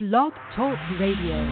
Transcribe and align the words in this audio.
Blog 0.00 0.32
Talk 0.56 0.78
Radio. 0.98 1.44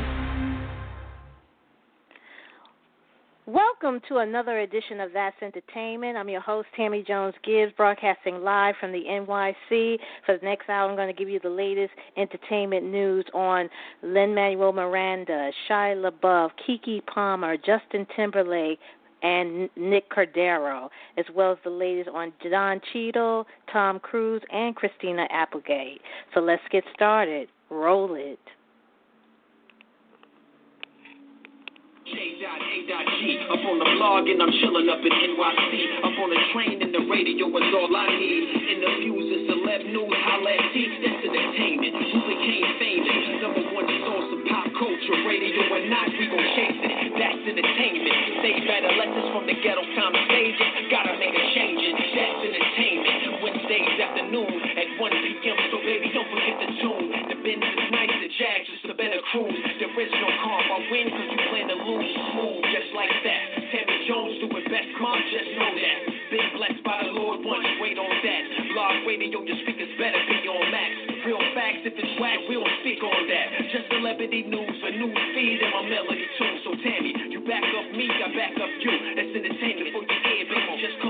Welcome 3.45 4.01
to 4.09 4.17
another 4.21 4.61
edition 4.61 5.01
of 5.01 5.13
That's 5.13 5.37
Entertainment. 5.43 6.17
I'm 6.17 6.31
your 6.31 6.41
host, 6.41 6.67
Tammy 6.75 7.05
Jones 7.07 7.35
Gibbs, 7.45 7.75
broadcasting 7.77 8.43
live 8.43 8.75
from 8.81 8.93
the 8.93 9.03
NYC. 9.07 9.99
For 10.25 10.39
the 10.39 10.41
next 10.43 10.71
hour, 10.71 10.89
I'm 10.89 10.97
going 10.97 11.15
to 11.15 11.19
give 11.19 11.29
you 11.29 11.39
the 11.41 11.51
latest 11.51 11.93
entertainment 12.17 12.87
news 12.87 13.27
on 13.35 13.69
Lin 14.03 14.35
Manuel 14.35 14.73
Miranda, 14.73 15.51
Shia 15.69 16.11
LaBeouf, 16.11 16.49
Keke 16.67 17.05
Palmer, 17.05 17.59
Justin 17.59 18.07
Timberlake, 18.17 18.79
and 19.23 19.69
Nick 19.77 20.11
Cordero, 20.11 20.89
as 21.19 21.27
well 21.35 21.53
as 21.53 21.59
the 21.65 21.71
latest 21.71 22.09
on 22.09 22.33
Don 22.51 22.81
Cheadle, 22.95 23.47
Tom 23.71 24.01
Cruise, 24.01 24.41
and 24.51 24.75
Christina 24.75 25.27
Applegate. 25.31 26.01
So 26.33 26.41
let's 26.41 26.63
get 26.73 26.85
started. 26.95 27.49
Roll 27.71 28.15
it. 28.15 28.41
J.A.G. 32.09 33.21
Up 33.53 33.61
on 33.61 33.77
the 33.77 33.89
blog 34.01 34.25
and 34.25 34.41
I'm 34.41 34.49
chilling 34.65 34.89
up 34.89 35.05
in 35.05 35.13
NYC. 35.13 35.73
Up 36.01 36.17
on 36.17 36.29
the 36.33 36.41
train 36.57 36.81
and 36.81 36.89
the 36.97 37.05
radio 37.05 37.45
is 37.53 37.69
all 37.77 37.93
I 37.93 38.09
need. 38.17 38.49
In 38.73 38.79
the 38.81 38.91
fuse 39.05 39.45
celeb 39.45 39.83
news, 39.93 40.17
holla 40.25 40.49
at 40.49 40.73
T. 40.73 40.89
That's 41.05 41.21
entertainment. 41.21 41.93
Who 41.93 42.19
became 42.33 42.65
famous? 42.81 43.45
Number 43.45 43.65
one 43.77 43.89
source 44.09 44.29
of 44.33 44.41
pop 44.49 44.73
culture. 44.81 45.19
Radio 45.29 45.61
not, 45.93 46.09
we 46.17 46.25
gon' 46.33 46.49
chase 46.57 46.81
it. 46.81 47.13
That's 47.21 47.45
entertainment. 47.45 48.17
Stage 48.41 48.65
better 48.65 48.93
from 49.33 49.45
the 49.45 49.57
ghetto. 49.61 49.85
Gotta 50.89 51.21
make 51.21 51.37
a 51.37 51.45
change. 51.53 51.85
That's 52.17 52.41
entertainment. 52.49 53.45
Wednesdays 53.45 54.01
afternoon 54.01 54.57
at 54.73 54.89
1 54.97 55.11
p.m. 55.13 55.57
So 55.69 55.77
baby, 55.85 56.09
don't 56.17 56.29
forget 56.33 56.57
tune. 56.81 56.88
Benz 57.49 57.65
nice, 57.65 58.13
the 58.21 58.29
Jags 58.37 58.69
just 58.69 58.93
a 58.93 58.95
better 58.95 59.25
cruise. 59.33 59.57
There 59.81 59.89
is 59.89 60.13
no 60.21 60.29
calm. 60.45 60.61
I 60.69 60.85
win 60.93 61.09
cause 61.09 61.29
you 61.33 61.41
plan 61.49 61.73
to 61.73 61.81
lose. 61.81 62.13
Smooth, 62.13 62.61
just 62.77 62.93
like 62.93 63.09
that. 63.25 63.43
Tammy 63.73 64.05
Jones 64.05 64.37
do 64.45 64.53
it 64.53 64.69
best, 64.69 64.93
Mom, 65.01 65.17
just 65.33 65.49
know 65.57 65.73
that. 65.73 65.97
Been 66.29 66.49
blessed 66.61 66.85
by 66.85 67.09
the 67.09 67.13
Lord 67.17 67.41
once, 67.41 67.65
wait 67.81 67.97
on 67.97 68.05
that. 68.05 68.43
Blog 68.77 69.01
radio, 69.09 69.41
your 69.49 69.57
speakers 69.65 69.89
better 69.97 70.21
be 70.29 70.45
on 70.45 70.61
max. 70.69 70.93
Real 71.25 71.41
facts, 71.57 71.89
if 71.89 71.97
it's 71.97 72.15
whack, 72.21 72.37
we 72.53 72.61
don't 72.61 72.69
speak 72.85 73.01
on 73.01 73.17
that. 73.33 73.47
Just 73.73 73.89
celebrity 73.97 74.45
news, 74.45 74.77
a 74.85 74.91
news 74.93 75.25
feed, 75.33 75.65
and 75.65 75.73
my 75.73 75.89
melody 75.89 76.29
too. 76.37 76.53
So 76.69 76.77
Tammy, 76.85 77.17
you 77.33 77.41
back 77.49 77.65
up 77.65 77.89
me, 77.97 78.13
I 78.13 78.29
back 78.37 78.61
up 78.61 78.73
you. 78.77 78.93
That's 79.17 79.33
entertainment 79.33 79.89
for 79.97 80.05
your 80.05 80.21
ear, 80.21 80.45
baby. 80.53 80.85
Just 80.85 81.01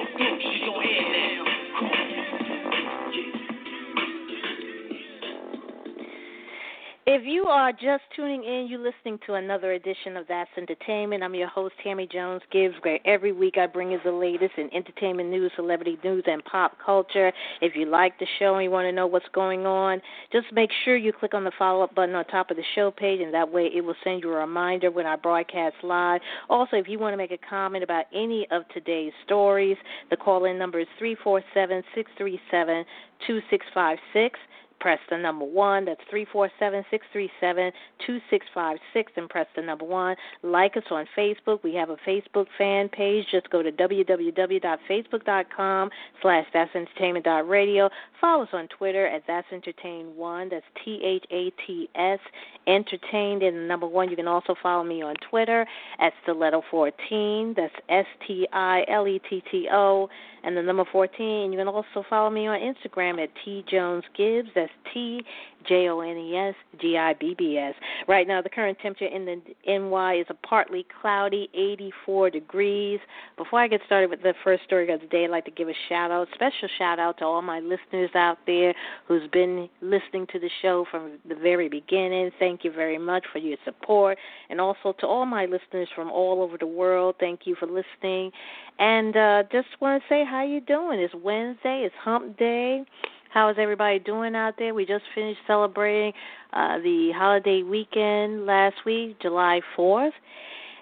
If 7.11 7.23
you 7.25 7.45
are 7.45 7.73
just 7.73 8.03
tuning 8.15 8.45
in, 8.45 8.67
you're 8.69 8.79
listening 8.79 9.19
to 9.25 9.33
another 9.33 9.73
edition 9.73 10.19
of 10.19 10.29
That's 10.29 10.51
Entertainment. 10.59 11.23
I'm 11.23 11.35
your 11.35 11.49
host, 11.49 11.73
Tammy 11.83 12.07
Jones 12.07 12.43
Gibbs, 12.53 12.75
where 12.83 12.99
every 13.07 13.33
week 13.33 13.57
I 13.57 13.67
bring 13.67 13.93
you 13.93 13.99
the 14.05 14.13
latest 14.13 14.53
in 14.59 14.69
entertainment 14.75 15.31
news, 15.31 15.51
celebrity 15.57 15.97
news, 16.05 16.25
and 16.27 16.45
pop 16.45 16.77
culture. 16.85 17.33
If 17.63 17.75
you 17.75 17.87
like 17.87 18.19
the 18.19 18.27
show 18.39 18.57
and 18.57 18.65
you 18.65 18.71
want 18.71 18.89
to 18.89 18.93
know 18.93 19.07
what's 19.07 19.25
going 19.33 19.65
on, 19.65 20.03
just 20.33 20.49
make 20.53 20.69
sure 20.85 20.99
you 20.99 21.15
click 21.19 21.33
on 21.33 21.45
the 21.45 21.53
follow 21.59 21.83
up 21.83 21.95
button 21.95 22.15
on 22.15 22.27
top 22.27 22.51
of 22.51 22.59
the 22.59 22.63
show 22.75 22.91
page, 22.91 23.23
and 23.23 23.33
that 23.33 23.51
way 23.51 23.71
it 23.75 23.81
will 23.81 23.97
send 24.05 24.23
you 24.23 24.31
a 24.31 24.37
reminder 24.37 24.91
when 24.91 25.07
I 25.07 25.17
broadcast 25.17 25.77
live. 25.83 26.21
Also, 26.51 26.77
if 26.77 26.89
you 26.89 26.99
want 26.99 27.15
to 27.15 27.17
make 27.17 27.33
a 27.33 27.39
comment 27.49 27.83
about 27.83 28.05
any 28.13 28.47
of 28.51 28.65
today's 28.75 29.15
stories, 29.25 29.79
the 30.11 30.17
call 30.19 30.45
in 30.45 30.59
number 30.59 30.79
is 30.79 30.87
347 30.99 31.85
637 31.95 32.85
2656 33.27 34.39
press 34.81 34.99
the 35.11 35.19
number 35.19 35.45
one. 35.45 35.85
That's 35.85 36.01
three 36.11 36.27
four 36.33 36.51
seven 36.59 36.83
six 36.91 37.07
three 37.13 37.31
seven 37.41 37.71
two 38.07 38.19
six 38.31 38.47
five 38.55 38.79
six, 38.93 39.13
and 39.17 39.29
press 39.29 39.47
the 39.57 39.63
number 39.63 39.85
one. 39.85 40.15
Like 40.43 40.77
us 40.77 40.85
on 40.91 41.07
Facebook. 41.17 41.63
We 41.63 41.75
have 41.75 41.91
a 41.91 41.97
Facebook 42.07 42.47
fan 42.57 42.89
page. 42.89 43.27
Just 43.31 43.51
go 43.51 43.63
to 43.63 43.71
www.facebook.com 43.73 45.91
slash 46.23 46.47
That's 46.53 46.75
Entertainment 46.75 47.27
Radio. 47.49 47.91
Follow 48.21 48.43
us 48.45 48.49
on 48.53 48.69
Twitter 48.69 49.07
at 49.07 49.23
That's 49.27 49.47
Entertain 49.53 50.17
One. 50.17 50.49
That's 50.49 50.65
T 50.85 51.03
H 51.05 51.25
A 51.31 51.51
T 51.67 51.89
S 51.95 52.21
Entertained 52.67 53.43
and 53.43 53.57
the 53.57 53.63
number 53.63 53.87
one. 53.87 54.11
You 54.11 54.17
can 54.17 54.29
also 54.29 54.55
follow 54.63 54.85
me 54.85 55.03
on 55.03 55.15
Twitter 55.31 55.67
at 56.01 56.13
Stiletto 56.23 56.63
fourteen. 56.71 57.55
That's 57.57 57.75
S 57.89 58.07
T 58.27 58.47
I 58.53 58.85
L 58.89 59.09
E 59.09 59.21
T 59.29 59.43
T 59.51 59.69
O 59.73 60.09
and 60.45 60.57
the 60.57 60.63
number 60.63 60.85
14. 60.91 61.53
You 61.53 61.59
can 61.59 61.69
also 61.69 62.05
follow 62.09 62.31
me 62.31 62.47
on 62.47 62.59
Instagram 62.61 63.23
at 63.23 63.31
T 63.45 63.65
Jones 63.71 64.05
Gibbs. 64.17 64.49
That's 64.55 64.68
T 64.93 65.23
J 65.67 65.89
O 65.89 66.01
N 66.01 66.17
E 66.17 66.37
S 66.37 66.55
G 66.81 66.97
I 66.97 67.15
B 67.15 67.35
B 67.37 67.59
S. 67.59 67.75
Right 68.07 68.27
now, 68.27 68.41
the 68.41 68.49
current 68.49 68.79
temperature 68.81 69.07
in 69.07 69.25
the 69.25 69.41
NY 69.67 70.21
is 70.21 70.27
a 70.31 70.35
partly 70.47 70.87
cloudy 71.01 71.49
84 71.55 72.31
degrees. 72.31 73.01
Before 73.37 73.61
I 73.61 73.69
get 73.69 73.81
started 73.87 74.11
with 74.11 74.23
the 74.23 74.35
first 74.45 74.65
story 74.65 74.91
of 74.93 75.01
the 75.01 75.07
day, 75.07 75.25
I'd 75.25 75.31
like 75.31 75.45
to 75.45 75.51
give 75.51 75.69
a 75.69 75.75
shout 75.89 76.11
out, 76.11 76.29
special 76.35 76.69
shout 76.79 76.99
out 76.99 77.19
to 77.19 77.25
all 77.25 77.43
my 77.43 77.61
listeners 77.61 78.11
out 78.15 78.39
there 78.47 78.75
who's 79.07 79.29
been 79.31 79.69
listening 79.83 80.27
to 80.33 80.39
the 80.39 80.51
show 80.63 80.87
from 80.91 81.19
the 81.29 81.35
very 81.35 81.69
beginning. 81.69 82.31
Thank 82.39 82.65
you 82.65 82.73
very 82.73 82.99
much 82.99 83.25
for 83.33 83.39
your 83.39 83.59
support, 83.65 84.19
and 84.51 84.61
also 84.61 84.95
to 85.01 85.07
all 85.07 85.27
my 85.27 85.45
listeners 85.47 85.89
from 85.95 86.11
all 86.11 86.43
over 86.43 86.57
the 86.57 86.67
world. 86.67 87.17
Thank 87.21 87.41
you 87.45 87.57
for 87.57 87.67
listening, 87.67 88.31
and 88.79 89.17
uh, 89.17 89.43
just 89.51 89.69
want 89.81 90.03
to 90.03 90.09
say 90.09 90.25
how 90.25 90.45
you 90.45 90.61
doing. 90.61 91.01
It's 91.01 91.15
Wednesday. 91.15 91.83
It's 91.85 91.95
Hump 92.03 92.39
Day. 92.39 92.85
How 93.31 93.51
is 93.51 93.57
everybody 93.59 93.99
doing 93.99 94.35
out 94.35 94.55
there? 94.59 94.73
We 94.73 94.87
just 94.87 95.05
finished 95.15 95.41
celebrating 95.47 96.13
uh, 96.53 96.79
the 96.79 97.13
holiday 97.15 97.63
weekend 97.63 98.47
last 98.47 98.77
week, 98.87 99.21
July 99.21 99.61
4th. 99.77 100.13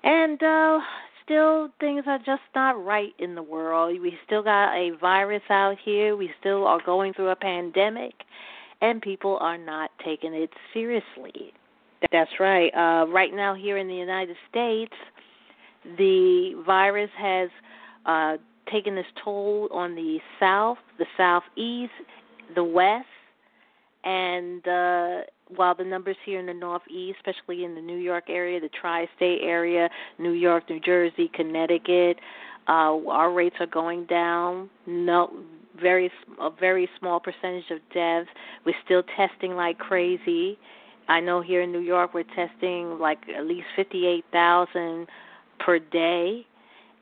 And 0.04 0.40
uh, 0.40 0.78
still, 1.24 1.68
things 1.80 2.04
are 2.06 2.18
just 2.18 2.42
not 2.54 2.82
right 2.84 3.12
in 3.18 3.34
the 3.34 3.42
world. 3.42 4.00
We 4.00 4.16
still 4.26 4.44
got 4.44 4.74
a 4.74 4.92
virus 5.00 5.42
out 5.50 5.76
here. 5.84 6.16
We 6.16 6.30
still 6.38 6.66
are 6.66 6.80
going 6.86 7.14
through 7.14 7.30
a 7.30 7.36
pandemic. 7.36 8.14
And 8.80 9.02
people 9.02 9.38
are 9.40 9.58
not 9.58 9.90
taking 10.04 10.32
it 10.32 10.50
seriously. 10.72 11.52
That's 12.12 12.30
right. 12.38 12.70
Uh, 12.74 13.06
right 13.08 13.34
now, 13.34 13.54
here 13.54 13.78
in 13.78 13.88
the 13.88 13.94
United 13.94 14.36
States, 14.50 14.92
the 15.98 16.62
virus 16.64 17.10
has 17.18 17.48
uh, 18.04 18.36
taken 18.70 18.96
its 18.96 19.08
toll 19.24 19.68
on 19.72 19.96
the 19.96 20.18
South, 20.38 20.78
the 20.98 21.06
Southeast, 21.16 21.92
the 22.54 22.64
West, 22.64 23.06
and 24.04 24.66
uh, 24.66 25.20
while 25.54 25.74
the 25.74 25.84
numbers 25.84 26.16
here 26.24 26.38
in 26.38 26.46
the 26.46 26.54
Northeast, 26.54 27.18
especially 27.26 27.64
in 27.64 27.74
the 27.74 27.80
New 27.80 27.96
York 27.96 28.24
area, 28.28 28.60
the 28.60 28.70
tri-state 28.80 29.40
area, 29.42 29.88
New 30.18 30.32
York, 30.32 30.68
New 30.70 30.80
Jersey, 30.80 31.30
Connecticut, 31.34 32.18
uh, 32.68 32.96
our 33.08 33.32
rates 33.32 33.56
are 33.60 33.66
going 33.66 34.06
down. 34.06 34.68
No, 34.86 35.30
very 35.80 36.10
a 36.40 36.50
very 36.50 36.88
small 36.98 37.20
percentage 37.20 37.70
of 37.70 37.78
deaths. 37.92 38.28
We're 38.64 38.74
still 38.84 39.02
testing 39.16 39.52
like 39.54 39.78
crazy. 39.78 40.58
I 41.08 41.20
know 41.20 41.40
here 41.40 41.62
in 41.62 41.70
New 41.70 41.80
York 41.80 42.14
we're 42.14 42.24
testing 42.34 42.98
like 42.98 43.18
at 43.36 43.46
least 43.46 43.66
fifty-eight 43.76 44.24
thousand 44.32 45.06
per 45.58 45.78
day 45.78 46.44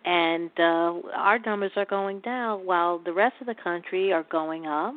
and 0.05 0.51
uh, 0.59 0.95
our 1.17 1.39
numbers 1.47 1.73
are 1.77 1.87
going 1.87 2.21
down 2.21 2.67
while 2.67 2.99
the 2.99 3.13
rest 3.13 3.35
of 3.41 3.47
the 3.47 3.55
country 3.55 4.13
are 4.13 4.25
going 4.31 4.67
up. 4.67 4.95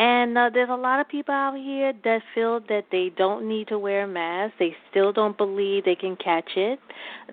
And 0.00 0.38
uh, 0.38 0.48
there's 0.48 0.70
a 0.70 0.76
lot 0.76 0.98
of 0.98 1.08
people 1.10 1.34
out 1.34 1.58
here 1.58 1.92
that 2.04 2.22
feel 2.34 2.60
that 2.70 2.86
they 2.90 3.12
don't 3.18 3.46
need 3.46 3.68
to 3.68 3.78
wear 3.78 4.04
a 4.04 4.08
mask. 4.08 4.54
They 4.58 4.74
still 4.90 5.12
don't 5.12 5.36
believe 5.36 5.84
they 5.84 5.94
can 5.94 6.16
catch 6.16 6.48
it. 6.56 6.78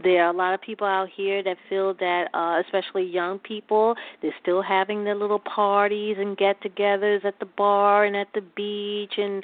There 0.04 0.26
are 0.26 0.30
a 0.30 0.36
lot 0.36 0.54
of 0.54 0.60
people 0.60 0.86
out 0.86 1.08
here 1.16 1.42
that 1.44 1.56
feel 1.70 1.94
that, 1.94 2.28
uh, 2.34 2.62
especially 2.66 3.06
young 3.06 3.40
people, 3.40 3.96
they're 4.22 4.36
still 4.42 4.62
having 4.62 5.06
their 5.06 5.16
little 5.16 5.40
parties 5.40 6.18
and 6.20 6.36
get-togethers 6.36 7.24
at 7.24 7.40
the 7.40 7.46
bar 7.46 8.04
and 8.04 8.18
at 8.18 8.28
the 8.36 8.42
beach 8.42 9.14
and 9.18 9.44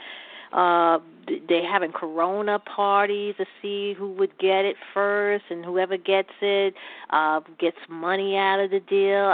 uh 0.51 0.99
they're 1.49 1.67
having 1.67 1.91
corona 1.91 2.59
parties 2.59 3.33
to 3.37 3.45
see 3.59 3.95
who 3.97 4.11
would 4.11 4.37
get 4.37 4.65
it 4.65 4.75
first 4.93 5.43
and 5.49 5.65
whoever 5.65 5.97
gets 5.97 6.29
it 6.41 6.75
uh 7.09 7.39
gets 7.59 7.77
money 7.89 8.37
out 8.37 8.59
of 8.59 8.69
the 8.69 8.79
deal 8.81 9.33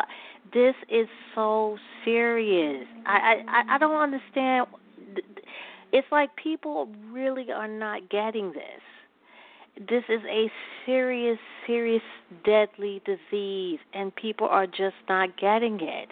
this 0.54 0.76
is 0.90 1.08
so 1.36 1.78
serious 2.04 2.86
i 3.06 3.42
i 3.48 3.76
i 3.76 3.78
don't 3.78 4.02
understand 4.02 4.66
it's 5.92 6.08
like 6.12 6.30
people 6.36 6.88
really 7.12 7.52
are 7.52 7.68
not 7.68 8.10
getting 8.10 8.52
this 8.52 8.82
this 9.90 10.04
is 10.10 10.22
a 10.30 10.52
serious 10.86 11.40
serious 11.66 12.02
deadly 12.46 13.02
disease 13.06 13.80
and 13.94 14.16
people 14.16 14.48
are 14.48 14.68
just 14.68 14.96
not 15.08 15.38
getting 15.38 15.80
it 15.82 16.10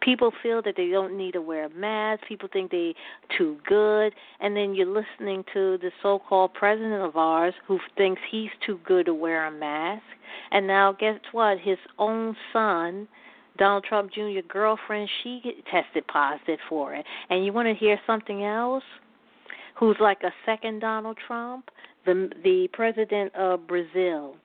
People 0.00 0.32
feel 0.42 0.62
that 0.62 0.76
they 0.76 0.88
don't 0.88 1.16
need 1.16 1.32
to 1.32 1.42
wear 1.42 1.66
a 1.66 1.70
mask. 1.70 2.22
People 2.26 2.48
think 2.50 2.70
they 2.70 2.94
too 3.36 3.58
good, 3.66 4.14
and 4.40 4.56
then 4.56 4.74
you're 4.74 4.86
listening 4.86 5.44
to 5.52 5.76
the 5.78 5.90
so-called 6.02 6.54
president 6.54 7.02
of 7.02 7.16
ours 7.16 7.54
who 7.66 7.78
thinks 7.96 8.20
he's 8.30 8.50
too 8.64 8.80
good 8.86 9.06
to 9.06 9.14
wear 9.14 9.46
a 9.46 9.50
mask. 9.50 10.02
And 10.52 10.66
now, 10.66 10.92
guess 10.92 11.20
what? 11.32 11.58
His 11.58 11.78
own 11.98 12.34
son, 12.52 13.08
Donald 13.60 13.84
Trump 13.84 14.10
Jr. 14.12 14.40
girlfriend, 14.48 15.08
she 15.22 15.40
tested 15.70 16.04
positive 16.08 16.58
for 16.68 16.94
it. 16.94 17.06
And 17.28 17.44
you 17.44 17.52
want 17.52 17.68
to 17.68 17.74
hear 17.74 18.00
something 18.06 18.44
else? 18.44 18.82
who's 19.80 19.96
like 19.98 20.22
a 20.22 20.32
second 20.44 20.80
Donald 20.80 21.16
Trump, 21.26 21.70
the 22.04 22.30
the 22.44 22.68
president 22.72 23.34
of 23.34 23.66
Brazil, 23.66 24.36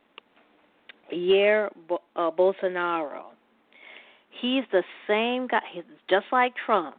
Jair 1.14 1.70
uh, 2.16 2.32
Bolsonaro. 2.32 3.26
He's 4.42 4.64
the 4.72 4.84
same 5.08 5.48
guy, 5.48 5.60
he's 5.74 5.84
just 6.10 6.26
like 6.32 6.54
Trump, 6.66 6.96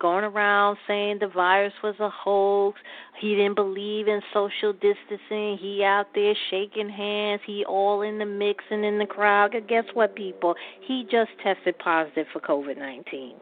going 0.00 0.24
around 0.24 0.76
saying 0.86 1.18
the 1.20 1.28
virus 1.28 1.72
was 1.82 1.94
a 2.00 2.10
hoax. 2.10 2.78
He 3.20 3.34
didn't 3.34 3.56
believe 3.56 4.06
in 4.08 4.20
social 4.32 4.72
distancing. 4.72 5.58
He 5.60 5.82
out 5.84 6.06
there 6.14 6.34
shaking 6.50 6.88
hands. 6.88 7.40
He 7.46 7.64
all 7.64 8.02
in 8.02 8.18
the 8.18 8.26
mix 8.26 8.64
and 8.70 8.84
in 8.84 8.98
the 8.98 9.06
crowd. 9.06 9.54
And 9.54 9.66
guess 9.66 9.84
what, 9.94 10.14
people? 10.14 10.54
He 10.80 11.06
just 11.10 11.30
tested 11.42 11.78
positive 11.78 12.26
for 12.32 12.40
COVID 12.40 12.78
19. 12.78 13.34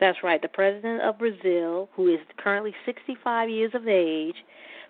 That's 0.00 0.18
right. 0.24 0.42
The 0.42 0.48
president 0.48 1.02
of 1.02 1.18
Brazil, 1.18 1.88
who 1.94 2.12
is 2.12 2.20
currently 2.38 2.74
65 2.84 3.48
years 3.48 3.72
of 3.74 3.86
age, 3.86 4.36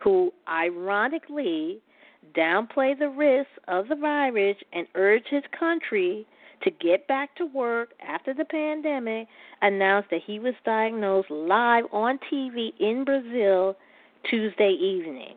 who 0.03 0.33
ironically 0.49 1.81
downplayed 2.37 2.99
the 2.99 3.11
risks 3.11 3.53
of 3.69 3.89
the 3.89 3.97
virus 3.97 4.57
and 4.73 4.87
urged 4.95 5.27
his 5.29 5.43
country 5.59 6.27
to 6.65 6.71
get 6.71 7.07
back 7.07 7.35
to 7.37 7.47
work 7.47 7.91
after 8.07 8.35
the 8.35 8.45
pandemic, 8.45 9.29
announced 9.63 10.11
that 10.11 10.21
he 10.27 10.39
was 10.39 10.55
diagnosed 10.65 11.31
live 11.31 11.85
on 11.93 12.19
TV 12.33 12.73
in 12.81 13.05
Brazil 13.05 13.77
Tuesday 14.29 14.71
evening. 14.71 15.37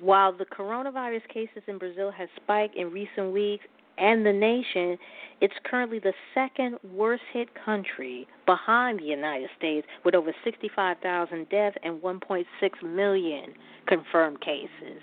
While 0.00 0.32
the 0.36 0.46
coronavirus 0.46 1.28
cases 1.28 1.62
in 1.66 1.78
Brazil 1.78 2.10
have 2.12 2.28
spiked 2.36 2.76
in 2.76 2.90
recent 2.90 3.32
weeks 3.32 3.64
and 3.98 4.24
the 4.24 4.32
nation, 4.32 4.96
it's 5.40 5.54
currently 5.64 5.98
the 5.98 6.14
second 6.34 6.78
worst 6.94 7.22
hit 7.32 7.48
country 7.64 8.26
behind 8.46 9.00
the 9.00 9.04
United 9.04 9.50
States 9.58 9.86
with 10.04 10.14
over 10.14 10.32
65,000 10.44 11.48
deaths 11.48 11.76
and 11.82 12.00
1.6 12.00 12.44
million 12.82 13.52
confirmed 13.86 14.40
cases. 14.40 15.02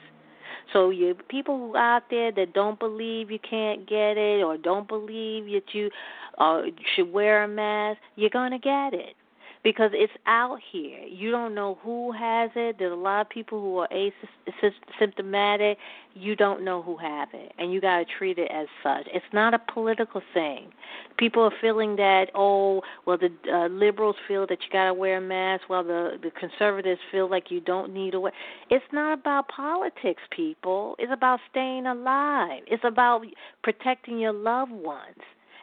So 0.73 0.89
you 0.89 1.15
people 1.29 1.73
out 1.75 2.03
there 2.09 2.31
that 2.31 2.53
don't 2.53 2.79
believe 2.79 3.31
you 3.31 3.39
can't 3.39 3.87
get 3.87 4.17
it 4.17 4.43
or 4.43 4.57
don't 4.57 4.87
believe 4.87 5.45
that 5.45 5.73
you 5.73 5.89
uh, 6.37 6.61
should 6.95 7.11
wear 7.11 7.43
a 7.43 7.47
mask, 7.47 7.99
you're 8.15 8.29
gonna 8.29 8.59
get 8.59 8.93
it 8.93 9.15
because 9.63 9.91
it's 9.93 10.13
out 10.25 10.59
here. 10.71 10.99
You 11.03 11.31
don't 11.31 11.53
know 11.53 11.77
who 11.83 12.11
has 12.13 12.49
it. 12.55 12.77
There's 12.79 12.93
a 12.93 12.95
lot 12.95 13.21
of 13.21 13.29
people 13.29 13.59
who 13.59 13.77
are 13.79 13.89
asymptomatic. 13.89 15.75
You 16.13 16.35
don't 16.35 16.63
know 16.63 16.81
who 16.81 16.97
have 16.97 17.29
it, 17.33 17.51
and 17.57 17.71
you 17.71 17.81
got 17.81 17.99
to 17.99 18.05
treat 18.05 18.37
it 18.37 18.49
as 18.51 18.67
such. 18.81 19.07
It's 19.13 19.25
not 19.33 19.53
a 19.53 19.59
political 19.73 20.21
thing. 20.33 20.71
People 21.17 21.43
are 21.43 21.53
feeling 21.61 21.97
that 21.97 22.27
oh, 22.35 22.81
well, 23.05 23.17
the 23.17 23.31
uh, 23.51 23.67
liberals 23.67 24.15
feel 24.27 24.47
that 24.47 24.59
you 24.61 24.71
got 24.71 24.85
to 24.85 24.93
wear 24.93 25.17
a 25.17 25.21
mask, 25.21 25.63
while 25.67 25.83
the 25.83 26.17
the 26.21 26.31
conservatives 26.31 27.01
feel 27.11 27.29
like 27.29 27.51
you 27.51 27.59
don't 27.59 27.93
need 27.93 28.11
to 28.11 28.19
wear. 28.19 28.31
It's 28.69 28.85
not 28.93 29.13
about 29.13 29.49
politics, 29.49 30.21
people. 30.31 30.95
It's 30.99 31.11
about 31.11 31.39
staying 31.51 31.85
alive. 31.85 32.63
It's 32.67 32.83
about 32.85 33.25
protecting 33.63 34.19
your 34.19 34.33
loved 34.33 34.71
ones 34.71 35.17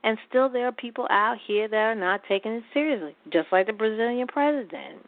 and 0.06 0.16
still 0.28 0.48
there 0.48 0.68
are 0.68 0.72
people 0.72 1.08
out 1.10 1.36
here 1.44 1.66
that 1.66 1.76
are 1.76 1.94
not 1.96 2.22
taking 2.28 2.52
it 2.52 2.62
seriously, 2.72 3.16
just 3.32 3.48
like 3.50 3.66
the 3.66 3.72
Brazilian 3.72 4.28
president. 4.28 5.04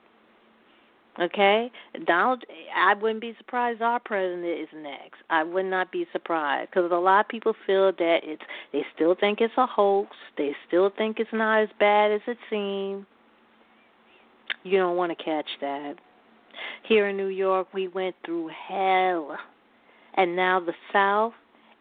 Okay, 1.21 1.71
Donald. 2.05 2.45
I 2.77 2.95
wouldn't 2.95 3.21
be 3.21 3.35
surprised 3.39 3.81
our 3.81 4.01
president 4.01 4.45
is 4.45 4.69
next. 4.75 5.21
I 5.31 5.45
would 5.45 5.67
not 5.67 5.93
be 5.93 6.07
surprised 6.13 6.71
because 6.71 6.91
a 6.91 6.97
lot 6.97 7.21
of 7.21 7.29
people 7.29 7.55
feel 7.65 7.93
that 7.93 8.21
it's. 8.25 8.43
They 8.73 8.85
still 8.95 9.15
think 9.15 9.41
it's 9.41 9.55
a 9.57 9.67
hoax. 9.67 10.17
They 10.37 10.55
still 10.67 10.91
think 10.97 11.21
it's 11.21 11.33
not 11.33 11.63
as 11.63 11.69
bad 11.79 12.11
as 12.11 12.21
it 12.27 12.39
seems. 12.51 13.07
You 14.65 14.79
don't 14.79 14.97
want 14.97 15.17
to 15.17 15.25
catch 15.25 15.49
that. 15.61 15.95
Here 16.83 17.09
in 17.09 17.17
New 17.17 17.29
York, 17.29 17.69
we 17.73 17.87
went 17.87 18.17
through 18.25 18.51
hell, 18.69 19.37
and 20.15 20.35
now 20.35 20.59
the 20.59 20.75
South 20.93 21.35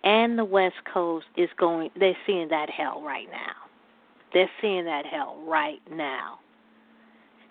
and 0.04 0.38
the 0.38 0.46
West 0.46 0.76
Coast 0.92 1.26
is 1.36 1.50
going, 1.58 1.90
they're 2.00 2.18
seeing 2.26 2.48
that 2.50 2.70
hell 2.70 3.02
right 3.02 3.28
now. 3.32 3.54
They're 4.34 4.50
seeing 4.62 4.86
that 4.86 5.06
hell 5.06 5.42
right 5.46 5.80
now. 5.92 6.40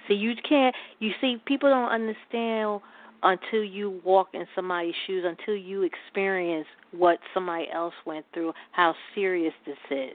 See, 0.08 0.14
you 0.14 0.34
can't, 0.48 0.74
you 1.00 1.12
see, 1.20 1.40
people 1.46 1.68
don't 1.68 1.90
understand 1.90 2.80
until 3.22 3.64
you 3.64 4.00
walk 4.04 4.28
in 4.34 4.46
somebody's 4.54 4.94
shoes, 5.06 5.24
until 5.26 5.56
you 5.56 5.82
experience 5.82 6.66
what 6.92 7.18
somebody 7.34 7.66
else 7.72 7.94
went 8.04 8.24
through, 8.32 8.52
how 8.72 8.94
serious 9.14 9.54
this 9.66 9.76
is. 9.90 10.14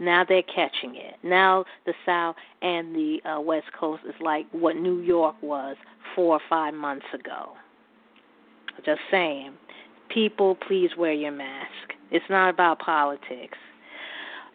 Now 0.00 0.24
they're 0.26 0.42
catching 0.42 0.96
it. 0.96 1.16
Now 1.22 1.64
the 1.84 1.92
South 2.06 2.34
and 2.62 2.94
the 2.94 3.20
uh, 3.24 3.40
West 3.40 3.66
Coast 3.78 4.02
is 4.08 4.14
like 4.20 4.46
what 4.52 4.76
New 4.76 5.00
York 5.00 5.36
was 5.42 5.76
four 6.14 6.36
or 6.36 6.40
five 6.48 6.72
months 6.72 7.06
ago. 7.14 7.50
Just 8.84 9.00
saying 9.10 9.52
people, 10.12 10.56
please 10.66 10.90
wear 10.98 11.12
your 11.12 11.32
mask. 11.32 11.94
It's 12.10 12.24
not 12.28 12.50
about 12.50 12.78
politics. 12.78 13.56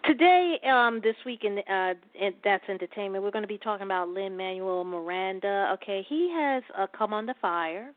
Today, 0.05 0.59
um, 0.69 1.01
this 1.03 1.15
week 1.25 1.43
in, 1.43 1.59
uh, 1.67 1.93
in 2.13 2.33
that's 2.43 2.63
entertainment, 2.69 3.23
we're 3.23 3.31
going 3.31 3.43
to 3.43 3.47
be 3.47 3.57
talking 3.57 3.85
about 3.85 4.09
Lin 4.09 4.37
Manuel 4.37 4.83
Miranda. 4.83 5.71
Okay, 5.73 6.05
he 6.07 6.31
has 6.31 6.61
uh, 6.77 6.85
come 6.95 7.11
under 7.11 7.33
fire 7.41 7.91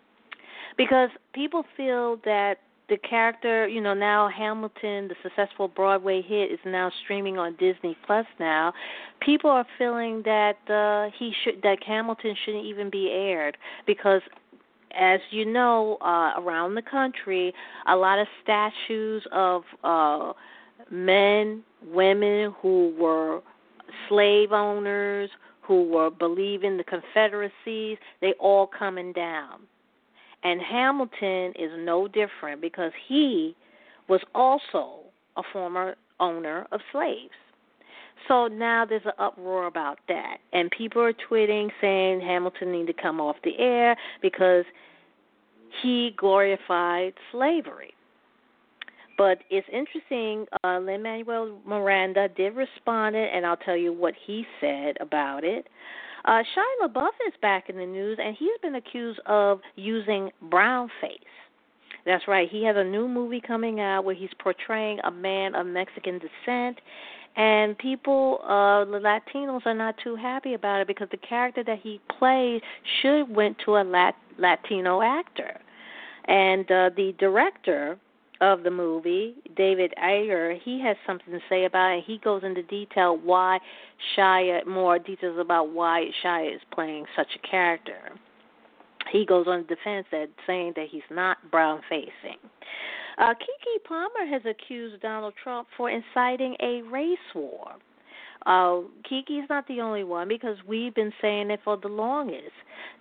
because 0.79 1.11
people 1.35 1.65
feel 1.77 2.19
that 2.25 2.57
the 2.89 2.97
character, 2.99 3.69
you 3.69 3.83
know, 3.83 3.93
now 3.93 4.31
Hamilton, 4.35 5.09
the 5.09 5.15
successful 5.23 5.69
Broadway 5.69 6.23
hit, 6.23 6.51
is 6.51 6.59
now 6.65 6.91
streaming 7.05 7.39
on 7.39 7.55
Disney 7.57 7.97
Plus. 8.07 8.25
Now, 8.41 8.73
people 9.21 9.51
are 9.51 9.67
feeling 9.77 10.23
that 10.25 10.57
uh, 10.71 11.15
he 11.19 11.33
should 11.45 11.61
that 11.63 11.83
Hamilton 11.87 12.35
shouldn't 12.45 12.65
even 12.65 12.89
be 12.89 13.11
aired 13.11 13.59
because 13.87 14.23
as 14.97 15.21
you 15.31 15.45
know, 15.45 15.99
uh, 16.01 16.33
around 16.39 16.75
the 16.75 16.83
country, 16.83 17.53
a 17.87 17.97
lot 17.97 18.19
of 18.19 18.27
statues 18.43 19.23
of 19.33 19.63
uh, 19.85 20.33
men, 20.91 21.63
women 21.87 22.55
who 22.61 22.95
were 22.99 23.41
slave 24.09 24.53
owners, 24.53 25.31
who 25.63 25.85
were 25.85 26.11
believing 26.11 26.77
the 26.77 26.85
Confederacies, 26.85 27.99
they 28.21 28.33
all 28.41 28.67
coming 28.67 29.13
down. 29.13 29.61
And 30.45 30.61
Hamilton 30.61 31.53
is 31.59 31.71
no 31.79 32.09
different 32.09 32.61
because 32.61 32.93
he 33.07 33.55
was 34.09 34.21
also 34.35 35.01
a 35.37 35.43
former 35.53 35.95
owner 36.21 36.67
of 36.73 36.81
slaves. 36.93 37.31
So 38.27 38.47
now 38.47 38.85
there's 38.85 39.05
an 39.05 39.13
uproar 39.19 39.67
about 39.67 39.99
that, 40.09 40.39
and 40.53 40.71
people 40.71 41.01
are 41.03 41.13
tweeting 41.13 41.71
saying 41.81 42.21
Hamilton 42.21 42.73
need 42.73 42.87
to 42.89 42.93
come 42.93 43.21
off 43.21 43.37
the 43.45 43.59
air 43.59 43.97
because 44.21 44.65
he 45.83 46.15
glorified 46.17 47.15
slavery. 47.33 47.95
But 49.17 49.39
it's 49.51 49.67
interesting. 49.73 50.47
Uh, 50.63 50.79
Lin 50.79 51.03
Manuel 51.03 51.59
Miranda 51.67 52.29
did 52.29 52.55
respond, 52.55 53.17
it, 53.17 53.31
and 53.35 53.45
I'll 53.45 53.57
tell 53.57 53.77
you 53.77 53.93
what 53.93 54.15
he 54.27 54.45
said 54.61 54.97
about 55.01 55.43
it. 55.43 55.67
Uh, 56.25 56.43
Shia 56.57 56.89
LaBeouf 56.89 57.09
is 57.27 57.35
back 57.41 57.69
in 57.69 57.77
the 57.77 57.87
news, 57.87 58.19
and 58.23 58.37
he's 58.39 58.51
been 58.63 58.77
accused 58.77 59.21
of 59.27 59.61
using 59.77 60.31
brown 60.51 60.89
face. 61.01 61.19
That's 62.07 62.27
right. 62.29 62.49
He 62.51 62.65
has 62.65 62.77
a 62.77 62.85
new 62.85 63.09
movie 63.09 63.41
coming 63.41 63.81
out 63.81 64.05
where 64.05 64.15
he's 64.15 64.31
portraying 64.41 64.99
a 65.05 65.11
man 65.11 65.55
of 65.55 65.67
Mexican 65.67 66.19
descent, 66.19 66.81
and 67.37 67.77
people 67.79 68.41
uh 68.45 68.85
the 68.85 68.99
latinos 68.99 69.65
are 69.67 69.75
not 69.75 69.95
too 70.03 70.17
happy 70.17 70.55
about 70.55 70.81
it 70.81 70.87
because 70.87 71.09
the 71.11 71.17
character 71.19 71.63
that 71.65 71.79
he 71.83 72.01
plays 72.19 72.61
should 73.01 73.25
went 73.35 73.57
to 73.65 73.77
a 73.77 73.85
Lat- 73.85 74.17
latino 74.39 75.03
actor 75.03 75.59
and 76.27 76.71
uh 76.71 76.91
the 76.97 77.15
director 77.19 77.99
of 78.41 78.63
the 78.63 78.71
movie, 78.71 79.35
David 79.57 79.93
Ayer, 80.03 80.57
he 80.65 80.81
has 80.83 80.97
something 81.07 81.33
to 81.33 81.41
say 81.49 81.65
about 81.65 81.99
it. 81.99 82.05
He 82.07 82.19
goes 82.19 82.45
into 82.45 82.63
detail 82.63 83.17
why 83.17 83.59
Shia, 84.17 84.67
more 84.67 84.99
details 84.99 85.39
about 85.41 85.73
why 85.73 86.07
Shia 86.23 86.55
is 86.55 86.61
playing 86.73 87.07
such 87.17 87.29
a 87.35 87.47
character. 87.49 88.13
He 89.11 89.25
goes 89.25 89.47
on 89.49 89.67
defense 89.67 90.07
that 90.13 90.29
saying 90.47 90.75
that 90.77 90.87
he's 90.91 91.03
not 91.11 91.39
brown 91.51 91.81
facing. 91.89 92.39
Uh, 93.19 93.35
Keke 93.35 93.85
Palmer 93.85 94.27
has 94.31 94.43
accused 94.47 95.03
Donald 95.03 95.35
Trump 95.43 95.67
for 95.77 95.91
inciting 95.91 96.57
a 96.61 96.83
race 96.83 97.19
war. 97.35 97.73
Uh, 98.47 98.83
Keke's 99.11 99.49
not 99.51 99.67
the 99.67 99.81
only 99.81 100.05
one 100.05 100.29
because 100.29 100.57
we've 100.67 100.95
been 100.95 101.13
saying 101.21 101.51
it 101.51 101.61
for 101.65 101.77
the 101.77 101.89
longest 101.89 102.55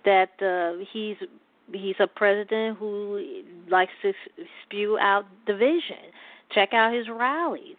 that 0.04 0.30
uh, 0.42 0.84
he's 0.92 1.16
he's 1.72 1.94
a 2.00 2.06
president 2.06 2.78
who 2.78 3.42
likes 3.70 3.92
to 4.02 4.12
spew 4.64 4.98
out 4.98 5.24
division. 5.46 6.10
Check 6.50 6.72
out 6.72 6.92
his 6.92 7.06
rallies. 7.08 7.76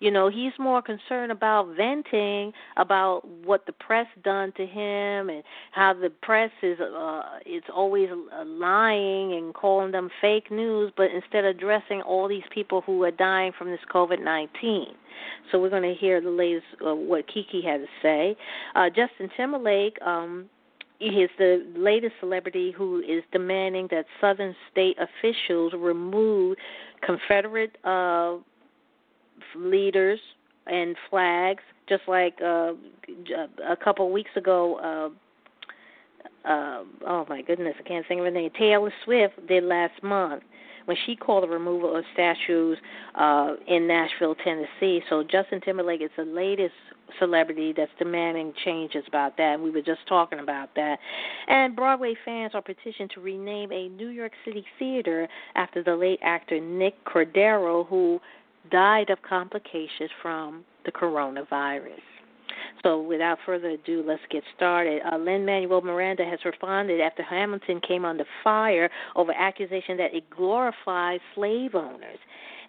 You 0.00 0.10
know, 0.10 0.28
he's 0.28 0.52
more 0.58 0.82
concerned 0.82 1.32
about 1.32 1.74
venting 1.76 2.52
about 2.76 3.26
what 3.44 3.66
the 3.66 3.72
press 3.72 4.06
done 4.22 4.52
to 4.56 4.66
him 4.66 5.30
and 5.30 5.42
how 5.72 5.94
the 5.94 6.10
press 6.10 6.50
is 6.62 6.78
uh 6.80 7.22
it's 7.46 7.66
always 7.74 8.08
lying 8.44 9.34
and 9.34 9.54
calling 9.54 9.92
them 9.92 10.10
fake 10.20 10.50
news, 10.50 10.92
but 10.96 11.10
instead 11.10 11.44
of 11.44 11.56
addressing 11.56 12.02
all 12.02 12.28
these 12.28 12.42
people 12.52 12.80
who 12.82 13.02
are 13.04 13.10
dying 13.10 13.52
from 13.56 13.68
this 13.70 13.80
COVID-19. 13.92 14.86
So 15.50 15.60
we're 15.60 15.70
going 15.70 15.82
to 15.82 15.94
hear 15.94 16.20
the 16.20 16.30
latest 16.30 16.66
uh, 16.84 16.94
what 16.94 17.26
Keke 17.28 17.64
had 17.64 17.78
to 17.78 17.86
say. 18.02 18.36
Uh 18.74 18.88
Justin 18.88 19.30
Timberlake 19.36 20.00
um 20.02 20.50
is 21.00 21.28
the 21.38 21.66
latest 21.76 22.14
celebrity 22.20 22.72
who 22.76 23.00
is 23.00 23.22
demanding 23.32 23.88
that 23.90 24.06
Southern 24.20 24.54
state 24.70 24.96
officials 24.98 25.72
remove 25.76 26.56
Confederate 27.04 27.76
uh, 27.84 28.36
leaders 29.56 30.20
and 30.66 30.96
flags, 31.10 31.62
just 31.88 32.02
like 32.08 32.38
uh, 32.42 32.72
a 33.68 33.76
couple 33.82 34.10
weeks 34.10 34.30
ago. 34.36 35.12
Uh, 36.44 36.48
uh, 36.48 36.84
oh 37.06 37.26
my 37.28 37.42
goodness, 37.42 37.74
I 37.78 37.88
can't 37.88 38.06
think 38.06 38.18
of 38.18 38.26
her 38.26 38.30
name. 38.30 38.50
Taylor 38.58 38.92
Swift 39.04 39.46
did 39.46 39.64
last 39.64 40.02
month 40.02 40.42
when 40.84 40.96
she 41.06 41.16
called 41.16 41.44
the 41.44 41.48
removal 41.48 41.96
of 41.96 42.04
statues 42.12 42.76
uh, 43.14 43.54
in 43.66 43.86
Nashville, 43.86 44.34
Tennessee. 44.34 45.02
So 45.08 45.22
Justin 45.22 45.60
Timberlake 45.62 46.02
is 46.02 46.10
the 46.16 46.24
latest 46.24 46.74
celebrity 47.18 47.72
that's 47.76 47.90
demanding 47.98 48.52
changes 48.64 49.04
about 49.06 49.36
that. 49.36 49.54
And 49.54 49.62
we 49.62 49.70
were 49.70 49.82
just 49.82 50.00
talking 50.08 50.40
about 50.40 50.70
that. 50.76 50.98
And 51.48 51.74
Broadway 51.76 52.14
fans 52.24 52.52
are 52.54 52.62
petitioned 52.62 53.10
to 53.14 53.20
rename 53.20 53.72
a 53.72 53.88
New 53.88 54.08
York 54.08 54.32
City 54.44 54.64
theater 54.78 55.28
after 55.54 55.82
the 55.82 55.94
late 55.96 56.18
actor 56.22 56.60
Nick 56.60 57.02
Cordero, 57.04 57.86
who 57.86 58.20
died 58.70 59.10
of 59.10 59.18
complications 59.22 60.10
from 60.22 60.64
the 60.84 60.92
coronavirus. 60.92 62.00
So, 62.82 63.00
without 63.00 63.38
further 63.46 63.70
ado, 63.70 64.04
let's 64.06 64.22
get 64.30 64.42
started. 64.54 65.00
Uh, 65.10 65.16
Lin 65.16 65.46
Manuel 65.46 65.80
Miranda 65.80 66.24
has 66.24 66.38
responded 66.44 67.00
after 67.00 67.22
Hamilton 67.22 67.80
came 67.86 68.04
under 68.04 68.24
fire 68.42 68.90
over 69.16 69.32
accusation 69.32 69.96
that 69.96 70.14
it 70.14 70.28
glorifies 70.28 71.20
slave 71.34 71.74
owners. 71.74 72.18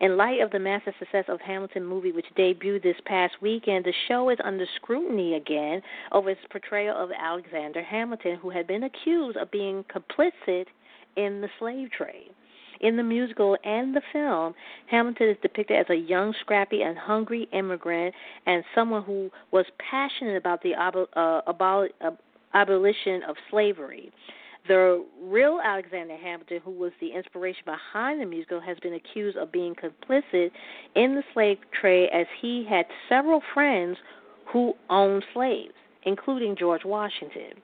In 0.02 0.18
light 0.18 0.42
of 0.42 0.52
the 0.52 0.60
massive 0.60 0.94
success 1.00 1.26
of 1.28 1.40
Hamilton 1.42 1.86
movie, 1.86 2.12
which 2.12 2.26
debuted 2.38 2.84
this 2.84 2.96
past 3.06 3.36
weekend, 3.42 3.86
the 3.86 3.94
show 4.08 4.30
is 4.30 4.38
under 4.44 4.66
scrutiny 4.76 5.36
again 5.36 5.82
over 6.12 6.30
its 6.30 6.42
portrayal 6.50 6.98
of 6.98 7.12
Alexander 7.18 7.82
Hamilton, 7.82 8.38
who 8.42 8.50
had 8.50 8.68
been 8.68 8.84
accused 8.84 9.38
of 9.38 9.52
being 9.52 9.86
complicit 9.86 10.66
in 11.16 11.42
the 11.42 11.50
slave 11.60 11.90
trade. 11.92 12.32
In 12.82 12.98
the 12.98 13.04
musical 13.04 13.58
and 13.64 13.96
the 13.96 14.02
film, 14.12 14.54
Hamilton 14.88 15.30
is 15.30 15.38
depicted 15.42 15.78
as 15.78 15.86
a 15.90 15.96
young, 15.96 16.34
scrappy, 16.42 16.82
and 16.82 16.98
hungry 16.98 17.48
immigrant 17.54 18.14
and 18.46 18.64
someone 18.74 19.04
who 19.04 19.30
was 19.52 19.66
passionate 19.80 20.38
about 20.38 20.62
the 20.64 20.74
uh, 20.76 21.42
abol- 21.48 21.90
uh, 22.02 22.12
abolition 22.54 23.24
of 23.24 23.36
slavery. 23.50 24.12
The 24.68 25.06
real 25.22 25.60
Alexander 25.64 26.18
Hamilton, 26.18 26.60
who 26.66 26.72
was 26.72 26.92
the 27.00 27.12
inspiration 27.14 27.62
behind 27.66 28.20
the 28.20 28.26
musical, 28.26 28.60
has 28.60 28.78
been 28.80 28.96
accused 28.96 29.38
of 29.38 29.52
being 29.52 29.76
complicit 29.76 30.50
in 30.96 31.14
the 31.14 31.24
slave 31.34 31.60
trade 31.80 32.10
as 32.12 32.26
he 32.42 32.66
had 32.68 32.86
several 33.08 33.42
friends 33.54 33.98
who 34.52 34.74
owned 34.90 35.24
slaves, 35.34 35.74
including 36.04 36.56
George 36.56 36.84
Washington. 36.84 37.62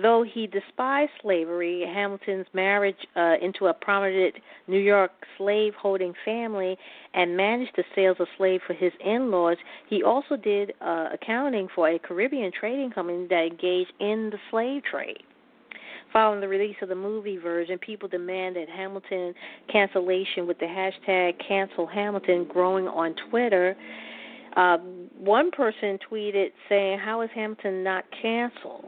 Though 0.00 0.22
he 0.22 0.46
despised 0.46 1.10
slavery, 1.20 1.84
Hamilton's 1.86 2.46
marriage 2.54 2.96
uh, 3.16 3.34
into 3.42 3.66
a 3.66 3.74
prominent 3.74 4.36
New 4.66 4.78
York 4.78 5.10
slave 5.36 5.74
holding 5.74 6.14
family 6.24 6.76
and 7.12 7.36
managed 7.36 7.72
the 7.76 7.84
sales 7.94 8.16
of 8.20 8.28
slaves 8.38 8.62
for 8.66 8.72
his 8.72 8.92
in 9.04 9.30
laws, 9.30 9.56
he 9.88 10.02
also 10.02 10.36
did 10.36 10.72
uh, 10.80 11.08
accounting 11.12 11.68
for 11.74 11.88
a 11.90 11.98
Caribbean 11.98 12.50
trading 12.58 12.90
company 12.90 13.26
that 13.28 13.48
engaged 13.50 13.92
in 14.00 14.30
the 14.30 14.38
slave 14.50 14.82
trade. 14.90 15.22
Following 16.12 16.40
the 16.40 16.48
release 16.48 16.76
of 16.82 16.88
the 16.88 16.94
movie 16.94 17.36
version, 17.36 17.78
people 17.78 18.08
demanded 18.08 18.68
Hamilton 18.68 19.34
cancellation 19.70 20.46
with 20.46 20.58
the 20.58 20.66
hashtag 20.66 21.34
cancel 21.46 21.86
Hamilton 21.86 22.46
growing 22.50 22.88
on 22.88 23.14
Twitter. 23.28 23.76
Uh, 24.56 24.78
one 25.18 25.50
person 25.50 25.98
tweeted 26.10 26.48
saying, 26.68 26.98
How 26.98 27.20
is 27.20 27.30
Hamilton 27.34 27.84
not 27.84 28.04
canceled? 28.22 28.86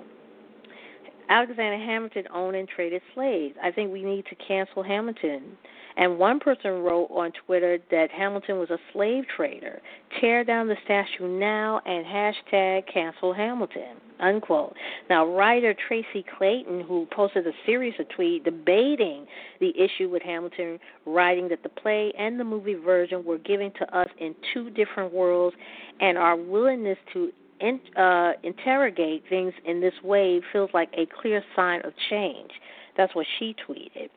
Alexander 1.32 1.78
Hamilton 1.78 2.24
owned 2.34 2.56
and 2.56 2.68
traded 2.68 3.00
slaves. 3.14 3.56
I 3.62 3.70
think 3.70 3.90
we 3.90 4.02
need 4.02 4.26
to 4.26 4.34
cancel 4.34 4.82
Hamilton. 4.82 5.56
And 5.96 6.18
one 6.18 6.38
person 6.38 6.82
wrote 6.82 7.08
on 7.10 7.32
Twitter 7.46 7.78
that 7.90 8.10
Hamilton 8.10 8.58
was 8.58 8.68
a 8.68 8.76
slave 8.92 9.24
trader. 9.34 9.80
Tear 10.20 10.44
down 10.44 10.68
the 10.68 10.76
statue 10.84 11.26
now 11.26 11.80
and 11.86 12.04
hashtag 12.04 12.82
cancel 12.92 13.32
Hamilton. 13.32 13.96
Unquote. 14.20 14.76
Now, 15.08 15.26
writer 15.26 15.74
Tracy 15.88 16.22
Clayton, 16.36 16.82
who 16.82 17.08
posted 17.10 17.46
a 17.46 17.52
series 17.64 17.94
of 17.98 18.06
tweets 18.08 18.44
debating 18.44 19.26
the 19.58 19.72
issue 19.76 20.10
with 20.10 20.22
Hamilton, 20.22 20.78
writing 21.06 21.48
that 21.48 21.62
the 21.62 21.70
play 21.70 22.12
and 22.18 22.38
the 22.38 22.44
movie 22.44 22.74
version 22.74 23.24
were 23.24 23.38
given 23.38 23.72
to 23.78 23.98
us 23.98 24.08
in 24.18 24.34
two 24.52 24.68
different 24.68 25.14
worlds, 25.14 25.56
and 26.00 26.18
our 26.18 26.36
willingness 26.36 26.98
to 27.14 27.32
in, 27.62 27.80
uh, 27.96 28.32
interrogate 28.42 29.22
things 29.28 29.54
in 29.64 29.80
this 29.80 29.94
way 30.02 30.40
feels 30.52 30.70
like 30.74 30.90
a 30.94 31.06
clear 31.20 31.42
sign 31.56 31.80
of 31.84 31.92
change. 32.10 32.50
That's 32.96 33.14
what 33.14 33.26
she 33.38 33.54
tweeted. 33.66 34.08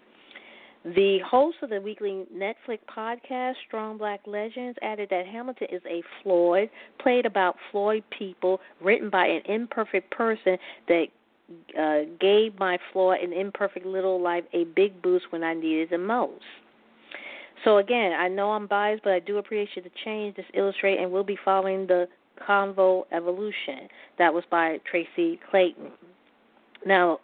The 0.83 1.17
host 1.25 1.57
of 1.63 1.71
the 1.71 1.81
weekly 1.81 2.25
Netflix 2.35 2.79
podcast, 2.95 3.53
Strong 3.67 3.97
Black 3.97 4.21
Legends, 4.27 4.77
added 4.83 5.09
that 5.09 5.25
Hamilton 5.25 5.67
is 5.71 5.81
a 5.89 6.03
Floyd, 6.21 6.69
played 6.99 7.25
about 7.25 7.55
Floyd 7.71 8.03
people, 8.15 8.59
written 8.81 9.09
by 9.09 9.25
an 9.25 9.41
imperfect 9.45 10.11
person 10.11 10.57
that 10.87 11.05
uh, 11.79 12.01
gave 12.19 12.57
my 12.59 12.77
Floyd 12.93 13.19
an 13.21 13.33
imperfect 13.33 13.85
little 13.85 14.21
life 14.21 14.43
a 14.53 14.65
big 14.75 15.01
boost 15.01 15.25
when 15.31 15.43
I 15.43 15.55
needed 15.55 15.89
the 15.89 15.97
most. 15.97 16.43
So 17.63 17.77
again, 17.77 18.13
I 18.13 18.27
know 18.27 18.51
I'm 18.51 18.67
biased, 18.67 19.03
but 19.03 19.13
I 19.13 19.19
do 19.19 19.37
appreciate 19.37 19.83
the 19.83 19.91
change 20.03 20.35
this 20.35 20.45
illustrate 20.53 20.99
and 20.99 21.11
we'll 21.11 21.23
be 21.23 21.37
following 21.43 21.87
the 21.87 22.07
Convo 22.47 23.03
Evolution. 23.11 23.87
That 24.17 24.33
was 24.33 24.43
by 24.49 24.79
Tracy 24.89 25.39
Clayton. 25.49 25.91
Now, 26.85 27.19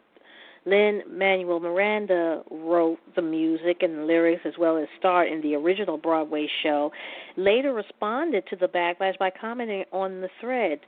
Lin 0.65 1.01
Manuel 1.09 1.59
Miranda 1.59 2.43
wrote 2.51 2.99
the 3.15 3.21
music 3.21 3.77
and 3.81 3.99
the 3.99 4.03
lyrics 4.03 4.41
as 4.45 4.53
well 4.59 4.77
as 4.77 4.87
starred 4.99 5.31
in 5.31 5.41
the 5.41 5.55
original 5.55 5.97
Broadway 5.97 6.47
show. 6.61 6.91
Later 7.35 7.73
responded 7.73 8.45
to 8.47 8.55
the 8.55 8.67
backlash 8.67 9.17
by 9.17 9.31
commenting 9.31 9.85
on 9.91 10.21
the 10.21 10.29
thread. 10.39 10.79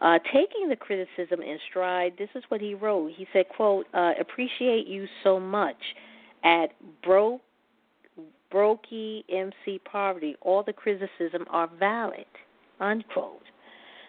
Uh, 0.00 0.18
taking 0.32 0.68
the 0.68 0.76
criticism 0.76 1.40
in 1.40 1.58
stride, 1.70 2.14
this 2.18 2.28
is 2.34 2.42
what 2.48 2.60
he 2.60 2.74
wrote. 2.74 3.12
He 3.16 3.26
said, 3.32 3.48
quote, 3.48 3.86
uh, 3.94 4.12
appreciate 4.20 4.86
you 4.86 5.06
so 5.22 5.38
much 5.38 5.76
at 6.42 6.72
Bro 7.02 7.40
Brokey 8.52 9.24
MC 9.28 9.80
Poverty. 9.84 10.36
All 10.40 10.62
the 10.62 10.72
criticism 10.72 11.44
are 11.50 11.68
valid, 11.78 12.26
unquote. 12.80 13.42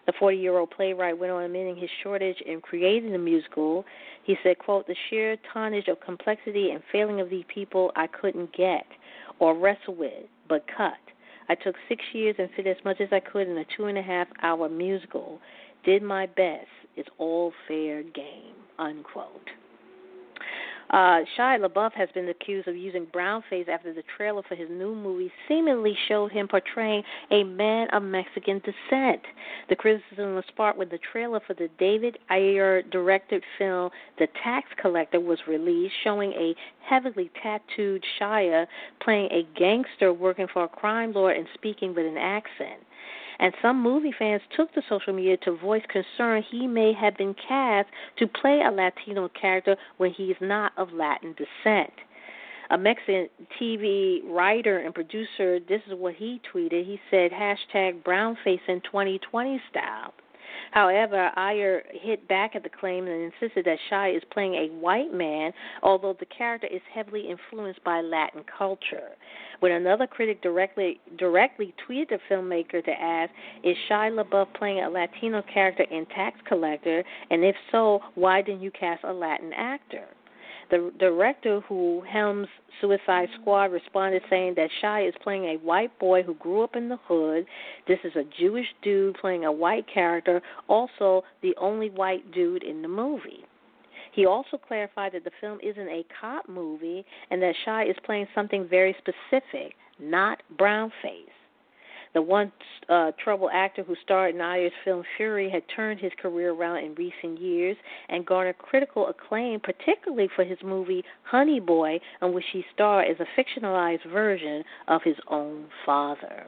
The 0.05 0.13
40 0.19 0.37
year 0.37 0.57
old 0.57 0.71
playwright 0.71 1.17
went 1.17 1.31
on 1.31 1.43
admitting 1.43 1.75
his 1.75 1.89
shortage 2.03 2.37
in 2.45 2.61
creating 2.61 3.11
the 3.11 3.17
musical. 3.17 3.85
He 4.23 4.35
said, 4.43 4.59
quote, 4.59 4.87
the 4.87 4.95
sheer 5.09 5.37
tonnage 5.51 5.87
of 5.87 5.99
complexity 5.99 6.71
and 6.71 6.81
failing 6.91 7.21
of 7.21 7.29
these 7.29 7.45
people 7.53 7.91
I 7.95 8.07
couldn't 8.07 8.55
get 8.55 8.85
or 9.39 9.57
wrestle 9.57 9.95
with, 9.95 10.25
but 10.47 10.65
cut. 10.75 10.93
I 11.49 11.55
took 11.55 11.75
six 11.87 12.03
years 12.13 12.35
and 12.39 12.49
fit 12.55 12.67
as 12.67 12.77
much 12.83 13.01
as 13.01 13.09
I 13.11 13.19
could 13.19 13.47
in 13.47 13.57
a 13.57 13.65
two 13.77 13.85
and 13.85 13.97
a 13.97 14.01
half 14.01 14.27
hour 14.41 14.69
musical. 14.69 15.39
Did 15.83 16.01
my 16.01 16.25
best. 16.25 16.67
It's 16.95 17.09
all 17.17 17.51
fair 17.67 18.03
game, 18.03 18.55
unquote. 18.79 19.49
Uh, 20.89 21.21
Shia 21.37 21.59
LaBeouf 21.59 21.93
has 21.93 22.09
been 22.13 22.29
accused 22.29 22.67
of 22.67 22.75
using 22.75 23.07
brownface 23.07 23.67
after 23.67 23.93
the 23.93 24.03
trailer 24.17 24.43
for 24.47 24.55
his 24.55 24.69
new 24.69 24.93
movie 24.93 25.31
seemingly 25.47 25.97
showed 26.07 26.31
him 26.31 26.47
portraying 26.47 27.03
a 27.31 27.43
man 27.43 27.87
of 27.91 28.03
Mexican 28.03 28.59
descent. 28.59 29.21
The 29.69 29.75
criticism 29.75 30.35
was 30.35 30.43
sparked 30.47 30.77
when 30.77 30.89
the 30.89 30.99
trailer 31.11 31.41
for 31.45 31.53
the 31.55 31.69
David 31.79 32.17
Ayer 32.29 32.83
directed 32.83 33.43
film 33.57 33.89
The 34.19 34.27
Tax 34.43 34.67
Collector 34.81 35.19
was 35.19 35.39
released, 35.47 35.95
showing 36.03 36.31
a 36.33 36.55
heavily 36.87 37.31
tattooed 37.41 38.03
Shia 38.19 38.67
playing 39.03 39.29
a 39.31 39.47
gangster 39.57 40.13
working 40.13 40.47
for 40.53 40.65
a 40.65 40.67
crime 40.67 41.13
lord 41.13 41.35
and 41.35 41.47
speaking 41.55 41.95
with 41.95 42.05
an 42.05 42.17
accent 42.17 42.81
and 43.39 43.53
some 43.61 43.81
movie 43.81 44.13
fans 44.17 44.41
took 44.55 44.73
to 44.73 44.81
social 44.89 45.13
media 45.13 45.37
to 45.37 45.55
voice 45.57 45.83
concern 45.91 46.43
he 46.49 46.67
may 46.67 46.93
have 46.93 47.17
been 47.17 47.35
cast 47.47 47.89
to 48.17 48.27
play 48.27 48.61
a 48.65 48.71
Latino 48.71 49.29
character 49.39 49.75
when 49.97 50.11
he 50.11 50.25
is 50.25 50.37
not 50.41 50.71
of 50.77 50.91
Latin 50.93 51.33
descent. 51.33 51.93
A 52.71 52.77
Mexican 52.77 53.29
TV 53.61 54.21
writer 54.25 54.79
and 54.79 54.93
producer, 54.93 55.59
this 55.59 55.81
is 55.87 55.93
what 55.95 56.15
he 56.15 56.41
tweeted. 56.51 56.85
He 56.85 56.99
said, 57.11 57.31
hashtag 57.31 58.01
brownface 58.03 58.67
in 58.67 58.81
2020 58.81 59.61
style. 59.69 60.13
However, 60.71 61.31
Ayer 61.37 61.83
hit 61.91 62.27
back 62.27 62.55
at 62.55 62.63
the 62.63 62.69
claim 62.69 63.07
and 63.07 63.31
insisted 63.33 63.65
that 63.65 63.77
Shia 63.89 64.15
is 64.15 64.23
playing 64.31 64.55
a 64.55 64.67
white 64.75 65.13
man, 65.13 65.53
although 65.83 66.13
the 66.13 66.25
character 66.25 66.67
is 66.67 66.81
heavily 66.93 67.29
influenced 67.29 67.83
by 67.83 68.01
Latin 68.01 68.43
culture. 68.57 69.11
When 69.59 69.71
another 69.71 70.07
critic 70.07 70.41
directly 70.41 70.99
directly 71.17 71.73
tweeted 71.87 72.09
the 72.09 72.19
filmmaker 72.29 72.83
to 72.83 72.91
ask, 72.91 73.31
"Is 73.63 73.77
Shia 73.89 74.11
LaBeouf 74.11 74.53
playing 74.53 74.81
a 74.81 74.89
Latino 74.89 75.41
character 75.41 75.83
in 75.83 76.05
Tax 76.07 76.39
Collector? 76.41 77.03
And 77.29 77.43
if 77.43 77.55
so, 77.71 78.01
why 78.15 78.41
didn't 78.41 78.61
you 78.61 78.71
cast 78.71 79.03
a 79.03 79.13
Latin 79.13 79.53
actor?" 79.53 80.07
The 80.71 80.91
director 80.99 81.61
who 81.61 82.01
helms 82.01 82.47
Suicide 82.81 83.29
mm-hmm. 83.29 83.41
Squad 83.41 83.71
responded 83.71 84.23
saying 84.29 84.55
that 84.55 84.69
Shia 84.81 85.07
is 85.07 85.15
playing 85.21 85.45
a 85.45 85.57
white 85.57 85.97
boy 85.99 86.23
who 86.23 86.33
grew 86.35 86.63
up 86.63 86.75
in 86.75 86.89
the 86.89 86.97
hood. 87.07 87.45
This 87.87 87.99
is 88.03 88.15
a 88.15 88.23
Jewish 88.39 88.67
dude 88.81 89.15
playing 89.19 89.45
a 89.45 89.51
white 89.51 89.85
character, 89.91 90.41
also 90.67 91.23
the 91.41 91.55
only 91.57 91.89
white 91.89 92.31
dude 92.31 92.63
in 92.63 92.81
the 92.81 92.87
movie. 92.87 93.45
He 94.13 94.25
also 94.25 94.57
clarified 94.57 95.11
that 95.11 95.25
the 95.25 95.31
film 95.41 95.59
isn't 95.61 95.89
a 95.89 96.05
cop 96.19 96.47
movie 96.47 97.05
and 97.29 97.41
that 97.41 97.53
Shia 97.65 97.89
is 97.89 97.97
playing 98.05 98.27
something 98.33 98.67
very 98.67 98.95
specific, 98.99 99.75
not 99.99 100.41
brownface. 100.57 101.35
The 102.15 102.21
once 102.21 102.53
uh, 102.87 103.11
troubled 103.21 103.51
actor 103.53 103.83
who 103.83 103.93
starred 104.01 104.35
in 104.35 104.41
Ayer's 104.41 104.71
film 104.85 105.03
Fury 105.17 105.49
had 105.49 105.63
turned 105.75 105.99
his 105.99 106.13
career 106.21 106.53
around 106.53 106.77
in 106.77 106.95
recent 106.95 107.41
years 107.41 107.75
and 108.07 108.25
garnered 108.25 108.57
critical 108.57 109.07
acclaim, 109.07 109.59
particularly 109.59 110.29
for 110.33 110.45
his 110.45 110.57
movie 110.63 111.03
Honey 111.23 111.59
Boy, 111.59 111.99
in 112.21 112.31
which 112.31 112.45
he 112.53 112.63
starred 112.73 113.07
as 113.09 113.17
a 113.19 113.27
fictionalized 113.37 114.09
version 114.09 114.63
of 114.87 115.01
his 115.03 115.17
own 115.27 115.65
father. 115.85 116.47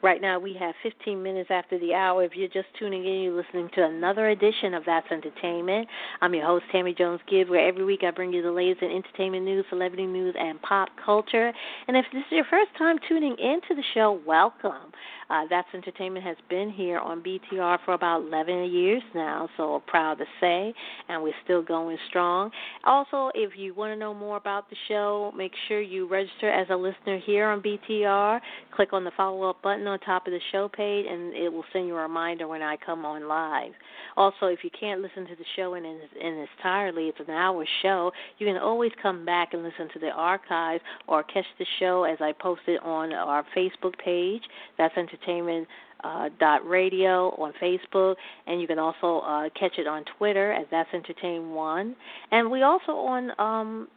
Right 0.00 0.20
now, 0.20 0.38
we 0.38 0.54
have 0.54 0.76
15 0.84 1.20
minutes 1.20 1.50
after 1.50 1.76
the 1.78 1.92
hour. 1.92 2.22
If 2.22 2.36
you're 2.36 2.48
just 2.48 2.68
tuning 2.78 3.04
in, 3.04 3.22
you're 3.22 3.36
listening 3.36 3.68
to 3.74 3.84
another 3.84 4.28
edition 4.28 4.72
of 4.74 4.84
That's 4.86 5.10
Entertainment. 5.10 5.88
I'm 6.20 6.32
your 6.34 6.46
host, 6.46 6.66
Tammy 6.70 6.94
Jones 6.94 7.20
Gibbs, 7.28 7.50
where 7.50 7.66
every 7.66 7.84
week 7.84 8.04
I 8.04 8.12
bring 8.12 8.32
you 8.32 8.40
the 8.40 8.52
latest 8.52 8.82
in 8.82 8.92
entertainment 8.92 9.44
news, 9.44 9.64
celebrity 9.68 10.06
news, 10.06 10.36
and 10.38 10.62
pop 10.62 10.88
culture. 11.04 11.52
And 11.88 11.96
if 11.96 12.04
this 12.12 12.20
is 12.20 12.32
your 12.32 12.44
first 12.48 12.70
time 12.78 12.98
tuning 13.08 13.36
into 13.38 13.74
the 13.74 13.82
show, 13.92 14.20
welcome. 14.24 14.92
Uh, 15.30 15.44
That's 15.50 15.68
Entertainment 15.74 16.24
has 16.24 16.36
been 16.48 16.70
here 16.70 16.98
on 16.98 17.22
BTR 17.22 17.78
for 17.84 17.92
about 17.92 18.22
11 18.22 18.72
years 18.72 19.02
now, 19.14 19.48
so 19.58 19.82
proud 19.86 20.16
to 20.18 20.24
say, 20.40 20.72
and 21.08 21.22
we're 21.22 21.34
still 21.44 21.62
going 21.62 21.98
strong. 22.08 22.50
Also, 22.84 23.30
if 23.34 23.52
you 23.56 23.74
want 23.74 23.92
to 23.92 23.96
know 23.96 24.14
more 24.14 24.38
about 24.38 24.70
the 24.70 24.76
show, 24.88 25.30
make 25.36 25.52
sure 25.68 25.82
you 25.82 26.08
register 26.08 26.50
as 26.50 26.66
a 26.70 26.76
listener 26.76 27.18
here 27.26 27.48
on 27.48 27.60
BTR. 27.60 28.40
Click 28.74 28.94
on 28.94 29.04
the 29.04 29.10
follow 29.16 29.50
up 29.50 29.60
button 29.60 29.86
on 29.86 29.98
top 30.00 30.26
of 30.26 30.32
the 30.32 30.40
show 30.50 30.66
page, 30.68 31.04
and 31.08 31.34
it 31.34 31.52
will 31.52 31.64
send 31.74 31.86
you 31.86 31.96
a 31.96 32.02
reminder 32.02 32.48
when 32.48 32.62
I 32.62 32.76
come 32.78 33.04
on 33.04 33.28
live. 33.28 33.72
Also, 34.16 34.46
if 34.46 34.60
you 34.64 34.70
can't 34.78 35.02
listen 35.02 35.26
to 35.26 35.36
the 35.36 35.44
show 35.56 35.74
in, 35.74 35.84
in, 35.84 35.96
its 35.96 36.50
entirely, 36.58 37.08
it's 37.08 37.20
an 37.20 37.34
hour 37.34 37.66
show, 37.82 38.10
you 38.38 38.46
can 38.46 38.56
always 38.56 38.92
come 39.02 39.26
back 39.26 39.52
and 39.52 39.62
listen 39.62 39.88
to 39.92 39.98
the 39.98 40.10
archive 40.10 40.80
or 41.06 41.22
catch 41.22 41.44
the 41.58 41.66
show 41.78 42.04
as 42.04 42.16
I 42.20 42.32
post 42.32 42.62
it 42.66 42.82
on 42.82 43.12
our 43.12 43.44
Facebook 43.54 43.96
page. 44.02 44.42
That's 44.78 44.96
Entertainment 44.96 45.17
uh, 46.04 46.28
dot 46.38 46.66
radio 46.66 47.30
on 47.40 47.52
Facebook, 47.60 48.16
and 48.46 48.60
you 48.60 48.66
can 48.66 48.78
also 48.78 49.20
uh, 49.26 49.48
catch 49.58 49.78
it 49.78 49.86
on 49.86 50.04
Twitter 50.16 50.52
as 50.52 50.66
That's 50.70 50.88
Entertain 50.92 51.50
One, 51.50 51.96
and 52.30 52.50
we 52.50 52.62
also 52.62 52.92
on 52.92 53.32
um, 53.40 53.88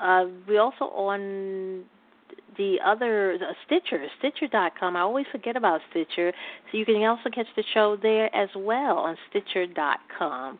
uh, 0.00 0.24
we 0.48 0.58
also 0.58 0.84
on 0.86 1.84
the 2.56 2.76
other 2.84 3.34
uh, 3.34 3.52
Stitcher, 3.66 4.04
Stitcher.com. 4.18 4.96
I 4.96 5.00
always 5.00 5.26
forget 5.32 5.56
about 5.56 5.80
Stitcher, 5.90 6.32
so 6.70 6.78
you 6.78 6.84
can 6.84 7.02
also 7.04 7.30
catch 7.30 7.46
the 7.56 7.64
show 7.74 7.96
there 8.00 8.34
as 8.34 8.48
well 8.56 8.98
on 8.98 9.16
Stitcher.com. 9.30 10.58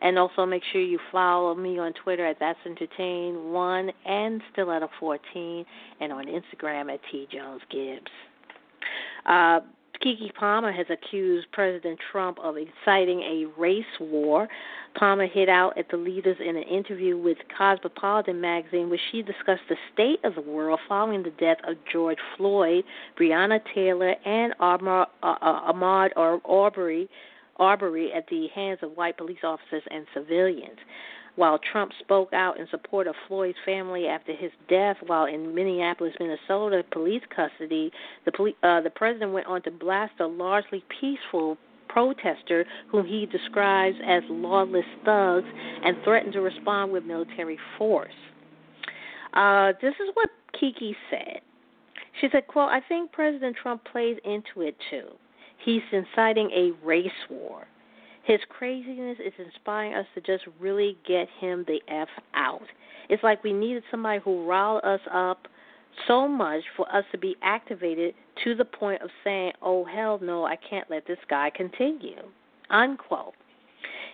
And 0.00 0.16
also 0.16 0.46
make 0.46 0.62
sure 0.70 0.80
you 0.80 1.00
follow 1.10 1.56
me 1.56 1.80
on 1.80 1.92
Twitter 2.04 2.24
at 2.24 2.36
That's 2.38 2.58
Entertain 2.64 3.50
One 3.50 3.90
and 4.06 4.40
Stiletto 4.52 4.88
Fourteen, 5.00 5.64
and 6.00 6.12
on 6.12 6.26
Instagram 6.26 6.92
at 6.92 7.00
T 7.10 7.26
Jones 7.32 7.62
Gibbs. 7.68 8.10
Uh, 9.26 9.60
Keke 10.04 10.32
Palmer 10.34 10.70
has 10.70 10.86
accused 10.90 11.50
President 11.50 11.98
Trump 12.12 12.38
of 12.38 12.56
inciting 12.56 13.20
a 13.20 13.46
race 13.58 13.84
war. 13.98 14.48
Palmer 14.94 15.26
hit 15.26 15.48
out 15.48 15.76
at 15.76 15.88
the 15.90 15.96
leaders 15.96 16.36
in 16.40 16.56
an 16.56 16.62
interview 16.62 17.16
with 17.16 17.36
Cosmopolitan 17.56 18.40
magazine, 18.40 18.90
where 18.90 19.00
she 19.10 19.22
discussed 19.22 19.62
the 19.68 19.76
state 19.92 20.20
of 20.24 20.34
the 20.36 20.40
world 20.40 20.78
following 20.88 21.22
the 21.22 21.30
death 21.30 21.58
of 21.66 21.76
George 21.90 22.18
Floyd, 22.36 22.84
Breonna 23.18 23.60
Taylor, 23.74 24.14
and 24.24 24.54
uh, 24.60 25.04
uh 25.22 25.72
Ahmaud 25.72 26.10
Arbery, 26.44 27.08
Arbery 27.56 28.12
at 28.12 28.28
the 28.28 28.46
hands 28.54 28.78
of 28.82 28.96
white 28.96 29.16
police 29.16 29.42
officers 29.42 29.82
and 29.90 30.06
civilians 30.14 30.78
while 31.38 31.60
Trump 31.70 31.92
spoke 32.00 32.32
out 32.32 32.58
in 32.58 32.66
support 32.68 33.06
of 33.06 33.14
Floyd's 33.28 33.56
family 33.64 34.08
after 34.08 34.34
his 34.34 34.50
death 34.68 34.96
while 35.06 35.26
in 35.26 35.54
Minneapolis, 35.54 36.12
Minnesota, 36.18 36.82
police 36.90 37.22
custody, 37.34 37.92
the, 38.24 38.32
poli- 38.32 38.56
uh, 38.64 38.80
the 38.80 38.90
president 38.90 39.32
went 39.32 39.46
on 39.46 39.62
to 39.62 39.70
blast 39.70 40.14
a 40.18 40.26
largely 40.26 40.82
peaceful 41.00 41.56
protester 41.88 42.66
whom 42.90 43.06
he 43.06 43.24
describes 43.26 43.96
as 44.04 44.24
lawless 44.28 44.84
thugs 45.04 45.46
and 45.84 45.96
threatened 46.02 46.32
to 46.32 46.40
respond 46.40 46.90
with 46.90 47.04
military 47.04 47.58
force. 47.78 48.10
Uh, 49.32 49.72
this 49.80 49.94
is 49.94 50.10
what 50.14 50.28
Keke 50.60 50.96
said. 51.08 51.40
She 52.20 52.26
said, 52.32 52.48
quote, 52.48 52.68
I 52.68 52.80
think 52.88 53.12
President 53.12 53.56
Trump 53.62 53.84
plays 53.92 54.16
into 54.24 54.66
it 54.66 54.76
too. 54.90 55.06
He's 55.64 55.82
inciting 55.92 56.50
a 56.50 56.84
race 56.84 57.06
war. 57.30 57.68
His 58.28 58.40
craziness 58.50 59.16
is 59.24 59.32
inspiring 59.38 59.94
us 59.94 60.04
to 60.14 60.20
just 60.20 60.44
really 60.60 60.98
get 61.08 61.28
him 61.40 61.64
the 61.66 61.80
F 61.88 62.08
out. 62.34 62.60
It's 63.08 63.22
like 63.22 63.42
we 63.42 63.54
needed 63.54 63.82
somebody 63.90 64.20
who 64.22 64.46
riled 64.46 64.84
us 64.84 65.00
up 65.10 65.48
so 66.06 66.28
much 66.28 66.60
for 66.76 66.94
us 66.94 67.04
to 67.12 67.16
be 67.16 67.36
activated 67.42 68.14
to 68.44 68.54
the 68.54 68.66
point 68.66 69.00
of 69.00 69.08
saying, 69.24 69.52
oh, 69.62 69.82
hell 69.82 70.18
no, 70.22 70.44
I 70.44 70.56
can't 70.56 70.90
let 70.90 71.06
this 71.06 71.18
guy 71.30 71.50
continue. 71.56 72.20
Unquote. 72.68 73.32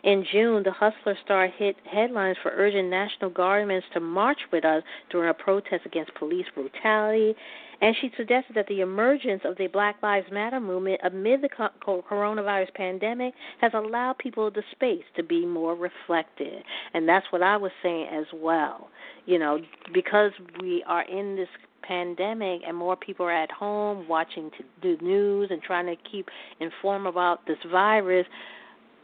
In 0.05 0.25
June, 0.31 0.63
the 0.63 0.71
Hustler 0.71 1.19
Star 1.25 1.49
hit 1.49 1.75
headlines 1.91 2.37
for 2.41 2.53
urging 2.55 2.89
National 2.89 3.31
Guardsmen 3.31 3.83
to 3.95 4.01
march 4.01 4.39
with 4.53 4.65
us 4.65 4.85
during 5.11 5.31
a 5.31 5.35
protest 5.35 5.87
against 5.87 6.15
police 6.15 6.47
brutality 6.55 7.35
and 7.81 7.95
she 8.01 8.11
suggested 8.17 8.57
that 8.57 8.67
the 8.69 8.81
emergence 8.81 9.43
of 9.45 9.57
the 9.57 9.67
Black 9.67 9.97
Lives 10.03 10.27
Matter 10.33 10.61
movement 10.61 11.01
amid 11.05 11.43
the 11.43 11.49
coronavirus 11.87 12.73
pandemic 12.75 13.35
has 13.61 13.73
allowed 13.75 14.19
people 14.19 14.51
the 14.51 14.63
space 14.73 15.05
to 15.17 15.23
be 15.23 15.45
more 15.45 15.75
reflective. 15.75 16.63
And 16.93 17.09
that's 17.09 17.27
what 17.31 17.43
I 17.43 17.57
was 17.57 17.73
saying 17.83 18.09
as 18.13 18.27
well. 18.35 18.89
You 19.27 19.39
know, 19.39 19.59
because 19.93 20.33
we 20.61 20.85
are 20.87 21.03
in 21.03 21.37
this 21.37 21.49
pandemic 21.83 22.63
and 22.67 22.77
more 22.77 22.97
people 22.97 23.27
are 23.27 23.33
at 23.33 23.51
home 23.51 24.09
watching 24.09 24.51
the 24.83 24.97
news 25.03 25.49
and 25.51 25.63
trying 25.63 25.87
to 25.87 25.97
keep 26.11 26.29
informed 26.61 27.07
about 27.07 27.47
this 27.47 27.59
virus, 27.71 28.27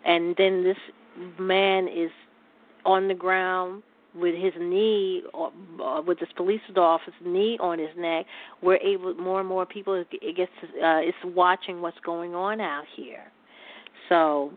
and 0.05 0.35
then 0.37 0.65
this 0.65 0.77
man 1.39 1.89
is 1.89 2.11
on 2.85 3.09
the 3.09 3.15
ground 3.15 3.83
with 4.15 4.35
his 4.35 4.53
knee, 4.59 5.23
uh, 5.35 6.03
with 6.07 6.19
this 6.19 6.29
police 6.37 6.61
officer's 6.77 7.15
knee 7.25 7.59
on 7.61 7.79
his 7.79 7.91
neck, 7.97 8.27
we're 8.63 8.77
able 8.77 9.15
more 9.15 9.41
and 9.41 9.49
more 9.49 9.67
people 9.67 10.05
it 10.11 10.37
gets 10.37 10.51
uh, 10.83 11.01
is 11.01 11.15
watching 11.25 11.81
what's 11.81 11.99
going 12.05 12.35
on 12.35 12.61
out 12.61 12.85
here. 12.97 13.25
So, 14.09 14.53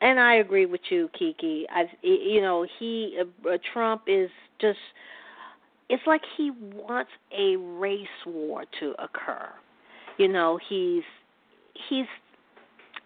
and 0.00 0.20
I 0.20 0.36
agree 0.36 0.66
with 0.66 0.80
you, 0.90 1.08
Keke. 1.20 1.64
I, 1.70 1.84
you 2.02 2.40
know, 2.40 2.66
he 2.78 3.18
uh, 3.20 3.58
Trump 3.72 4.02
is 4.06 4.30
just. 4.60 4.78
It's 5.88 6.02
like 6.06 6.22
he 6.36 6.52
wants 6.52 7.10
a 7.36 7.56
race 7.56 8.06
war 8.24 8.64
to 8.78 8.94
occur. 9.02 9.48
You 10.18 10.28
know, 10.28 10.58
he's 10.68 11.02
he's 11.88 12.06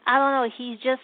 I 0.06 0.18
don't 0.18 0.32
know, 0.32 0.48
he's 0.56 0.78
just 0.78 1.00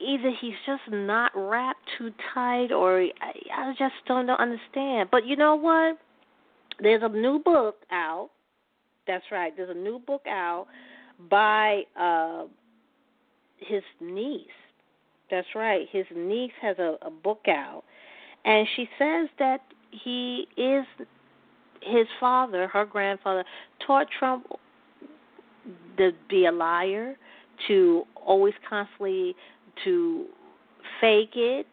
either 0.00 0.30
he's 0.40 0.54
just 0.66 0.82
not 0.90 1.32
wrapped 1.34 1.88
too 1.96 2.10
tight 2.34 2.72
or 2.72 3.02
I, 3.02 3.32
I 3.54 3.72
just 3.78 3.94
don't 4.06 4.30
understand. 4.30 5.08
But 5.10 5.26
you 5.26 5.36
know 5.36 5.56
what? 5.56 5.98
There's 6.80 7.02
a 7.02 7.08
new 7.08 7.40
book 7.40 7.76
out. 7.90 8.30
That's 9.06 9.24
right. 9.32 9.52
There's 9.56 9.70
a 9.70 9.78
new 9.78 9.98
book 9.98 10.22
out 10.28 10.66
by 11.30 11.82
uh 11.98 12.44
his 13.58 13.82
niece. 14.00 14.46
That's 15.30 15.48
right. 15.54 15.86
His 15.90 16.06
niece 16.14 16.52
has 16.62 16.78
a, 16.78 16.96
a 17.02 17.10
book 17.10 17.40
out 17.48 17.82
and 18.44 18.66
she 18.76 18.88
says 18.98 19.28
that 19.38 19.60
he 19.90 20.46
is 20.56 20.84
his 21.82 22.06
father, 22.18 22.66
her 22.68 22.84
grandfather, 22.84 23.44
taught 23.86 24.06
Trump 24.18 24.46
to 25.96 26.10
be 26.28 26.46
a 26.46 26.52
liar, 26.52 27.16
to 27.66 28.04
always 28.14 28.54
constantly 28.68 29.34
to 29.84 30.26
fake 31.00 31.32
it. 31.34 31.66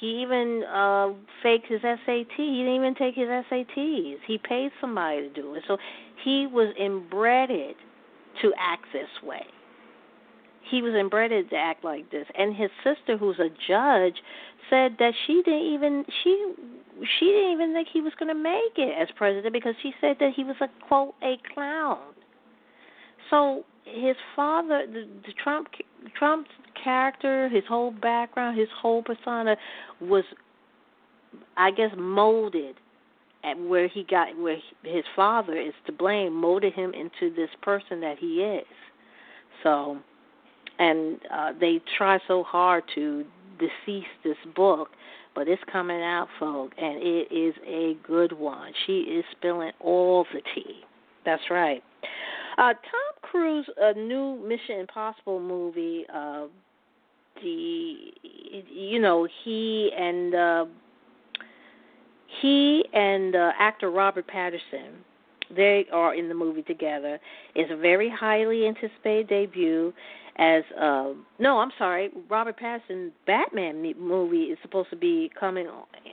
He 0.00 0.22
even 0.22 0.64
uh 0.64 1.10
faked 1.42 1.66
his 1.66 1.80
SAT. 1.82 2.26
He 2.36 2.58
didn't 2.58 2.74
even 2.74 2.94
take 2.94 3.14
his 3.14 3.28
SATs. 3.28 4.16
He 4.26 4.38
paid 4.38 4.70
somebody 4.80 5.22
to 5.22 5.28
do 5.30 5.54
it. 5.54 5.62
So 5.68 5.78
he 6.24 6.46
was 6.46 6.74
inbreded 6.80 7.74
to 8.42 8.52
act 8.58 8.86
this 8.92 9.08
way. 9.22 9.44
He 10.70 10.82
was 10.82 10.92
inbreded 10.92 11.50
to 11.50 11.56
act 11.56 11.84
like 11.84 12.10
this. 12.10 12.26
And 12.36 12.56
his 12.56 12.70
sister 12.82 13.16
who's 13.16 13.38
a 13.38 13.50
judge 13.68 14.16
said 14.70 14.96
that 14.98 15.12
she 15.26 15.42
didn't 15.44 15.74
even 15.74 16.04
she 16.22 16.54
she 17.18 17.26
didn't 17.26 17.52
even 17.52 17.72
think 17.72 17.88
he 17.92 18.00
was 18.00 18.12
going 18.18 18.28
to 18.28 18.40
make 18.40 18.76
it 18.76 18.94
as 19.00 19.08
president 19.16 19.52
because 19.52 19.74
she 19.82 19.92
said 20.00 20.16
that 20.20 20.32
he 20.34 20.44
was 20.44 20.56
a 20.60 20.68
quote 20.86 21.14
a 21.22 21.36
clown. 21.52 21.98
So 23.30 23.64
his 23.84 24.16
father, 24.34 24.86
the, 24.86 25.06
the 25.26 25.32
Trump 25.42 25.68
Trump's 26.18 26.50
character, 26.82 27.48
his 27.48 27.64
whole 27.68 27.90
background, 27.90 28.58
his 28.58 28.68
whole 28.80 29.02
persona 29.02 29.56
was, 30.00 30.24
I 31.56 31.70
guess, 31.70 31.90
molded 31.96 32.76
at 33.44 33.58
where 33.58 33.88
he 33.88 34.04
got 34.04 34.36
where 34.38 34.56
his 34.82 35.04
father 35.14 35.56
is 35.56 35.74
to 35.86 35.92
blame, 35.92 36.32
molded 36.34 36.72
him 36.72 36.92
into 36.94 37.34
this 37.34 37.50
person 37.62 38.00
that 38.00 38.18
he 38.18 38.42
is. 38.42 38.66
So, 39.62 39.98
and 40.78 41.18
uh, 41.32 41.52
they 41.60 41.80
try 41.96 42.18
so 42.26 42.42
hard 42.42 42.84
to 42.94 43.24
deceased's 43.58 44.38
book, 44.56 44.88
but 45.34 45.48
it's 45.48 45.62
coming 45.70 46.02
out, 46.02 46.28
folks, 46.40 46.74
and 46.78 47.02
it 47.02 47.32
is 47.32 47.54
a 47.66 47.96
good 48.06 48.32
one. 48.32 48.72
She 48.86 49.00
is 49.00 49.24
spilling 49.32 49.72
all 49.80 50.26
the 50.32 50.40
tea. 50.54 50.80
That's 51.24 51.42
right. 51.50 51.82
Uh, 52.56 52.72
Tom 52.72 53.03
Cruise, 53.34 53.68
a 53.78 53.94
new 53.94 54.36
Mission 54.46 54.78
Impossible 54.78 55.40
movie. 55.40 56.04
Uh, 56.14 56.46
the 57.42 57.96
you 58.70 59.00
know 59.00 59.26
he 59.44 59.90
and 59.98 60.34
uh, 60.36 60.64
he 62.40 62.84
and 62.92 63.34
uh, 63.34 63.50
actor 63.58 63.90
Robert 63.90 64.24
Pattinson 64.28 64.92
they 65.54 65.84
are 65.92 66.14
in 66.14 66.28
the 66.28 66.34
movie 66.34 66.62
together. 66.62 67.18
It's 67.56 67.72
a 67.72 67.76
very 67.76 68.08
highly 68.08 68.68
anticipated 68.68 69.28
debut. 69.28 69.92
As 70.36 70.64
uh, 70.76 71.12
no, 71.38 71.58
I'm 71.58 71.70
sorry, 71.78 72.10
Robert 72.28 72.58
Pattinson's 72.58 73.12
Batman 73.24 73.82
movie 73.96 74.44
is 74.44 74.58
supposed 74.62 74.90
to 74.90 74.96
be 74.96 75.30
coming 75.38 75.68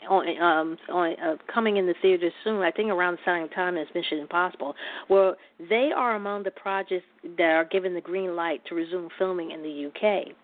on, 0.08 0.42
um, 0.42 0.78
on 0.94 1.14
uh, 1.20 1.36
coming 1.52 1.78
in 1.78 1.88
the 1.88 1.96
theaters 2.04 2.32
soon. 2.44 2.62
I 2.62 2.70
think 2.70 2.90
around 2.90 3.18
the 3.18 3.32
same 3.40 3.50
time 3.50 3.78
as 3.78 3.88
Mission 3.96 4.20
Impossible. 4.20 4.76
Well, 5.10 5.36
they 5.70 5.90
are 5.96 6.16
among 6.16 6.44
the 6.44 6.52
projects 6.52 7.06
that 7.36 7.42
are 7.42 7.66
given 7.66 7.96
the 7.96 8.02
green 8.02 8.36
light 8.36 8.62
to 8.70 8.76
resume 8.76 9.10
filming 9.18 9.52
in 9.52 9.64
the 9.64 9.88
UK. 9.88 10.36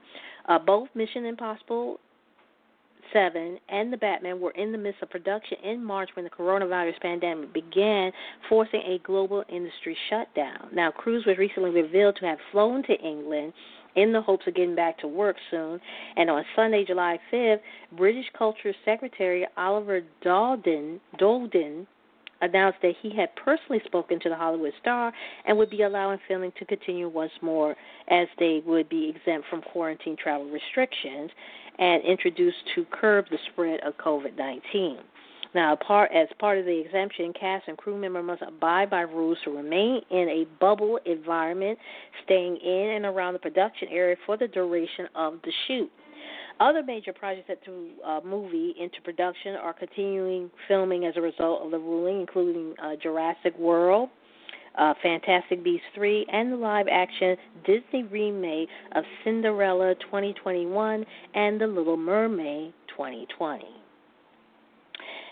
Uh, 0.50 0.58
both 0.58 0.88
Mission 0.96 1.26
Impossible 1.26 2.00
7 3.14 3.60
and 3.70 3.92
The 3.92 3.98
Batman 3.98 4.40
were 4.40 4.52
in 4.52 4.72
the 4.72 4.78
midst 4.78 5.02
of 5.02 5.10
production 5.10 5.58
in 5.64 5.84
March 5.84 6.10
when 6.16 6.26
the 6.26 6.32
coronavirus 6.32 7.00
pandemic 7.02 7.54
began, 7.54 8.12
forcing 8.50 8.82
a 8.82 9.00
global 9.04 9.44
industry 9.50 9.98
shutdown. 10.10 10.70
Now, 10.74 10.92
Cruise 10.92 11.26
was 11.26 11.38
recently 11.38 11.70
revealed 11.70 12.18
to 12.20 12.26
have 12.26 12.38
flown 12.52 12.84
to 12.84 12.94
England 12.94 13.54
in 13.96 14.14
the 14.14 14.22
hopes 14.22 14.46
of 14.48 14.56
getting 14.56 14.76
back 14.76 14.98
to 15.00 15.08
work 15.08 15.36
soon. 15.52 15.80
And 16.16 16.30
on 16.30 16.46
Sunday, 16.56 16.86
July 16.86 17.20
5th, 17.34 17.60
British 17.98 18.26
Culture 18.38 18.74
Secretary 18.86 19.46
Oliver 19.58 20.02
Dowden, 20.24 21.02
Dowden 21.18 21.88
announced 22.42 22.80
that 22.82 22.94
he 23.02 23.16
had 23.16 23.30
personally 23.36 23.82
spoken 23.86 24.20
to 24.20 24.30
the 24.30 24.36
Hollywood 24.36 24.74
star 24.82 25.12
and 25.46 25.58
would 25.58 25.70
be 25.70 25.84
allowing 25.84 26.20
filming 26.28 26.52
to 26.60 26.66
continue 26.66 27.10
once 27.10 27.32
more 27.42 27.76
as 28.10 28.28
they 28.40 28.62
would 28.66 28.90
be 28.90 29.10
exempt 29.16 29.48
from 29.50 29.62
quarantine 29.62 30.16
travel 30.22 30.50
restrictions 30.50 31.32
and 31.80 32.04
introduced 32.04 32.58
to 32.76 32.86
curb 32.92 33.26
the 33.30 33.38
spread 33.52 33.80
of 33.82 33.98
COVID 33.98 34.38
19. 34.38 34.98
Now, 35.56 35.74
as 35.74 36.28
part 36.40 36.58
of 36.60 36.66
the 36.66 36.80
exemption, 36.86 37.34
cast 37.34 37.68
and 37.68 37.78
crew 37.78 37.98
members 37.98 38.26
must 38.26 38.42
abide 38.42 38.90
by 38.90 39.02
rules 39.02 39.38
to 39.46 39.52
remain 39.52 40.02
in 40.12 40.30
a 40.30 40.46
bubble 40.60 41.00
environment, 41.06 41.80
staying 42.26 42.58
in 42.58 42.90
and 42.96 43.06
around 43.06 43.34
the 43.34 43.40
production 43.40 43.88
area 43.90 44.16
for 44.26 44.38
the 44.38 44.48
duration 44.48 45.08
of 45.16 45.36
the 45.44 45.52
shoot. 45.68 45.90
Other 46.60 46.82
major 46.82 47.14
projects 47.14 47.48
that 47.50 47.64
threw 47.64 47.90
uh, 48.04 48.20
movie 48.26 48.74
into 48.80 49.02
production 49.04 49.56
are 49.56 49.74
continuing 49.74 50.50
filming 50.68 51.06
as 51.06 51.14
a 51.16 51.22
result 51.22 51.62
of 51.62 51.72
the 51.72 51.78
ruling, 51.78 52.20
including 52.20 52.74
uh, 52.82 52.96
Jurassic 53.02 53.58
World, 53.60 54.10
uh, 54.78 54.94
Fantastic 55.04 55.64
Beasts 55.64 55.86
3, 55.94 56.26
and 56.32 56.52
the 56.52 56.56
live 56.56 56.88
action 56.92 57.38
Disney 57.66 58.04
remake 58.04 58.70
of 58.96 59.04
Cinderella 59.24 59.94
2021 60.02 61.06
and 61.36 61.62
The 61.62 61.68
Little 61.68 61.98
Mermaid 61.98 62.74
2020. 62.90 63.66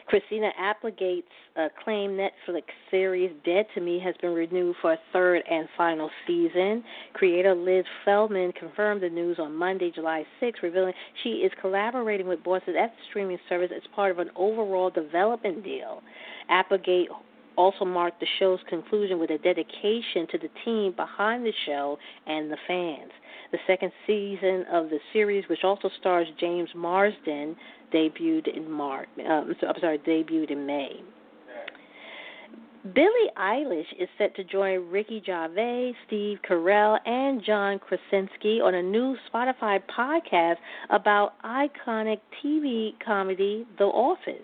Christina 0.07 0.49
Applegate's 0.59 1.27
acclaimed 1.55 2.19
Netflix 2.19 2.63
series 2.91 3.31
Dead 3.43 3.65
to 3.73 3.81
Me 3.81 3.99
has 4.03 4.13
been 4.21 4.33
renewed 4.33 4.75
for 4.81 4.93
a 4.93 4.99
third 5.11 5.41
and 5.49 5.67
final 5.75 6.09
season. 6.27 6.83
Creator 7.13 7.55
Liz 7.55 7.85
Feldman 8.03 8.51
confirmed 8.53 9.01
the 9.01 9.09
news 9.09 9.37
on 9.39 9.55
Monday, 9.55 9.91
July 9.93 10.23
6, 10.39 10.59
revealing 10.61 10.93
she 11.23 11.29
is 11.29 11.51
collaborating 11.59 12.27
with 12.27 12.43
bosses 12.43 12.75
at 12.79 12.91
the 12.91 13.03
streaming 13.09 13.39
service 13.49 13.71
as 13.75 13.81
part 13.95 14.11
of 14.11 14.19
an 14.19 14.29
overall 14.35 14.89
development 14.89 15.63
deal. 15.63 16.01
Applegate 16.49 17.09
also 17.57 17.85
marked 17.85 18.19
the 18.19 18.27
show's 18.39 18.59
conclusion 18.69 19.19
with 19.19 19.29
a 19.29 19.37
dedication 19.37 20.27
to 20.31 20.37
the 20.37 20.49
team 20.63 20.93
behind 20.95 21.45
the 21.45 21.53
show 21.65 21.97
and 22.27 22.51
the 22.51 22.57
fans. 22.67 23.11
The 23.51 23.59
second 23.67 23.91
season 24.07 24.65
of 24.71 24.89
the 24.89 24.99
series, 25.13 25.45
which 25.49 25.63
also 25.63 25.89
stars 25.99 26.27
James 26.39 26.69
Marsden, 26.75 27.55
debuted 27.93 28.55
in 28.55 28.69
March. 28.69 29.07
Um, 29.19 29.53
I'm 29.67 29.79
sorry, 29.79 29.99
debuted 29.99 30.51
in 30.51 30.65
May. 30.65 31.01
Billie 32.93 33.31
Eilish 33.35 33.99
is 33.99 34.07
set 34.19 34.35
to 34.35 34.43
join 34.43 34.91
Ricky 34.91 35.19
Gervais, 35.25 35.93
Steve 36.05 36.37
Carell, 36.47 36.99
and 37.07 37.43
John 37.43 37.79
Krasinski 37.79 38.61
on 38.61 38.75
a 38.75 38.81
new 38.83 39.15
Spotify 39.33 39.81
podcast 39.97 40.57
about 40.91 41.33
iconic 41.43 42.19
TV 42.43 42.93
comedy 43.03 43.65
The 43.79 43.85
Office. 43.85 44.35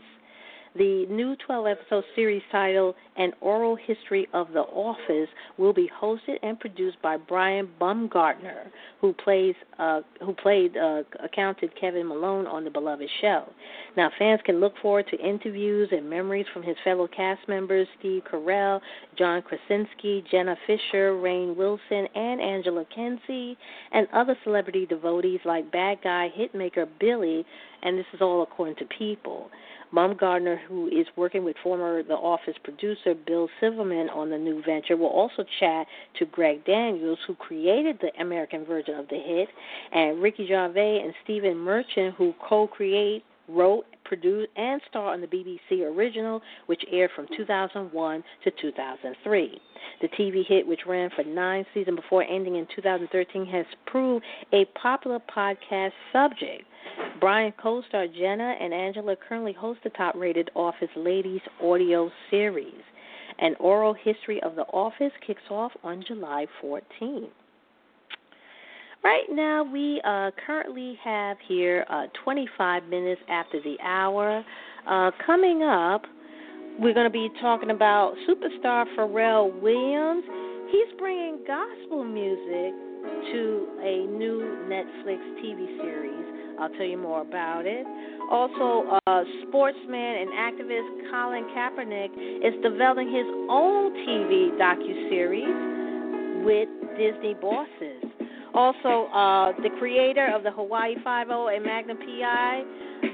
The 0.74 1.06
new 1.10 1.36
12 1.46 1.68
episode 1.68 2.06
series 2.16 2.42
titled 2.50 2.96
An 3.18 3.34
Oral 3.42 3.76
History 3.76 4.26
of 4.34 4.54
the 4.54 4.62
Office 4.62 5.28
will 5.58 5.74
be 5.74 5.92
hosted 6.02 6.38
and 6.44 6.58
produced 6.58 6.96
by 7.02 7.18
Brian 7.18 7.68
Baumgartner, 7.78 8.72
who 9.02 9.12
plays 9.12 9.54
uh, 9.78 10.00
who 10.22 10.34
played 10.34 10.78
uh, 10.78 11.04
accountant 11.22 11.74
Kevin 11.80 12.08
Malone 12.08 12.48
on 12.48 12.64
the 12.64 12.70
beloved 12.70 13.10
show. 13.20 13.50
Now, 13.98 14.12
fans 14.18 14.40
can 14.46 14.62
look 14.62 14.74
forward 14.82 15.08
to 15.12 15.18
interviews 15.18 15.90
and 15.92 16.10
memories 16.10 16.46
from 16.54 16.64
his 16.64 16.78
fellow 16.86 17.06
cast 17.06 17.46
members 17.50 17.86
Steve 18.00 18.22
Carell, 18.32 18.80
John 19.18 19.42
Krasinski, 19.42 20.24
Jenna 20.32 20.56
Fischer, 20.66 21.12
Rainn 21.16 21.54
Wilson, 21.54 22.08
and 22.16 22.40
Angela 22.40 22.86
Kinsey, 22.96 23.58
and 23.92 24.08
other 24.14 24.38
celebrity 24.46 24.86
devotees 24.86 25.42
like 25.44 25.70
bad 25.70 25.98
guy 26.02 26.30
hitmaker 26.40 26.88
Billie, 26.98 27.46
and 27.84 27.98
this 27.98 28.06
is 28.14 28.22
all 28.22 28.42
according 28.42 28.78
to 28.78 28.86
People. 28.98 29.50
Baumgartner, 29.94 30.62
who 30.68 30.88
is 30.88 31.08
working 31.16 31.44
with 31.44 31.56
former 31.64 32.04
The 32.04 32.14
Office 32.14 32.56
producer 32.64 33.14
Bill 33.14 33.50
Silverman 33.60 34.10
on 34.10 34.30
the 34.30 34.38
new 34.38 34.64
venture, 34.64 34.96
will 34.96 35.08
also 35.08 35.44
chat 35.60 35.88
to 36.20 36.26
Greg 36.26 36.66
Daniels, 36.66 37.20
who 37.28 37.36
created 37.36 38.00
the 38.00 38.12
American 38.22 38.66
version 38.66 38.96
of 38.96 39.08
the 39.10 39.18
hit, 39.18 39.50
and 39.92 40.22
Ricky 40.22 40.48
Gervais 40.48 41.02
and 41.04 41.14
Stephen 41.24 41.58
Merchant, 41.58 42.16
who 42.16 42.34
co-create, 42.48 43.24
wrote, 43.48 43.86
produced, 44.06 44.50
and 44.56 44.82
starred 44.90 45.14
on 45.14 45.22
the 45.22 45.28
BBC 45.28 45.82
original, 45.82 46.42
which 46.68 46.84
aired 46.92 47.12
from 47.16 47.28
2001 47.36 48.24
to 48.44 48.52
2003. 48.62 49.62
The 50.02 50.08
TV 50.10 50.46
hit, 50.46 50.68
which 50.68 50.82
ran 50.88 51.10
for 51.16 51.24
nine 51.24 51.66
seasons 51.74 51.98
before 51.98 52.24
ending 52.24 52.56
in 52.56 52.68
2013, 52.76 53.46
has 53.48 53.66
proved 53.86 54.26
a 54.54 54.66
popular 54.82 55.20
podcast 55.36 55.92
subject. 56.12 56.64
Brian 57.20 57.54
co 57.62 57.82
star 57.88 58.08
Jenna 58.08 58.56
and 58.60 58.74
Angela 58.74 59.16
currently 59.16 59.54
host 59.54 59.80
the 59.84 59.90
top 59.92 60.16
rated 60.16 60.50
Office 60.56 60.90
Ladies 60.96 61.42
audio 61.62 62.12
series. 62.30 62.82
An 63.40 63.56
oral 63.60 63.94
history 63.94 64.42
of 64.44 64.56
The 64.56 64.64
Office 64.64 65.14
kicks 65.26 65.42
off 65.50 65.72
on 65.84 66.04
July 66.08 66.48
14th. 66.64 67.30
Right 69.04 69.26
now, 69.32 69.64
we 69.64 70.00
uh, 70.04 70.30
currently 70.46 70.96
have 71.04 71.38
here 71.48 71.86
uh, 71.90 72.04
25 72.24 72.84
minutes 72.84 73.20
after 73.30 73.60
the 73.60 73.76
hour. 73.82 74.46
Uh, 74.88 75.10
coming 75.26 75.64
up, 75.64 76.04
we're 76.78 76.94
going 76.94 77.08
to 77.08 77.10
be 77.10 77.28
talking 77.42 77.72
about 77.72 78.14
superstar 78.30 78.86
Pharrell 78.96 79.60
Williams. 79.60 80.24
He's 80.72 81.00
bringing 81.00 81.40
gospel 81.48 82.04
music 82.04 82.78
to 83.34 83.68
a 83.82 84.06
new 84.06 84.68
Netflix 84.70 85.18
TV 85.42 85.66
series. 85.82 86.60
I'll 86.60 86.70
tell 86.70 86.86
you 86.86 87.00
more 87.00 87.22
about 87.22 87.64
it. 87.66 87.88
Also, 88.30 89.00
uh, 89.08 89.24
sportsman 89.48 89.98
and 89.98 90.30
activist 90.30 91.10
Colin 91.10 91.50
Kaepernick 91.58 92.14
is 92.46 92.54
developing 92.62 93.08
his 93.08 93.26
own 93.50 93.94
TV 94.06 94.52
docu 94.62 95.10
series 95.10 96.46
with 96.46 96.70
Disney 97.00 97.34
bosses. 97.42 98.21
Also, 98.54 99.08
uh, 99.14 99.54
the 99.62 99.70
creator 99.80 100.28
of 100.34 100.44
the 100.44 100.52
Hawaii 100.52 100.96
Five 101.04 101.28
O 101.30 101.48
and 101.48 101.64
Magnum 101.64 101.98
PI, 101.98 102.64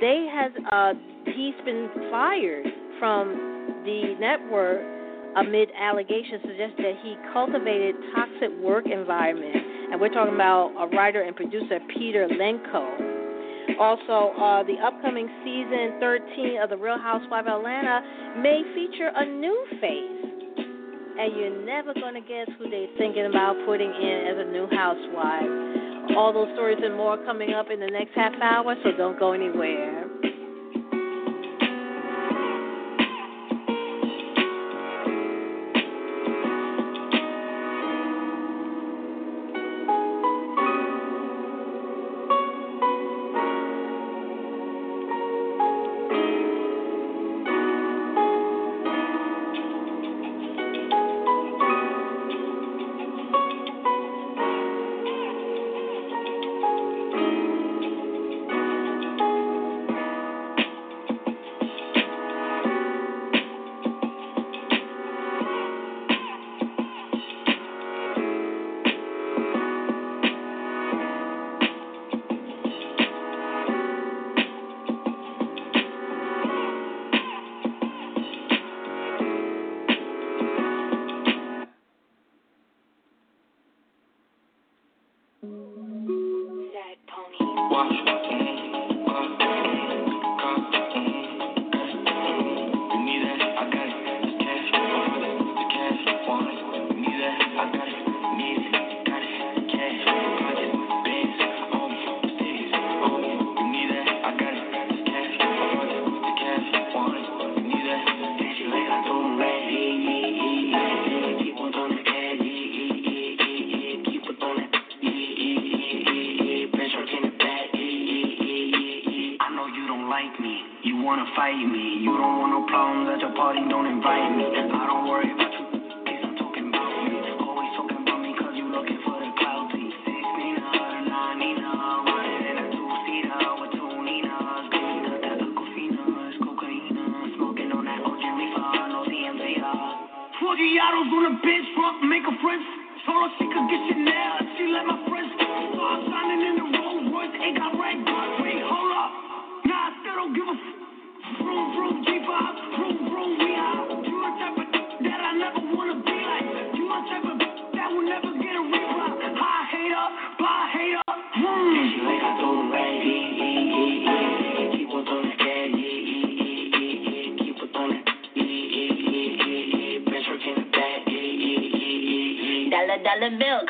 they 0.02 0.28
has 0.34 0.52
uh, 0.71 0.93
he's 1.26 1.54
been 1.63 1.89
fired 2.10 2.65
from 3.00 3.82
the 3.86 4.15
network 4.19 4.82
amid 5.38 5.69
allegations 5.80 6.41
suggesting 6.41 6.84
that 6.84 6.97
he 7.04 7.15
cultivated 7.32 7.95
toxic 8.15 8.50
work 8.60 8.86
environment. 8.88 9.56
And 9.91 10.02
we're 10.02 10.10
talking 10.10 10.34
about 10.34 10.73
a 10.80 10.88
writer 10.95 11.21
and 11.21 11.36
producer 11.36 11.80
Peter 11.93 12.28
Lenko. 12.28 13.78
Also, 13.80 14.34
uh, 14.39 14.63
the 14.63 14.76
upcoming 14.82 15.30
season 15.43 16.00
13 16.00 16.62
of 16.63 16.69
The 16.69 16.78
Real 16.78 16.97
Housewives 16.97 17.47
of 17.47 17.60
Atlanta 17.60 18.02
may 18.41 18.63
feature 18.73 19.12
a 19.13 19.26
new 19.26 19.65
face. 19.80 20.27
And 21.19 21.36
you're 21.36 21.65
never 21.65 21.93
going 21.93 22.13
to 22.13 22.21
guess 22.21 22.47
who 22.60 22.69
they're 22.69 22.88
thinking 22.97 23.25
about 23.25 23.56
putting 23.65 23.89
in 23.89 24.27
as 24.30 24.38
a 24.38 24.51
new 24.51 24.67
housewife. 24.69 26.15
All 26.15 26.32
those 26.32 26.53
stories 26.53 26.77
and 26.84 26.95
more 26.95 27.17
coming 27.25 27.53
up 27.53 27.71
in 27.71 27.80
the 27.80 27.88
next 27.88 28.13
half 28.15 28.34
hour, 28.41 28.75
so 28.84 28.91
don't 28.95 29.17
go 29.19 29.34
anywhere. 29.34 30.06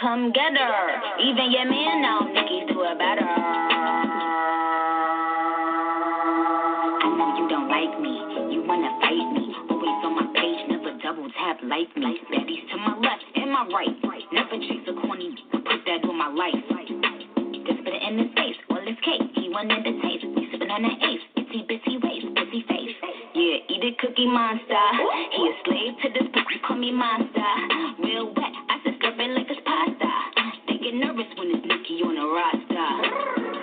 Come 0.07 0.31
get 0.31 0.55
her. 0.55 0.87
Even 1.19 1.51
your 1.51 1.67
man 1.67 2.01
now, 2.01 2.23
Nicki's 2.31 2.71
do 2.71 2.79
it 2.79 2.95
better. 2.95 3.27
I 7.03 7.07
know 7.11 7.35
you 7.35 7.43
don't 7.51 7.67
like 7.67 7.91
me, 7.99 8.15
you 8.55 8.63
wanna 8.63 8.87
fight 9.03 9.27
me. 9.35 9.51
Always 9.67 9.99
on 10.07 10.15
my 10.15 10.23
page, 10.31 10.63
never 10.71 10.95
double 11.03 11.27
tap 11.35 11.59
like 11.59 11.91
me. 11.99 12.23
Baddies 12.31 12.63
to 12.71 12.77
my 12.79 12.95
left 13.03 13.27
and 13.35 13.51
my 13.51 13.67
right. 13.67 13.91
Never 14.31 14.55
chase 14.63 14.87
a 14.87 14.95
corny, 14.95 15.35
put 15.51 15.83
that 15.83 16.07
on 16.07 16.15
my 16.15 16.31
life. 16.31 16.55
Just 17.67 17.83
put 17.83 17.91
it 17.91 17.99
in 18.07 18.15
his 18.15 18.31
face, 18.31 18.55
all 18.71 18.79
his 18.79 18.95
cake. 19.03 19.27
He 19.35 19.51
wanted 19.51 19.83
the 19.83 19.91
taste, 19.99 20.23
we 20.23 20.47
sipping 20.55 20.71
on 20.71 20.87
that 20.87 21.03
ace. 21.03 21.19
Itsy 21.35 21.67
bitsy 21.67 21.99
waist, 21.99 22.31
busy 22.31 22.63
face. 22.63 22.95
Yeah, 23.35 23.59
eat 23.75 23.83
a 23.83 23.91
cookie 23.99 24.31
monster. 24.31 24.87
He 25.35 25.51
a 25.51 25.53
slave 25.67 25.99
to 25.99 26.07
this 26.15 26.31
pussy, 26.31 26.63
call 26.63 26.77
me 26.79 26.95
monster. 26.95 27.51
Real 27.99 28.31
wet, 28.31 28.55
I 28.71 28.79
said 28.83 28.95
it 29.03 29.35
like. 29.35 29.47
They 29.47 29.56
get 30.87 30.95
nervous 30.95 31.27
when 31.37 31.51
it's 31.51 31.65
Nicki 31.67 31.99
on 31.99 32.15
the 32.15 32.23
roster. 32.23 32.91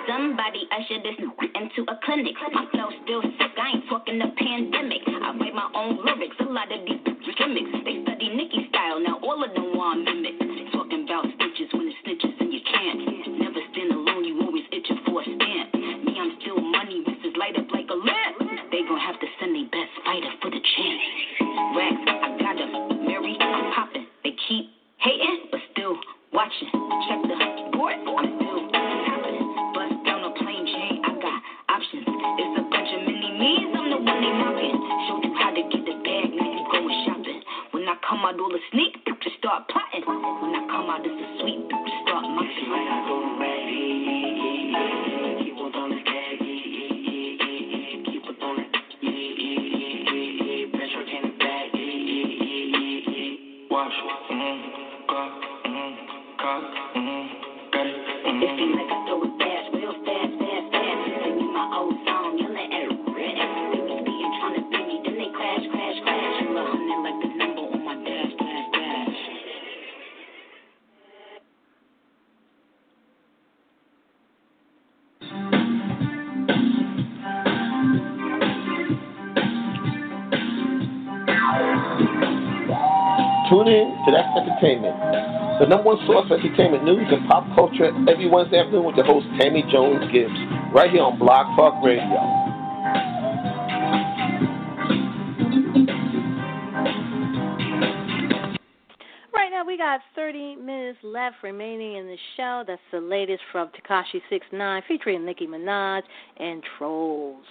Somebody 0.06 0.68
usher 0.68 1.00
this 1.00 1.16
into 1.16 1.80
a 1.88 1.96
clinic. 2.04 2.34
My 2.52 2.66
flow 2.70 2.90
still 3.04 3.22
sick, 3.40 3.56
I 3.56 3.76
ain't 3.76 3.88
talking 3.88 4.18
the 4.18 4.28
pandemic. 4.36 5.00
I 5.08 5.32
write 5.32 5.54
my 5.54 5.70
own 5.74 6.04
lyrics, 6.04 6.36
a 6.40 6.44
lot 6.44 6.70
of 6.70 6.84
these 6.84 7.03
the 85.60 85.66
number 85.66 85.84
one 85.84 85.98
source 86.06 86.26
for 86.26 86.38
entertainment 86.38 86.84
news 86.84 87.06
and 87.10 87.28
pop 87.28 87.46
culture 87.54 87.86
every 88.10 88.28
Wednesday 88.28 88.58
afternoon 88.58 88.84
with 88.84 88.96
your 88.96 89.04
host 89.04 89.26
Tammy 89.38 89.62
Jones 89.70 90.02
Gibbs, 90.12 90.34
right 90.74 90.90
here 90.90 91.02
on 91.02 91.18
Blog 91.18 91.46
Talk 91.54 91.78
Radio. 91.84 92.18
Right 99.32 99.50
now, 99.50 99.64
we 99.64 99.78
got 99.78 100.00
30 100.16 100.56
minutes 100.56 100.98
left 101.04 101.36
remaining 101.44 101.96
in 101.98 102.06
the 102.06 102.18
show. 102.36 102.64
That's 102.66 102.80
the 102.90 103.00
latest 103.00 103.42
from 103.52 103.68
Tekashi 103.68 104.20
69 104.28 104.82
featuring 104.88 105.24
Nicki 105.24 105.46
Minaj 105.46 106.02
and 106.36 106.62
Trolls. 106.76 107.44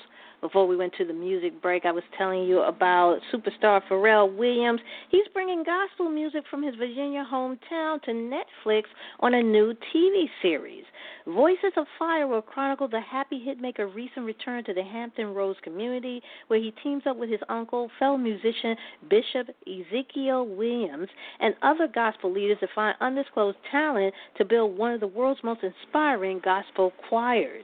Before 0.43 0.67
we 0.67 0.75
went 0.75 0.91
to 0.97 1.05
the 1.05 1.13
music 1.13 1.61
break, 1.61 1.85
I 1.85 1.93
was 1.93 2.03
telling 2.17 2.43
you 2.43 2.63
about 2.63 3.19
superstar 3.33 3.79
Pharrell 3.89 4.35
Williams. 4.35 4.81
He's 5.09 5.23
bringing 5.33 5.63
gospel 5.63 6.09
music 6.09 6.43
from 6.51 6.61
his 6.61 6.75
Virginia 6.75 7.25
hometown 7.31 8.01
to 8.03 8.11
Netflix 8.11 8.83
on 9.21 9.35
a 9.35 9.41
new 9.41 9.73
TV 9.95 10.25
series. 10.41 10.83
Voices 11.25 11.71
of 11.77 11.87
Fire 11.97 12.27
will 12.27 12.41
chronicle 12.41 12.89
the 12.89 12.99
happy 12.99 13.41
hitmaker 13.47 13.93
recent 13.95 14.25
return 14.25 14.61
to 14.65 14.73
the 14.73 14.83
Hampton 14.83 15.33
Roads 15.33 15.57
community, 15.63 16.21
where 16.47 16.59
he 16.59 16.73
teams 16.83 17.03
up 17.07 17.15
with 17.15 17.29
his 17.29 17.39
uncle, 17.47 17.89
fellow 17.97 18.17
musician 18.17 18.75
Bishop 19.09 19.47
Ezekiel 19.65 20.45
Williams, 20.45 21.07
and 21.39 21.55
other 21.61 21.87
gospel 21.87 22.31
leaders 22.31 22.57
to 22.59 22.67
find 22.75 22.95
undisclosed 22.99 23.57
talent 23.71 24.13
to 24.37 24.43
build 24.43 24.77
one 24.77 24.91
of 24.91 24.99
the 24.99 25.07
world's 25.07 25.41
most 25.45 25.61
inspiring 25.63 26.41
gospel 26.43 26.91
choirs. 27.07 27.63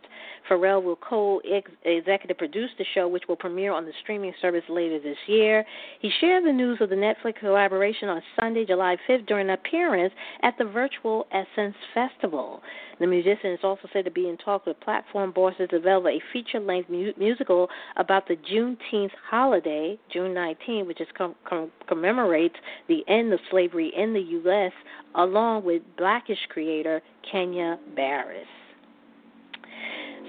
Pharrell 0.50 0.82
will 0.82 0.96
co-executive 0.96 2.38
produce 2.38 2.72
the 2.78 2.86
show, 2.96 3.08
which 3.08 3.24
will 3.28 3.36
premiere 3.36 3.74
on 3.74 3.86
the 3.86 3.92
streaming 4.02 4.34
service 4.42 4.64
later 4.70 5.00
this 5.00 5.18
year. 5.28 5.66
He 6.00 6.10
shared 6.22 6.46
the 6.46 6.52
news 6.52 6.80
of 6.82 6.90
the 6.90 6.96
Netflix 6.96 7.40
collaboration 7.40 8.08
on 8.08 8.22
Sunday, 8.40 8.66
July 8.66 8.96
5th, 9.08 9.28
during 9.28 9.50
an 9.50 9.54
appearance 9.54 10.14
at 10.44 10.58
the 10.58 10.66
virtual 10.66 11.28
Essence 11.32 11.76
Festival. 11.94 12.62
The 13.00 13.08
musician 13.08 13.49
is 13.50 13.60
also 13.64 13.88
said 13.92 14.06
to 14.06 14.12
be 14.12 14.30
in 14.30 14.38
talks 14.38 14.66
with 14.66 14.80
platform 14.80 15.32
bosses 15.32 15.58
to 15.60 15.68
develop 15.68 16.06
a 16.06 16.22
feature-length 16.32 16.90
mu- 16.90 17.14
musical 17.18 17.70
about 17.98 18.28
the 18.28 18.36
Juneteenth 18.36 19.12
holiday, 19.30 20.00
June 20.12 20.34
19, 20.34 20.88
which 20.88 21.02
is 21.02 21.08
com- 21.18 21.36
com- 21.48 21.72
commemorates 21.88 22.56
the 22.88 23.04
end 23.08 23.34
of 23.34 23.40
slavery 23.50 23.92
in 23.96 24.14
the 24.14 24.22
U.S., 24.22 24.72
along 25.16 25.64
with 25.64 25.82
Blackish 25.98 26.46
creator 26.50 27.02
Kenya 27.30 27.78
Barris. 27.96 28.48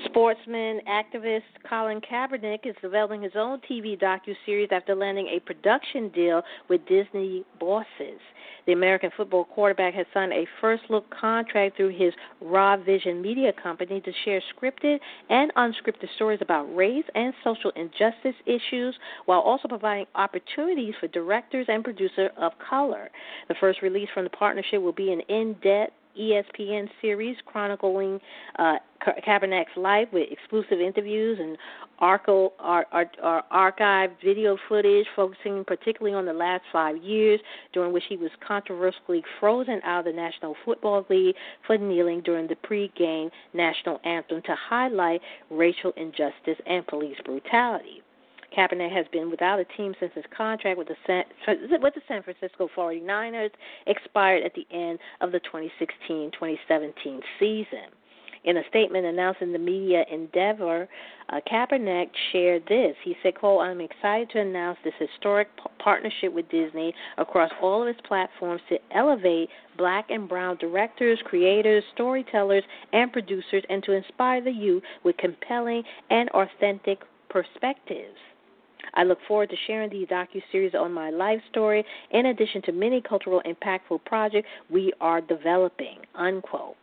Sportsman 0.05 0.81
activist 0.89 1.43
Colin 1.69 2.01
Kaepernick 2.01 2.67
is 2.67 2.75
developing 2.81 3.23
his 3.23 3.33
own 3.37 3.61
TV 3.71 4.01
docu-series 4.01 4.69
after 4.73 4.95
landing 4.95 5.27
a 5.29 5.41
production 5.41 6.09
deal 6.09 6.43
with 6.69 6.81
Disney 6.87 7.45
bosses. 7.59 8.21
The 8.67 8.73
American 8.73 9.11
football 9.17 9.45
quarterback 9.45 9.95
has 9.95 10.07
signed 10.13 10.33
a 10.33 10.47
first-look 10.61 11.05
contract 11.11 11.77
through 11.77 11.97
his 11.97 12.13
Ra 12.41 12.77
Vision 12.77 13.21
media 13.21 13.53
company 13.53 14.01
to 14.01 14.13
share 14.25 14.43
scripted 14.55 14.99
and 15.29 15.53
unscripted 15.55 16.09
stories 16.17 16.41
about 16.43 16.65
race 16.75 17.05
and 17.15 17.33
social 17.43 17.73
injustice 17.77 18.37
issues, 18.47 18.95
while 19.27 19.41
also 19.41 19.69
providing 19.69 20.07
opportunities 20.15 20.95
for 21.01 21.09
directors 21.09 21.67
and 21.69 21.85
producers 21.85 22.31
of 22.37 22.53
color. 22.69 23.11
The 23.49 23.55
first 23.61 23.83
release 23.83 24.09
from 24.15 24.25
the 24.25 24.31
partnership 24.31 24.83
will 24.83 24.93
be 24.93 25.13
an 25.13 25.21
in-depth 25.29 25.93
ESPN 26.18 26.88
series 27.01 27.37
chronicling 27.46 28.20
uh, 28.59 28.77
Kaepernick's 29.27 29.77
life 29.77 30.09
with 30.12 30.29
exclusive 30.31 30.81
interviews 30.81 31.38
and 31.40 31.57
archive, 31.99 32.51
ar- 32.59 32.87
ar- 33.23 33.44
archived 33.53 34.12
video 34.25 34.57
footage 34.68 35.07
focusing 35.16 35.64
particularly 35.64 36.16
on 36.16 36.27
the 36.27 36.33
last 36.33 36.62
five 36.73 36.96
years 36.99 37.40
during 37.73 37.92
which 37.92 38.05
he 38.09 38.16
was 38.16 38.31
controversially 38.46 39.23
frozen 39.38 39.81
out 39.85 40.01
of 40.01 40.05
the 40.07 40.12
National 40.12 40.55
Football 40.64 41.07
League 41.09 41.37
for 41.66 41.79
kneeling 41.79 42.20
during 42.23 42.46
the 42.46 42.57
pre-game 42.57 43.31
national 43.55 44.01
anthem 44.05 44.42
to 44.42 44.55
highlight 44.68 45.20
racial 45.51 45.92
injustice 45.96 46.59
and 46.66 46.87
police 46.87 47.16
brutality. 47.25 48.03
Kaepernick 48.57 48.93
has 48.93 49.07
been 49.13 49.31
without 49.31 49.59
a 49.61 49.65
team 49.77 49.95
since 50.01 50.13
his 50.15 50.25
contract 50.37 50.79
with 50.79 50.89
the 50.89 50.97
San, 51.07 51.25
with 51.81 51.95
the 51.95 52.03
San 52.09 52.23
Francisco 52.23 52.69
49ers 52.77 53.51
expired 53.87 54.43
at 54.43 54.55
the 54.55 54.67
end 54.71 54.99
of 55.21 55.33
the 55.33 55.41
2016-2017 55.41 57.21
season. 57.39 57.91
In 58.43 58.57
a 58.57 58.63
statement 58.71 59.05
announcing 59.05 59.53
the 59.53 59.59
media 59.59 60.03
endeavor, 60.11 60.89
uh, 61.29 61.41
Kaepernick 61.47 62.09
shared 62.33 62.67
this. 62.67 62.97
He 63.05 63.15
said, 63.23 63.35
"Cole, 63.35 63.61
I'm 63.61 63.83
excited 63.83 64.31
to 64.31 64.41
announce 64.41 64.79
this 64.83 64.95
historic 64.99 65.55
p- 65.57 65.65
partnership 65.79 66.33
with 66.33 66.49
Disney 66.49 66.95
across 67.19 67.51
all 67.61 67.83
of 67.83 67.89
its 67.89 68.01
platforms 68.01 68.63
to 68.71 68.81
elevate 68.93 69.51
black 69.77 70.11
and 70.11 70.27
brown 70.27 70.57
directors, 70.57 71.21
creators, 71.23 71.85
storytellers, 71.93 72.65
and 72.95 73.13
producers, 73.13 73.63
and 73.69 73.85
to 73.85 73.93
inspire 73.93 74.41
the 74.41 74.51
youth 74.51 74.83
with 75.03 75.19
compelling 75.19 75.85
and 76.09 76.31
authentic 76.31 77.03
perspectives." 77.29 78.19
I 78.95 79.05
look 79.05 79.19
forward 79.27 79.51
to 79.51 79.57
sharing 79.66 79.90
these 79.90 80.09
docu-series 80.09 80.75
on 80.75 80.93
my 80.93 81.11
life 81.11 81.40
story, 81.51 81.85
in 82.11 82.27
addition 82.27 82.62
to 82.62 82.73
many 82.73 83.01
cultural 83.01 83.43
impactful 83.47 84.05
projects 84.05 84.49
we 84.69 84.93
are 85.01 85.21
developing. 85.21 85.99
Unquote. 86.14 86.77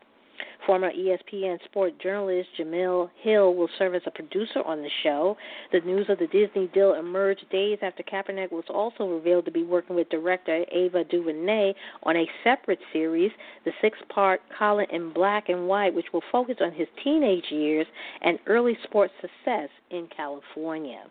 Former 0.66 0.92
ESPN 0.92 1.64
sport 1.64 1.98
journalist 2.00 2.50
Jemele 2.60 3.10
Hill 3.22 3.54
will 3.54 3.70
serve 3.78 3.96
as 3.96 4.02
a 4.06 4.12
producer 4.12 4.62
on 4.64 4.82
the 4.82 4.90
show. 5.02 5.38
The 5.72 5.80
news 5.80 6.10
of 6.10 6.20
the 6.20 6.28
Disney 6.28 6.68
deal 6.74 6.96
emerged 6.96 7.50
days 7.50 7.80
after 7.82 8.04
Kaepernick 8.04 8.52
was 8.52 8.66
also 8.70 9.08
revealed 9.08 9.46
to 9.46 9.52
be 9.52 9.64
working 9.64 9.96
with 9.96 10.10
director 10.10 10.66
Ava 10.72 11.06
DuVernay 11.06 11.74
on 12.04 12.18
a 12.18 12.30
separate 12.44 12.80
series, 12.92 13.32
the 13.64 13.72
six-part 13.82 14.42
Colin 14.58 14.88
in 14.92 15.14
Black 15.14 15.48
and 15.48 15.68
White, 15.68 15.94
which 15.94 16.12
will 16.12 16.24
focus 16.32 16.58
on 16.60 16.74
his 16.74 16.88
teenage 17.04 17.50
years 17.50 17.88
and 18.22 18.38
early 18.48 18.78
sports 18.84 19.14
success 19.22 19.70
in 19.92 20.08
California. 20.16 21.06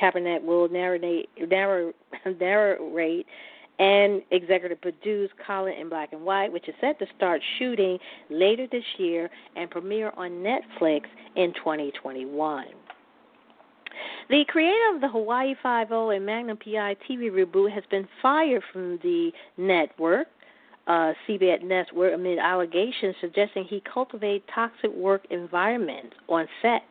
Kaepernick 0.00 0.42
will 0.42 0.68
narrate, 0.68 1.28
narrate, 1.38 1.94
narrate 2.40 3.26
and 3.78 4.22
executive 4.30 4.80
produce 4.80 5.30
Colin 5.44 5.74
in 5.74 5.88
Black 5.88 6.12
and 6.12 6.22
White, 6.22 6.52
which 6.52 6.68
is 6.68 6.74
set 6.80 6.98
to 7.00 7.06
start 7.16 7.40
shooting 7.58 7.98
later 8.30 8.66
this 8.70 8.84
year 8.98 9.28
and 9.56 9.70
premiere 9.70 10.12
on 10.16 10.30
Netflix 10.30 11.02
in 11.36 11.52
2021. 11.54 12.66
The 14.30 14.44
creator 14.48 14.94
of 14.94 15.00
the 15.00 15.08
Hawaii 15.08 15.54
Five-O 15.62 16.10
and 16.10 16.24
Magnum 16.24 16.56
PI 16.56 16.96
TV 17.08 17.30
reboot 17.30 17.72
has 17.72 17.84
been 17.90 18.08
fired 18.22 18.62
from 18.72 18.98
the 19.02 19.30
network, 19.56 20.28
uh, 20.86 21.12
CBS 21.28 21.62
Network, 21.62 22.14
amid 22.14 22.38
allegations 22.38 23.14
suggesting 23.20 23.64
he 23.64 23.82
cultivated 23.92 24.42
toxic 24.54 24.92
work 24.94 25.26
environments 25.30 26.14
on 26.28 26.46
set. 26.62 26.82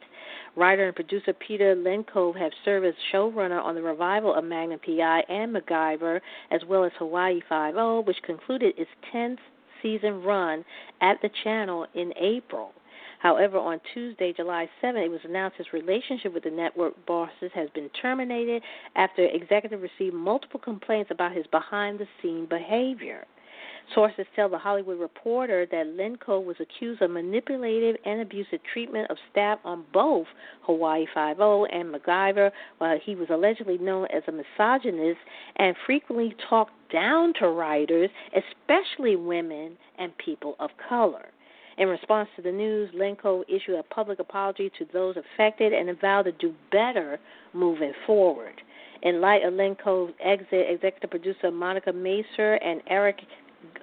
Writer 0.56 0.86
and 0.86 0.96
producer 0.96 1.34
Peter 1.34 1.76
Lenkov 1.76 2.38
have 2.38 2.52
served 2.64 2.86
as 2.86 2.94
showrunner 3.12 3.64
on 3.64 3.74
the 3.74 3.82
revival 3.82 4.36
of 4.36 4.44
Magnum 4.44 4.80
PI 4.86 5.24
and 5.28 5.56
MacGyver, 5.56 6.22
as 6.52 6.62
well 6.66 6.84
as 6.84 6.92
Hawaii 7.00 7.42
Five-O, 7.50 8.02
which 8.02 8.22
concluded 8.24 8.76
its 8.78 8.90
10th 9.14 9.40
season 9.82 10.22
run 10.22 10.64
at 11.02 11.18
the 11.22 11.30
channel 11.44 11.88
in 11.96 12.14
April. 12.20 12.72
However, 13.18 13.58
on 13.58 13.80
Tuesday, 13.94 14.34
July 14.34 14.70
7, 14.82 15.02
it 15.02 15.10
was 15.10 15.22
announced 15.24 15.58
his 15.58 15.74
relationship 15.74 16.34
with 16.34 16.44
the 16.44 16.52
network 16.52 16.94
bosses 17.06 17.52
has 17.56 17.70
been 17.74 17.90
terminated 18.02 18.62
after 18.96 19.26
executive 19.26 19.82
received 19.82 20.14
multiple 20.14 20.60
complaints 20.60 21.10
about 21.10 21.32
his 21.32 21.48
behind 21.48 22.00
the 22.00 22.08
scene 22.22 22.46
behavior. 22.46 23.26
Sources 23.94 24.26
tell 24.36 24.50
the 24.50 24.58
Hollywood 24.58 25.00
Reporter 25.00 25.68
that 25.68 25.86
Lenkov 25.88 26.46
was 26.46 26.56
accused 26.60 27.02
of 27.02 27.12
manipulative 27.12 27.96
and 28.06 28.22
abusive 28.22 28.60
treatment 28.72 29.10
of 29.12 29.18
staff 29.32 29.60
on 29.64 29.86
both 29.94 30.26
Hawaii 30.64 31.06
Five-O 31.14 31.66
and 31.66 31.94
MacGyver, 31.94 32.52
while 32.80 32.98
he 33.04 33.16
was 33.16 33.30
allegedly 33.30 33.78
known 33.78 34.08
as 34.14 34.24
a 34.28 34.32
misogynist 34.32 35.20
and 35.58 35.76
frequently 35.86 36.36
talked 36.50 36.74
down 36.92 37.34
to 37.40 37.50
writers, 37.50 38.10
especially 38.36 39.16
women 39.16 39.78
and 40.00 40.18
people 40.18 40.56
of 40.60 40.72
color. 40.90 41.28
In 41.78 41.88
response 41.88 42.30
to 42.36 42.42
the 42.42 42.52
news, 42.52 42.92
Lenkov 42.94 43.44
issued 43.48 43.76
a 43.76 43.84
public 43.84 44.20
apology 44.20 44.72
to 44.78 44.86
those 44.94 45.16
affected 45.18 45.74
and 45.74 46.00
vowed 46.00 46.24
to 46.24 46.32
do 46.32 46.54
better 46.72 47.20
moving 47.54 47.94
forward. 48.06 48.62
In 49.02 49.20
light 49.20 49.44
of 49.44 49.54
Lenkov's 49.54 50.14
exit, 50.24 50.68
executive 50.70 51.10
producer 51.10 51.52
Monica 51.52 51.92
Macer 51.92 52.56
and 52.64 52.82
Eric 52.88 53.22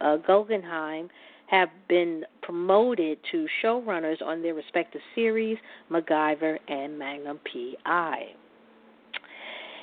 uh, 0.01 0.17
Guggenheim 0.17 1.09
have 1.47 1.69
been 1.89 2.25
promoted 2.43 3.19
to 3.33 3.47
showrunners 3.63 4.23
on 4.23 4.41
their 4.43 4.55
respective 4.55 5.01
series, 5.15 5.59
MacGyver 5.91 6.59
and 6.69 6.99
Magnum 6.99 7.41
PI. 7.53 8.27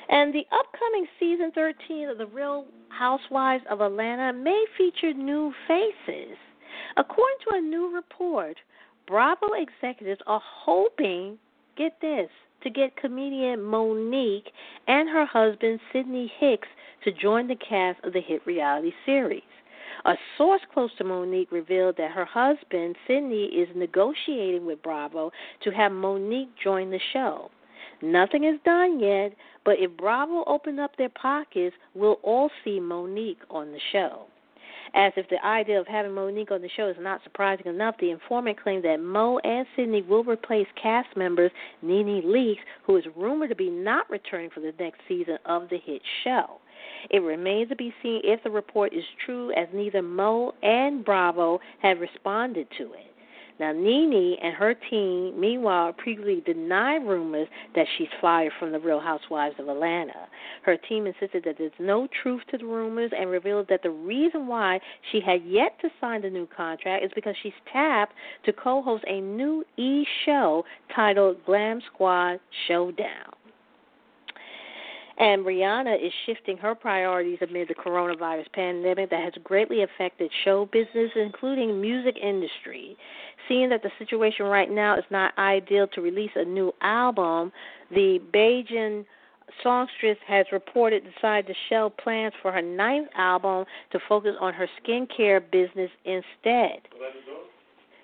And 0.08 0.34
the 0.34 0.46
upcoming 0.50 1.06
season 1.20 1.52
13 1.54 2.08
of 2.08 2.18
The 2.18 2.26
Real 2.26 2.64
Housewives 2.88 3.64
of 3.70 3.82
Atlanta 3.82 4.32
may 4.32 4.64
feature 4.78 5.12
new 5.12 5.52
faces. 5.66 6.36
According 6.96 7.36
to 7.48 7.56
a 7.56 7.60
new 7.60 7.94
report, 7.94 8.56
Bravo 9.06 9.48
executives 9.52 10.20
are 10.26 10.42
hoping, 10.44 11.38
get 11.76 12.00
this, 12.00 12.30
to 12.62 12.70
get 12.70 12.96
comedian 12.96 13.60
Mo'Nique 13.60 14.48
and 14.86 15.08
her 15.08 15.26
husband 15.26 15.78
Sidney 15.92 16.32
Hicks 16.38 16.68
to 17.04 17.12
join 17.12 17.46
the 17.46 17.56
cast 17.56 18.02
of 18.04 18.12
the 18.12 18.20
hit 18.20 18.44
reality 18.46 18.92
series. 19.06 19.42
A 20.04 20.14
source 20.36 20.60
close 20.72 20.90
to 20.98 21.04
Mo'Nique 21.04 21.50
revealed 21.50 21.96
that 21.98 22.12
her 22.12 22.24
husband, 22.24 22.96
Sidney, 23.06 23.46
is 23.46 23.68
negotiating 23.74 24.64
with 24.64 24.82
Bravo 24.82 25.32
to 25.64 25.70
have 25.70 25.92
Mo'Nique 25.92 26.50
join 26.62 26.90
the 26.90 27.00
show. 27.12 27.50
Nothing 28.00 28.44
is 28.44 28.60
done 28.64 29.00
yet, 29.00 29.32
but 29.64 29.78
if 29.78 29.96
Bravo 29.96 30.44
open 30.46 30.78
up 30.78 30.96
their 30.96 31.08
pockets, 31.08 31.74
we'll 31.94 32.20
all 32.22 32.50
see 32.64 32.78
Mo'Nique 32.78 33.42
on 33.50 33.72
the 33.72 33.80
show. 33.92 34.26
As 34.94 35.12
if 35.16 35.28
the 35.28 35.44
idea 35.44 35.78
of 35.78 35.86
having 35.86 36.12
Mo'Nique 36.12 36.50
on 36.50 36.62
the 36.62 36.70
show 36.70 36.88
is 36.88 36.96
not 36.98 37.22
surprising 37.22 37.66
enough, 37.66 37.96
the 38.00 38.10
informant 38.10 38.62
claimed 38.62 38.84
that 38.84 39.00
Mo 39.00 39.38
and 39.38 39.66
Sidney 39.76 40.02
will 40.02 40.24
replace 40.24 40.66
cast 40.80 41.14
members 41.16 41.50
Nene 41.82 42.22
Leakes, 42.22 42.62
who 42.84 42.96
is 42.96 43.04
rumored 43.14 43.50
to 43.50 43.56
be 43.56 43.68
not 43.68 44.08
returning 44.08 44.50
for 44.50 44.60
the 44.60 44.72
next 44.78 45.00
season 45.06 45.38
of 45.44 45.68
the 45.68 45.78
hit 45.78 46.00
show. 46.24 46.60
It 47.10 47.20
remains 47.20 47.68
to 47.70 47.76
be 47.76 47.94
seen 48.02 48.20
if 48.24 48.42
the 48.42 48.50
report 48.50 48.92
is 48.92 49.04
true, 49.24 49.52
as 49.52 49.68
neither 49.72 50.02
Mo 50.02 50.52
and 50.62 51.04
Bravo 51.04 51.60
have 51.82 52.00
responded 52.00 52.68
to 52.78 52.92
it. 52.92 53.08
Now, 53.60 53.72
Nene 53.72 54.36
and 54.40 54.54
her 54.54 54.74
team, 54.88 55.38
meanwhile, 55.38 55.92
previously 55.92 56.42
denied 56.46 57.04
rumors 57.04 57.48
that 57.74 57.86
she's 57.96 58.08
fired 58.20 58.52
from 58.58 58.70
the 58.70 58.78
Real 58.78 59.00
Housewives 59.00 59.56
of 59.58 59.68
Atlanta. 59.68 60.28
Her 60.62 60.76
team 60.76 61.06
insisted 61.06 61.42
that 61.44 61.56
there's 61.58 61.72
no 61.80 62.06
truth 62.22 62.42
to 62.50 62.58
the 62.58 62.66
rumors 62.66 63.10
and 63.18 63.28
revealed 63.28 63.66
that 63.68 63.82
the 63.82 63.90
reason 63.90 64.46
why 64.46 64.78
she 65.10 65.20
had 65.20 65.44
yet 65.44 65.76
to 65.80 65.88
sign 66.00 66.22
the 66.22 66.30
new 66.30 66.46
contract 66.46 67.04
is 67.04 67.10
because 67.16 67.34
she's 67.42 67.52
tapped 67.72 68.14
to 68.44 68.52
co 68.52 68.80
host 68.80 69.04
a 69.08 69.20
new 69.20 69.64
E 69.76 70.04
show 70.24 70.64
titled 70.94 71.44
Glam 71.44 71.80
Squad 71.92 72.38
Showdown. 72.68 73.37
And 75.18 75.44
Rihanna 75.44 76.04
is 76.04 76.12
shifting 76.26 76.56
her 76.58 76.76
priorities 76.76 77.38
amid 77.42 77.68
the 77.68 77.74
coronavirus 77.74 78.52
pandemic 78.52 79.10
that 79.10 79.24
has 79.24 79.32
greatly 79.42 79.82
affected 79.82 80.30
show 80.44 80.66
business, 80.66 81.10
including 81.16 81.80
music 81.80 82.16
industry. 82.22 82.96
Seeing 83.48 83.68
that 83.70 83.82
the 83.82 83.90
situation 83.98 84.46
right 84.46 84.70
now 84.70 84.96
is 84.96 85.04
not 85.10 85.36
ideal 85.36 85.88
to 85.88 86.00
release 86.00 86.30
a 86.36 86.44
new 86.44 86.72
album, 86.82 87.50
the 87.90 88.20
Bajan 88.32 89.04
songstress 89.62 90.18
has 90.26 90.46
reported 90.52 91.02
decided 91.14 91.48
to 91.48 91.54
shelve 91.68 91.96
plans 91.96 92.34
for 92.40 92.52
her 92.52 92.62
ninth 92.62 93.08
album 93.16 93.64
to 93.90 93.98
focus 94.08 94.36
on 94.40 94.52
her 94.54 94.68
skincare 94.80 95.40
business 95.50 95.90
instead 96.04 96.80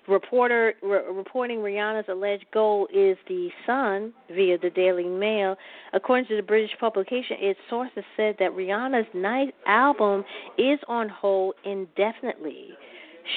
reporter 0.07 0.73
re- 0.81 1.01
reporting 1.11 1.59
Rihanna's 1.59 2.07
alleged 2.09 2.45
goal 2.53 2.87
is 2.93 3.17
the 3.27 3.49
Sun 3.65 4.13
via 4.33 4.57
the 4.57 4.69
Daily 4.69 5.07
Mail. 5.07 5.55
According 5.93 6.27
to 6.27 6.35
the 6.35 6.43
British 6.43 6.71
publication, 6.79 7.37
its 7.39 7.59
sources 7.69 8.03
said 8.15 8.35
that 8.39 8.51
Rihanna's 8.51 9.07
ninth 9.13 9.53
album 9.65 10.23
is 10.57 10.79
on 10.87 11.09
hold 11.09 11.55
indefinitely. 11.63 12.69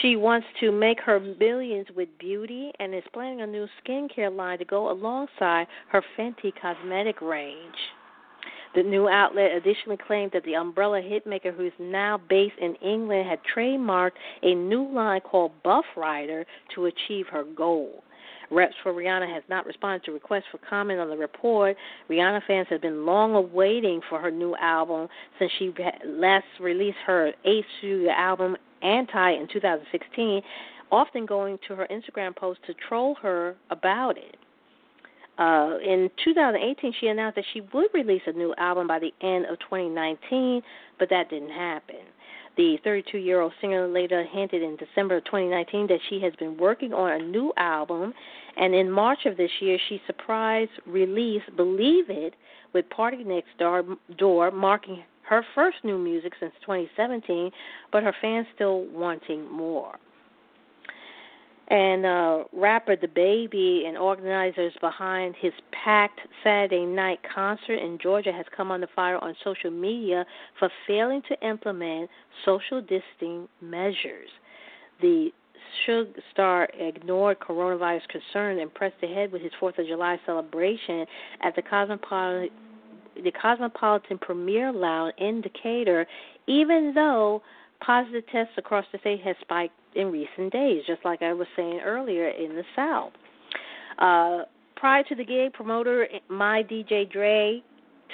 She 0.03 0.17
wants 0.17 0.47
to 0.61 0.71
make 0.71 1.01
her 1.01 1.19
millions 1.19 1.87
with 1.97 2.09
beauty 2.19 2.71
and 2.79 2.95
is 2.95 3.03
planning 3.15 3.41
a 3.41 3.47
new 3.47 3.67
skincare 3.83 4.35
line 4.35 4.59
to 4.59 4.65
go 4.65 4.91
alongside 4.91 5.67
her 5.89 6.03
Fenty 6.17 6.53
cosmetic 6.61 7.23
range. 7.23 7.75
The 8.79 8.85
new 8.85 9.09
outlet 9.09 9.51
additionally 9.57 9.97
claimed 9.97 10.31
that 10.35 10.45
the 10.45 10.55
umbrella 10.55 11.03
hitmaker, 11.03 11.53
who 11.53 11.67
is 11.67 11.73
now 11.81 12.21
based 12.29 12.55
in 12.61 12.77
England, 12.77 13.29
had 13.29 13.41
trademarked 13.53 14.13
a 14.45 14.55
new 14.55 14.89
line 14.95 15.21
called 15.21 15.51
Buff 15.65 15.85
Rider 15.97 16.47
to 16.77 16.85
achieve 16.85 17.27
her 17.33 17.43
goal. 17.43 18.05
Reps 18.53 18.77
for 18.85 18.93
Rihanna 18.93 19.35
has 19.35 19.43
not 19.49 19.67
responded 19.67 20.05
to 20.05 20.13
requests 20.13 20.45
for 20.53 20.59
comment 20.59 21.01
on 21.01 21.11
the 21.11 21.17
report. 21.17 21.77
Rihanna 22.09 22.43
fans 22.47 22.69
have 22.71 22.81
been 22.81 23.05
long 23.05 23.35
awaiting 23.35 24.01
for 24.09 24.21
her 24.21 24.31
new 24.31 24.55
album 24.55 25.09
since 25.41 25.51
she 25.59 25.75
last 26.07 26.47
released 26.61 26.99
her 27.05 27.33
eighth 27.45 27.67
studio 27.79 28.13
album, 28.13 28.57
Anti, 28.81 29.33
in 29.33 29.49
2016, 29.53 30.41
often 30.93 31.27
going 31.27 31.59
to 31.67 31.75
her 31.75 31.89
Instagram 31.91 32.37
post 32.37 32.61
to 32.69 32.75
troll 32.89 33.17
her 33.23 33.57
about 33.71 34.17
it. 34.17 34.37
Uh, 35.39 35.79
in 35.85 36.11
2018, 36.25 36.93
she 37.01 37.07
announced 37.07 37.37
that 37.37 37.45
she 37.53 37.61
would 37.73 37.89
release 37.95 38.23
a 38.27 38.33
new 38.33 38.53
album 38.59 38.89
by 38.89 38.99
the 38.99 39.13
end 39.23 39.47
of 39.47 39.59
2019, 39.61 40.63
but 40.99 41.09
that 41.11 41.31
didn't 41.31 41.51
happen. 41.51 41.97
The 42.57 42.77
32 42.83 43.19
year 43.19 43.41
old 43.41 43.53
singer 43.61 43.87
later 43.87 44.25
hinted 44.25 44.63
in 44.63 44.77
December 44.77 45.19
of 45.19 45.25
2019 45.27 45.87
that 45.87 46.01
she 46.09 46.21
has 46.23 46.33
been 46.41 46.57
working 46.57 46.93
on 46.93 47.13
a 47.13 47.25
new 47.25 47.53
album, 47.57 48.13
and 48.57 48.75
in 48.75 48.91
March 48.91 49.27
of 49.27 49.37
this 49.37 49.51
year, 49.61 49.79
she 49.89 50.03
surprised 50.09 50.73
released 50.85 51.55
Believe 51.57 52.11
It 52.11 52.35
with 52.73 52.87
PartyNextDoor, 52.91 54.53
marking 54.53 55.05
her 55.23 55.45
first 55.55 55.77
new 55.85 55.99
music 55.99 56.33
since 56.41 56.53
2017, 56.63 57.53
but 57.93 58.03
her 58.03 58.15
fans 58.21 58.47
still 58.57 58.87
wanting 58.87 59.49
more. 59.49 59.97
And 61.71 62.07
uh, 62.07 62.45
rapper 62.53 62.97
Baby 62.97 63.85
and 63.87 63.99
organizers 63.99 64.73
behind 64.81 65.35
his 65.39 65.53
packed 65.85 66.21
Saturday 66.43 66.87
night 66.87 67.21
concert 67.35 67.75
in 67.75 67.99
Georgia 68.03 68.33
has 68.33 68.47
come 68.57 68.71
under 68.71 68.89
fire 68.97 69.19
on 69.19 69.35
social 69.45 69.71
media 69.71 70.25
for 70.59 70.71
failing 70.87 71.21
to 71.29 71.47
implement 71.47 72.09
social 72.45 72.81
distancing 72.81 73.49
measures. 73.61 74.31
The 75.03 75.31
Suge 75.87 76.15
star 76.33 76.69
ignored 76.79 77.39
coronavirus 77.41 78.09
concerns 78.09 78.61
and 78.61 78.73
pressed 78.73 79.03
ahead 79.03 79.31
with 79.31 79.43
his 79.43 79.53
Fourth 79.61 79.79
of 79.79 79.87
July 79.87 80.19
celebration 80.25 81.05
at 81.43 81.55
the 81.55 81.63
Cosmopolitan 81.63 82.51
the 83.23 83.33
Cosmopolitan 83.33 84.17
Premier 84.19 84.71
Lounge 84.73 85.13
in 85.19 85.41
Decatur, 85.41 86.07
even 86.47 86.93
though 86.95 87.43
positive 87.85 88.25
tests 88.31 88.53
across 88.57 88.85
the 88.93 88.99
state 88.99 89.21
has 89.23 89.35
spiked 89.41 89.75
in 89.95 90.11
recent 90.13 90.53
days, 90.53 90.83
just 90.87 91.05
like 91.05 91.23
I 91.23 91.33
was 91.33 91.47
saying 91.57 91.81
earlier 91.85 92.29
in 92.29 92.55
the 92.55 92.65
South. 92.77 93.13
Uh, 93.99 94.45
prior 94.77 95.03
to 95.05 95.15
the 95.15 95.25
gig, 95.25 95.53
promoter 95.53 96.07
My 96.29 96.63
DJ 96.63 97.11
Dre 97.11 97.63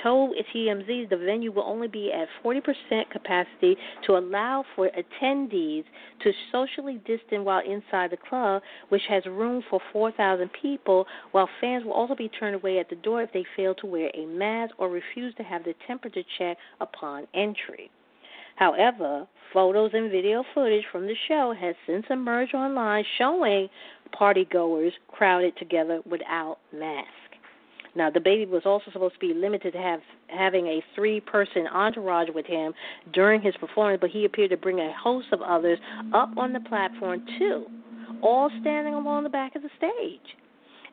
told 0.03 0.35
TMZ 0.55 1.09
the 1.09 1.17
venue 1.17 1.53
will 1.53 1.65
only 1.65 1.89
be 1.89 2.13
at 2.13 2.29
40% 2.45 2.63
capacity 3.11 3.77
to 4.07 4.17
allow 4.17 4.65
for 4.75 4.91
attendees 4.91 5.85
to 6.23 6.33
socially 6.51 7.01
distance 7.07 7.45
while 7.45 7.63
inside 7.65 8.11
the 8.11 8.17
club, 8.29 8.63
which 8.89 9.03
has 9.09 9.25
room 9.27 9.63
for 9.71 9.81
4,000 9.93 10.51
people, 10.61 11.07
while 11.33 11.49
fans 11.61 11.85
will 11.85 11.93
also 11.93 12.15
be 12.15 12.29
turned 12.29 12.55
away 12.55 12.79
at 12.79 12.89
the 12.89 12.97
door 12.97 13.23
if 13.23 13.33
they 13.33 13.45
fail 13.57 13.75
to 13.77 13.87
wear 13.87 14.11
a 14.15 14.27
mask 14.27 14.75
or 14.79 14.89
refuse 14.89 15.35
to 15.37 15.43
have 15.43 15.65
the 15.65 15.75
temperature 15.87 16.23
check 16.39 16.57
upon 16.81 17.27
entry. 17.35 17.91
However, 18.57 19.27
photos 19.53 19.91
and 19.95 20.11
video 20.11 20.45
footage 20.55 20.85
from 20.91 21.07
the 21.07 21.15
show 21.29 21.55
has 21.59 21.75
since 21.87 22.05
emerged 22.11 22.55
online 22.55 23.05
showing 23.19 23.69
partygoers 24.19 24.93
crowded 25.09 25.57
together 25.57 26.01
without 26.09 26.59
masks. 26.73 27.11
Now, 27.97 28.11
DaBaby 28.11 28.49
was 28.49 28.63
also 28.67 28.91
supposed 28.93 29.15
to 29.15 29.21
be 29.21 29.33
limited 29.33 29.73
to 29.73 29.79
have 29.79 30.01
having 30.27 30.67
a 30.67 30.83
three-person 30.97 31.69
entourage 31.69 32.29
with 32.35 32.47
him 32.47 32.75
during 33.13 33.41
his 33.41 33.55
performance, 33.57 34.01
but 34.01 34.11
he 34.11 34.25
appeared 34.25 34.51
to 34.51 34.57
bring 34.57 34.81
a 34.81 34.93
host 35.01 35.29
of 35.33 35.41
others 35.43 35.79
up 36.13 36.31
on 36.37 36.53
the 36.53 36.61
platform 36.61 37.25
too, 37.39 37.67
all 38.21 38.51
standing 38.61 38.95
along 38.95 39.23
the 39.23 39.31
back 39.31 39.55
of 39.55 39.63
the 39.63 39.71
stage. 39.77 40.37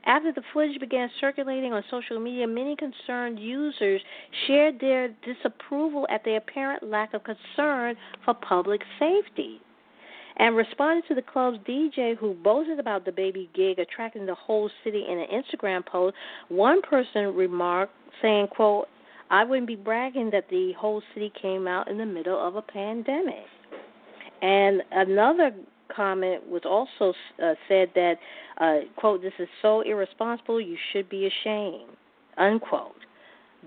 After 0.05 0.31
the 0.31 0.41
footage 0.53 0.79
began 0.79 1.09
circulating 1.19 1.73
on 1.73 1.83
social 1.91 2.19
media, 2.19 2.47
many 2.47 2.75
concerned 2.75 3.39
users 3.39 4.01
shared 4.47 4.79
their 4.79 5.09
disapproval 5.23 6.07
at 6.09 6.23
the 6.23 6.37
apparent 6.37 6.83
lack 6.83 7.13
of 7.13 7.21
concern 7.23 7.95
for 8.25 8.33
public 8.33 8.81
safety. 8.99 9.61
And 10.37 10.55
responded 10.55 11.03
to 11.07 11.15
the 11.15 11.21
club's 11.21 11.59
DJ 11.67 12.17
who 12.17 12.33
boasted 12.33 12.79
about 12.79 13.05
DaBaby 13.05 13.49
gig 13.53 13.77
attracting 13.77 14.25
the 14.25 14.33
whole 14.33 14.71
city 14.83 15.05
in 15.07 15.19
an 15.19 15.27
Instagram 15.27 15.85
post, 15.85 16.15
one 16.47 16.81
person 16.81 17.35
remarked 17.35 17.93
saying, 18.21 18.47
quote, 18.47 18.87
I 19.29 19.43
wouldn't 19.43 19.67
be 19.67 19.75
bragging 19.75 20.31
that 20.31 20.49
the 20.49 20.73
whole 20.73 21.01
city 21.13 21.31
came 21.39 21.67
out 21.67 21.89
in 21.89 21.97
the 21.97 22.05
middle 22.05 22.39
of 22.39 22.55
a 22.55 22.61
pandemic. 22.61 23.45
And 24.41 24.81
another 24.91 25.51
comment 25.93 26.47
was 26.47 26.61
also 26.65 27.13
uh, 27.43 27.53
said 27.67 27.89
that, 27.95 28.15
uh, 28.59 28.79
quote, 28.95 29.21
this 29.21 29.33
is 29.39 29.47
so 29.61 29.81
irresponsible, 29.81 30.59
you 30.59 30.77
should 30.91 31.09
be 31.09 31.27
ashamed, 31.27 31.95
unquote. 32.37 32.95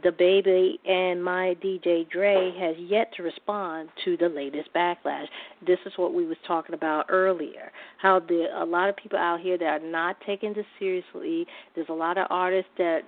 DaBaby 0.03 0.79
and 0.89 1.23
my 1.23 1.57
DJ 1.63 2.09
Dre 2.11 2.53
has 2.59 2.75
yet 2.79 3.13
to 3.17 3.23
respond 3.23 3.89
to 4.05 4.17
the 4.17 4.29
latest 4.29 4.69
backlash. 4.75 5.27
This 5.65 5.79
is 5.87 5.93
what 5.97 6.13
we 6.13 6.27
was 6.27 6.37
talking 6.47 6.75
about 6.75 7.07
earlier. 7.09 7.71
How 7.99 8.19
the 8.19 8.47
a 8.57 8.65
lot 8.65 8.89
of 8.89 8.97
people 8.97 9.19
out 9.19 9.41
here 9.41 9.57
that 9.57 9.65
are 9.65 9.79
not 9.79 10.17
taking 10.27 10.53
this 10.53 10.67
seriously. 10.81 11.47
There's 11.77 11.89
a 11.91 11.95
lot 11.95 12.19
of 12.19 12.27
artists 12.29 12.71
that 12.77 13.03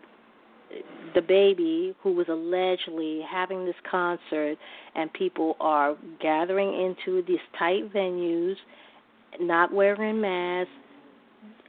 DaBaby 1.15 1.95
who 2.03 2.13
was 2.13 2.27
allegedly 2.29 3.21
having 3.29 3.65
this 3.65 3.77
concert 3.91 4.57
and 4.95 5.13
people 5.13 5.57
are 5.61 5.97
gathering 6.21 6.73
into 6.73 7.23
these 7.27 7.39
tight 7.59 7.93
venues 7.93 8.57
not 9.41 9.73
wearing 9.73 10.21
masks, 10.21 10.71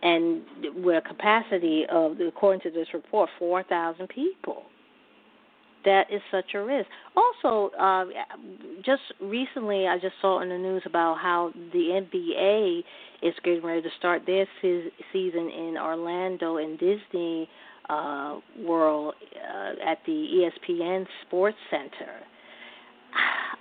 and 0.01 0.41
with 0.76 1.03
a 1.03 1.07
capacity 1.07 1.86
of, 1.89 2.20
according 2.20 2.61
to 2.61 2.72
this 2.72 2.88
report, 2.93 3.30
4,000 3.39 4.07
people. 4.09 4.63
That 5.86 6.11
is 6.11 6.22
such 6.32 6.53
a 6.53 6.63
risk. 6.63 6.89
Also, 7.15 7.74
uh, 7.78 8.05
just 8.84 9.01
recently, 9.22 9.88
I 9.88 9.97
just 9.97 10.15
saw 10.22 10.41
in 10.41 10.49
the 10.49 10.57
news 10.57 10.84
about 10.86 11.18
how 11.20 11.51
the 11.72 12.01
NBA 12.13 12.84
is 13.22 13.34
getting 13.43 13.63
ready 13.63 13.82
to 13.82 13.89
start 13.97 14.24
their 14.26 14.45
se- 14.61 14.91
season 15.13 15.49
in 15.49 15.78
Orlando 15.80 16.57
in 16.57 16.78
Disney 16.78 17.47
uh, 17.89 18.39
World 18.59 19.15
uh, 19.36 19.89
at 19.89 19.99
the 20.05 20.49
ESPN 20.70 21.05
Sports 21.26 21.57
Center. 21.70 22.20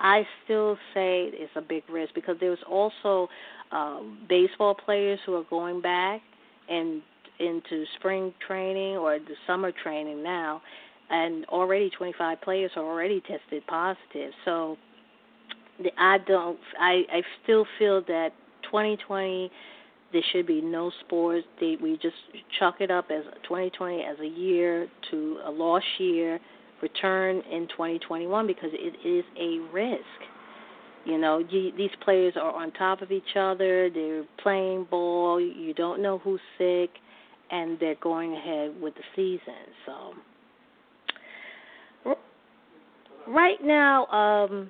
I 0.01 0.27
still 0.45 0.77
say 0.95 1.31
it's 1.33 1.53
a 1.57 1.61
big 1.61 1.83
risk 1.91 2.15
because 2.15 2.37
there's 2.41 2.59
also 2.69 3.29
uh, 3.73 4.01
baseball 4.29 4.75
players 4.75 5.19
who 5.27 5.35
are 5.35 5.45
going 5.49 5.81
back 5.81 6.21
and 6.69 7.03
into 7.39 7.85
spring 7.99 8.33
training 8.47 8.97
or 8.97 9.19
the 9.19 9.35
summer 9.47 9.73
training 9.83 10.23
now, 10.23 10.63
and 11.11 11.45
already 11.47 11.91
25 11.91 12.41
players 12.41 12.71
are 12.77 12.85
already 12.85 13.21
tested 13.21 13.67
positive. 13.67 14.33
So 14.45 14.77
the, 15.83 15.91
I 15.99 16.19
don't. 16.27 16.59
I 16.79 17.03
I 17.13 17.23
still 17.43 17.67
feel 17.79 18.03
that 18.03 18.31
2020 18.65 19.51
there 20.13 20.23
should 20.33 20.47
be 20.47 20.61
no 20.61 20.91
sports. 21.05 21.47
They, 21.61 21.77
we 21.83 21.99
just 22.01 22.15
chalk 22.59 22.77
it 22.81 22.91
up 22.91 23.07
as 23.11 23.25
2020 23.43 24.03
as 24.03 24.19
a 24.21 24.27
year 24.27 24.89
to 25.11 25.39
a 25.45 25.51
lost 25.51 25.85
year. 25.99 26.39
Return 26.83 27.43
in 27.51 27.69
2021 27.69 28.47
because 28.47 28.71
it 28.73 28.97
is 29.07 29.25
a 29.41 29.59
risk. 29.73 30.03
You 31.05 31.19
know, 31.19 31.39
you, 31.39 31.73
these 31.77 31.91
players 32.03 32.35
are 32.37 32.53
on 32.53 32.73
top 32.73 33.01
of 33.01 33.13
each 33.13 33.37
other. 33.39 33.89
They're 33.91 34.25
playing 34.43 34.89
ball. 34.91 35.41
You 35.41 35.73
don't 35.73 36.03
know 36.03 36.19
who's 36.19 36.41
sick, 36.59 36.91
and 37.51 37.79
they're 37.79 37.95
going 38.03 38.35
ahead 38.35 38.81
with 38.81 38.95
the 38.95 39.03
season. 39.15 39.55
So, 42.05 42.15
right 43.29 43.59
now, 43.63 44.07
um, 44.07 44.69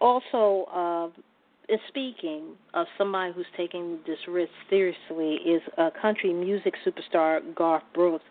also, 0.00 0.66
uh, 0.72 1.76
speaking 1.88 2.56
of 2.74 2.86
somebody 2.98 3.32
who's 3.32 3.46
taking 3.56 4.00
this 4.06 4.18
risk 4.28 4.50
seriously, 4.68 5.36
is 5.46 5.62
uh, 5.78 5.90
country 6.00 6.32
music 6.32 6.74
superstar 6.84 7.40
Garth 7.54 7.84
Brooks. 7.94 8.24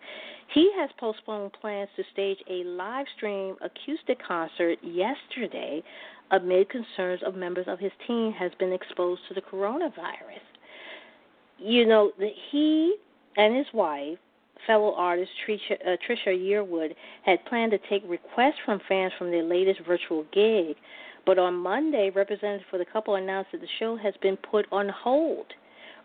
He 0.54 0.70
has 0.76 0.90
postponed 0.98 1.52
plans 1.60 1.88
to 1.96 2.02
stage 2.12 2.38
a 2.48 2.64
live 2.64 3.06
stream 3.16 3.56
acoustic 3.62 4.18
concert 4.26 4.78
yesterday 4.82 5.82
amid 6.30 6.68
concerns 6.68 7.22
of 7.24 7.34
members 7.34 7.66
of 7.68 7.78
his 7.78 7.92
team 8.06 8.32
has 8.32 8.52
been 8.58 8.72
exposed 8.72 9.22
to 9.28 9.34
the 9.34 9.40
coronavirus. 9.40 10.44
You 11.58 11.86
know, 11.86 12.12
he 12.50 12.96
and 13.36 13.56
his 13.56 13.66
wife, 13.72 14.18
fellow 14.66 14.94
artist 14.94 15.30
Trisha, 15.46 15.74
uh, 15.86 15.96
Trisha 16.06 16.28
Yearwood, 16.28 16.94
had 17.24 17.44
planned 17.46 17.72
to 17.72 17.78
take 17.88 18.02
requests 18.06 18.58
from 18.64 18.80
fans 18.88 19.12
from 19.18 19.30
their 19.30 19.42
latest 19.42 19.80
virtual 19.86 20.24
gig, 20.32 20.76
but 21.24 21.38
on 21.38 21.54
Monday, 21.54 22.10
representatives 22.10 22.64
for 22.70 22.78
the 22.78 22.84
couple 22.84 23.14
announced 23.14 23.52
that 23.52 23.60
the 23.60 23.68
show 23.78 23.96
has 23.96 24.14
been 24.20 24.36
put 24.36 24.66
on 24.72 24.88
hold. 24.88 25.46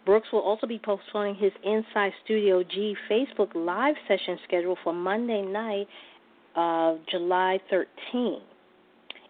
Brooks 0.07 0.29
will 0.31 0.39
also 0.39 0.65
be 0.65 0.79
postponing 0.79 1.35
his 1.35 1.51
Inside 1.65 2.13
Studio 2.23 2.63
G 2.63 2.95
Facebook 3.11 3.53
live 3.53 3.95
session 4.07 4.39
schedule 4.47 4.77
for 4.81 4.93
Monday 4.93 5.41
night 5.41 5.85
uh, 6.55 6.95
July 7.11 7.59
13. 7.69 8.39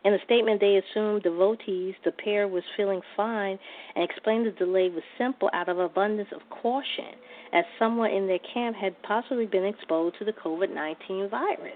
In 0.05 0.13
a 0.13 0.19
statement, 0.23 0.61
they 0.61 0.80
assumed 0.80 1.23
devotees 1.23 1.95
the 2.05 2.11
pair 2.11 2.47
was 2.47 2.61
feeling 2.78 3.01
fine 3.15 3.57
and 3.95 4.07
explained 4.07 4.45
the 4.45 4.51
delay 4.51 4.89
was 4.89 5.01
simple 5.17 5.49
out 5.51 5.67
of 5.67 5.80
abundance 5.80 6.30
of 6.32 6.41
caution, 6.61 7.17
as 7.53 7.65
someone 7.80 8.11
in 8.11 8.28
their 8.28 8.39
camp 8.53 8.75
had 8.75 9.01
possibly 9.01 9.47
been 9.47 9.65
exposed 9.65 10.19
to 10.19 10.25
the 10.25 10.34
COVID 10.34 10.71
19 10.71 11.28
virus. 11.28 11.73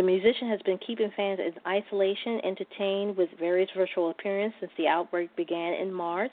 The 0.00 0.06
musician 0.06 0.48
has 0.48 0.62
been 0.62 0.78
keeping 0.78 1.12
fans 1.14 1.40
in 1.40 1.52
isolation, 1.66 2.40
entertained 2.42 3.18
with 3.18 3.28
various 3.38 3.68
virtual 3.76 4.08
appearances 4.08 4.56
since 4.58 4.72
the 4.78 4.88
outbreak 4.88 5.28
began 5.36 5.74
in 5.74 5.92
March. 5.92 6.32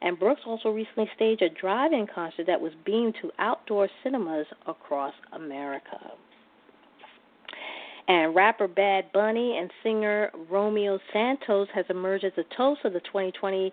And 0.00 0.16
Brooks 0.16 0.42
also 0.46 0.68
recently 0.68 1.10
staged 1.16 1.42
a 1.42 1.48
drive 1.48 1.92
in 1.92 2.06
concert 2.06 2.46
that 2.46 2.60
was 2.60 2.70
beamed 2.84 3.16
to 3.20 3.32
outdoor 3.40 3.88
cinemas 4.04 4.46
across 4.68 5.14
America. 5.32 5.98
And 8.06 8.36
rapper 8.36 8.68
Bad 8.68 9.10
Bunny 9.12 9.58
and 9.58 9.68
singer 9.82 10.30
Romeo 10.48 11.00
Santos 11.12 11.66
has 11.74 11.86
emerged 11.90 12.24
as 12.24 12.32
the 12.36 12.44
toast 12.56 12.82
of 12.84 12.92
the 12.92 13.00
2020 13.00 13.72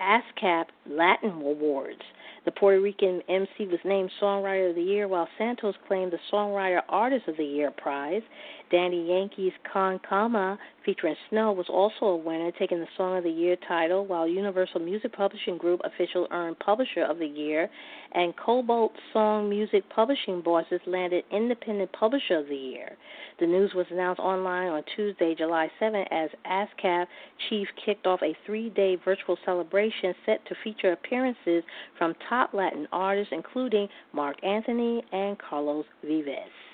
ASCAP 0.00 0.64
Latin 0.88 1.32
Awards. 1.32 2.00
The 2.46 2.52
Puerto 2.52 2.80
Rican 2.80 3.22
MC 3.28 3.66
was 3.66 3.80
named 3.84 4.10
Songwriter 4.22 4.70
of 4.70 4.76
the 4.76 4.82
Year, 4.82 5.08
while 5.08 5.28
Santos 5.36 5.74
claimed 5.88 6.12
the 6.12 6.18
Songwriter 6.32 6.80
Artist 6.88 7.26
of 7.26 7.36
the 7.36 7.44
Year 7.44 7.72
prize. 7.72 8.22
Daddy 8.68 8.96
Yankee's 9.08 9.52
Con 9.72 10.00
Calma 10.08 10.58
featuring 10.84 11.14
Snow 11.30 11.52
was 11.52 11.68
also 11.68 12.06
a 12.06 12.16
winner, 12.16 12.50
taking 12.58 12.80
the 12.80 12.88
Song 12.96 13.16
of 13.16 13.22
the 13.22 13.30
Year 13.30 13.56
title, 13.68 14.06
while 14.06 14.26
Universal 14.26 14.80
Music 14.80 15.12
Publishing 15.12 15.56
Group 15.56 15.80
official 15.84 16.26
earned 16.32 16.58
Publisher 16.58 17.04
of 17.04 17.18
the 17.18 17.26
Year, 17.26 17.70
and 18.12 18.34
Kobalt 18.36 18.92
Song 19.12 19.48
Music 19.48 19.88
Publishing 19.88 20.40
Bosses 20.40 20.80
landed 20.84 21.24
Independent 21.30 21.92
Publisher 21.92 22.38
of 22.38 22.48
the 22.48 22.56
Year. 22.56 22.96
The 23.38 23.46
news 23.46 23.72
was 23.72 23.86
announced 23.90 24.20
online 24.20 24.68
on 24.68 24.82
Tuesday, 24.96 25.36
July 25.36 25.70
7, 25.78 26.04
as 26.10 26.30
ASCAP 26.44 27.06
Chief 27.48 27.68
kicked 27.84 28.06
off 28.06 28.20
a 28.22 28.36
three 28.46 28.70
day 28.70 28.96
virtual 28.96 29.38
celebration 29.44 30.12
set 30.24 30.44
to 30.46 30.56
feature 30.64 30.90
appearances 30.90 31.62
from 31.98 32.14
top 32.28 32.52
Latin 32.52 32.88
artists, 32.90 33.32
including 33.32 33.88
Marc 34.12 34.42
Anthony 34.42 35.04
and 35.12 35.38
Carlos 35.38 35.86
Vives. 36.02 36.65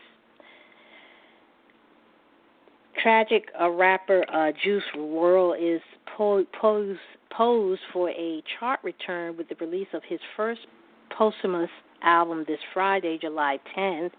Tragic 3.02 3.48
uh, 3.60 3.70
rapper 3.70 4.24
uh, 4.32 4.52
Juice 4.62 4.82
WRLD 4.96 5.76
is 5.76 5.82
po- 6.16 6.44
posed 6.60 7.80
for 7.92 8.10
a 8.10 8.42
chart 8.58 8.78
return 8.82 9.36
with 9.36 9.48
the 9.48 9.56
release 9.56 9.88
of 9.92 10.02
his 10.08 10.20
first 10.36 10.60
posthumous 11.16 11.70
album 12.02 12.44
this 12.46 12.60
Friday, 12.72 13.18
July 13.20 13.58
10th. 13.76 14.12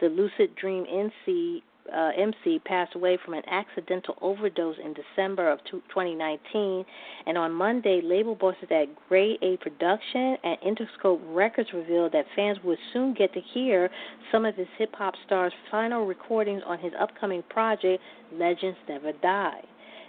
The 0.00 0.08
Lucid 0.08 0.54
Dream 0.56 0.84
NC 0.84 1.62
uh, 1.94 2.10
MC 2.16 2.58
passed 2.60 2.94
away 2.94 3.18
from 3.24 3.34
an 3.34 3.42
accidental 3.48 4.16
overdose 4.20 4.76
in 4.82 4.94
December 4.94 5.50
of 5.50 5.58
2019. 5.70 6.84
And 7.26 7.38
on 7.38 7.52
Monday, 7.52 8.00
label 8.02 8.34
bosses 8.34 8.68
at 8.70 8.86
Grade 9.08 9.38
A 9.42 9.56
Production 9.58 10.36
and 10.42 10.56
Interscope 10.60 11.20
Records 11.34 11.70
revealed 11.72 12.12
that 12.12 12.26
fans 12.34 12.58
would 12.64 12.78
soon 12.92 13.14
get 13.14 13.32
to 13.34 13.40
hear 13.40 13.90
some 14.32 14.44
of 14.44 14.54
his 14.56 14.68
hip 14.78 14.94
hop 14.94 15.14
star's 15.26 15.52
final 15.70 16.06
recordings 16.06 16.62
on 16.66 16.78
his 16.78 16.92
upcoming 16.98 17.42
project, 17.48 18.02
Legends 18.32 18.78
Never 18.88 19.12
Die. 19.12 19.62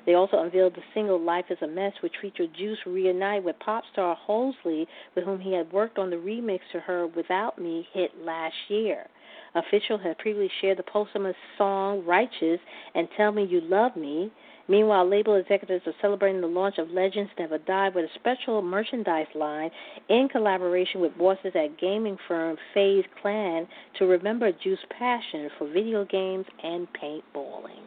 They 0.07 0.13
also 0.13 0.39
unveiled 0.39 0.73
the 0.73 0.83
single 0.93 1.19
Life 1.19 1.45
is 1.49 1.57
a 1.61 1.67
Mess, 1.67 1.91
which 2.01 2.13
featured 2.21 2.53
Juice 2.57 2.79
reunite 2.85 3.43
with 3.43 3.59
pop 3.59 3.83
star 3.91 4.17
Halsey, 4.25 4.87
with 5.15 5.25
whom 5.25 5.41
he 5.41 5.51
had 5.51 5.71
worked 5.73 5.99
on 5.99 6.09
the 6.09 6.15
remix 6.15 6.61
to 6.71 6.79
her 6.79 7.07
Without 7.07 7.59
Me 7.59 7.85
hit 7.91 8.11
last 8.23 8.55
year. 8.69 9.07
Official 9.57 9.97
had 9.97 10.19
previously 10.19 10.51
shared 10.61 10.77
the 10.77 10.83
posthumous 10.83 11.35
song 11.57 12.05
Righteous 12.05 12.59
and 12.93 13.07
Tell 13.17 13.31
Me 13.31 13.43
You 13.43 13.61
Love 13.61 13.95
Me. 13.95 14.31
Meanwhile, 14.67 15.09
label 15.09 15.35
executives 15.35 15.87
are 15.87 15.95
celebrating 15.99 16.41
the 16.41 16.47
launch 16.47 16.77
of 16.77 16.91
Legends 16.91 17.31
Never 17.39 17.57
Die 17.57 17.89
with 17.89 18.05
a 18.05 18.19
special 18.19 18.61
merchandise 18.61 19.25
line 19.33 19.71
in 20.09 20.29
collaboration 20.29 21.01
with 21.01 21.17
bosses 21.17 21.53
at 21.55 21.79
gaming 21.79 22.17
firm 22.27 22.55
FaZe 22.75 23.05
Clan 23.19 23.67
to 23.97 24.05
remember 24.05 24.51
Juice's 24.51 24.85
passion 24.99 25.49
for 25.57 25.67
video 25.67 26.05
games 26.05 26.45
and 26.63 26.87
paintballing. 26.93 27.81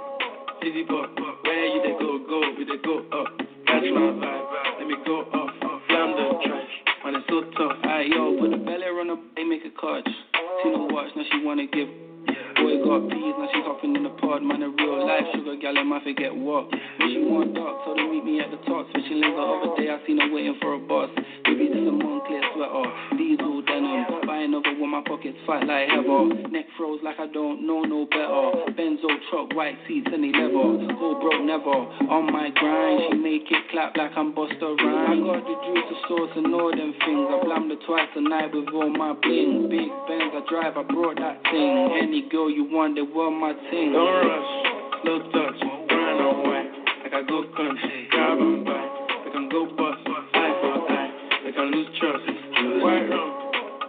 easy 0.62 0.84
pop. 0.84 1.10
Where 1.46 1.66
you 1.66 1.82
they 1.82 1.98
go, 1.98 2.20
go, 2.28 2.42
we 2.58 2.66
they 2.66 2.76
go 2.84 2.98
up. 3.18 3.28
Catch 3.68 3.84
my 3.94 4.12
vibe, 4.20 4.80
let 4.80 4.88
me 4.88 4.96
go 5.06 5.22
off. 5.32 5.82
Flam 5.88 6.12
the 6.12 6.46
track, 6.46 6.68
man 7.06 7.16
it's 7.16 7.26
so 7.30 7.42
tough. 7.58 7.78
Aye 7.86 8.10
yo, 8.14 8.38
put 8.38 8.52
the 8.52 8.58
belly 8.58 8.84
on 8.84 9.12
up, 9.12 9.20
they 9.38 9.44
make 9.46 9.62
a 9.64 9.70
catch. 9.70 10.14
See 10.62 10.70
no 10.70 10.88
watch, 10.92 11.10
now 11.16 11.24
she 11.32 11.44
wanna 11.44 11.66
give. 11.68 12.09
Boy 12.58 12.82
got 12.82 13.10
peas, 13.10 13.36
now 13.38 13.48
she 13.54 13.62
hopping 13.62 13.96
in 13.96 14.04
the 14.04 14.14
pod. 14.18 14.42
Man, 14.42 14.64
a 14.64 14.70
real 14.70 15.06
life 15.06 15.26
sugar 15.34 15.56
gal, 15.60 15.78
I 15.78 16.00
forget 16.04 16.34
what. 16.34 16.70
When 16.72 17.08
she 17.14 17.22
want 17.22 17.54
dark, 17.54 17.86
so 17.86 17.94
they 17.94 18.08
meet 18.08 18.26
me 18.26 18.42
at 18.42 18.50
the 18.50 18.58
top. 18.66 18.90
Switching 18.92 19.22
lanes 19.22 19.36
the 19.38 19.44
other 19.44 19.72
day, 19.78 19.88
I 19.92 19.98
seen 20.06 20.18
her 20.20 20.30
waiting 20.32 20.58
for 20.62 20.74
a 20.74 20.80
bus. 20.80 21.10
Baby, 21.46 21.70
this 21.70 21.86
a 21.86 21.94
Moncler 21.94 22.44
sweater, 22.54 22.86
diesel 23.18 23.62
denim. 23.64 24.26
Buying 24.26 24.54
over 24.54 24.74
with 24.74 24.90
my 24.90 25.02
pockets 25.06 25.38
fight 25.46 25.66
like 25.66 25.90
heather. 25.90 26.30
Neck 26.50 26.66
froze 26.78 27.02
like 27.04 27.20
I 27.20 27.28
don't 27.28 27.66
know 27.66 27.82
no 27.84 28.06
better. 28.06 28.74
Benzo 28.78 29.10
truck, 29.30 29.54
white 29.56 29.78
seats, 29.88 30.10
any 30.14 30.32
leather. 30.34 30.86
Go 31.00 31.18
broke 31.22 31.42
never. 31.46 31.78
On 32.10 32.30
my 32.32 32.50
grind, 32.54 33.02
she 33.10 33.18
make 33.18 33.48
it 33.50 33.64
clap 33.72 33.98
like 33.98 34.12
I'm 34.16 34.34
Busta 34.34 34.78
Rhymes. 34.78 35.10
I 35.10 35.16
got 35.26 35.42
the 35.46 35.56
juice, 35.66 35.88
the 35.90 35.98
sauce, 36.08 36.34
and 36.36 36.54
all 36.54 36.70
them 36.70 36.94
things. 37.06 37.26
I 37.30 37.38
blammed 37.44 37.72
her 37.72 37.80
twice 37.86 38.12
a 38.16 38.22
night 38.22 38.54
with 38.54 38.70
all 38.74 38.90
my 38.90 39.14
bling. 39.14 39.70
Big 39.70 39.90
Benz 40.06 40.34
I 40.34 40.42
drive, 40.50 40.78
I 40.78 40.84
brought 40.84 41.18
that 41.18 41.42
thing. 41.50 41.98
Any 41.98 42.30
girl 42.30 42.49
you 42.50 42.66
they 42.96 43.02
want 43.02 43.38
my 43.38 43.54
thing. 43.70 43.94
Don't 43.94 44.26
rush, 44.26 44.52
touch, 45.34 45.60
brown 45.88 46.18
and 46.18 46.38
white. 46.44 46.72
Like 47.04 47.14
I 47.14 47.22
go 47.28 47.44
country, 47.56 48.08
grab 48.10 48.38
and 48.40 48.66
buy. 48.66 48.86
We 49.26 49.32
can 49.32 49.50
go 49.50 49.66
bust, 49.66 50.02
eye 50.34 50.54
for 50.62 50.82
eye. 50.90 51.12
We 51.46 51.52
can 51.52 51.72
lose 51.72 51.90
trust. 52.00 52.26
White 52.82 53.10
rum, 53.10 53.30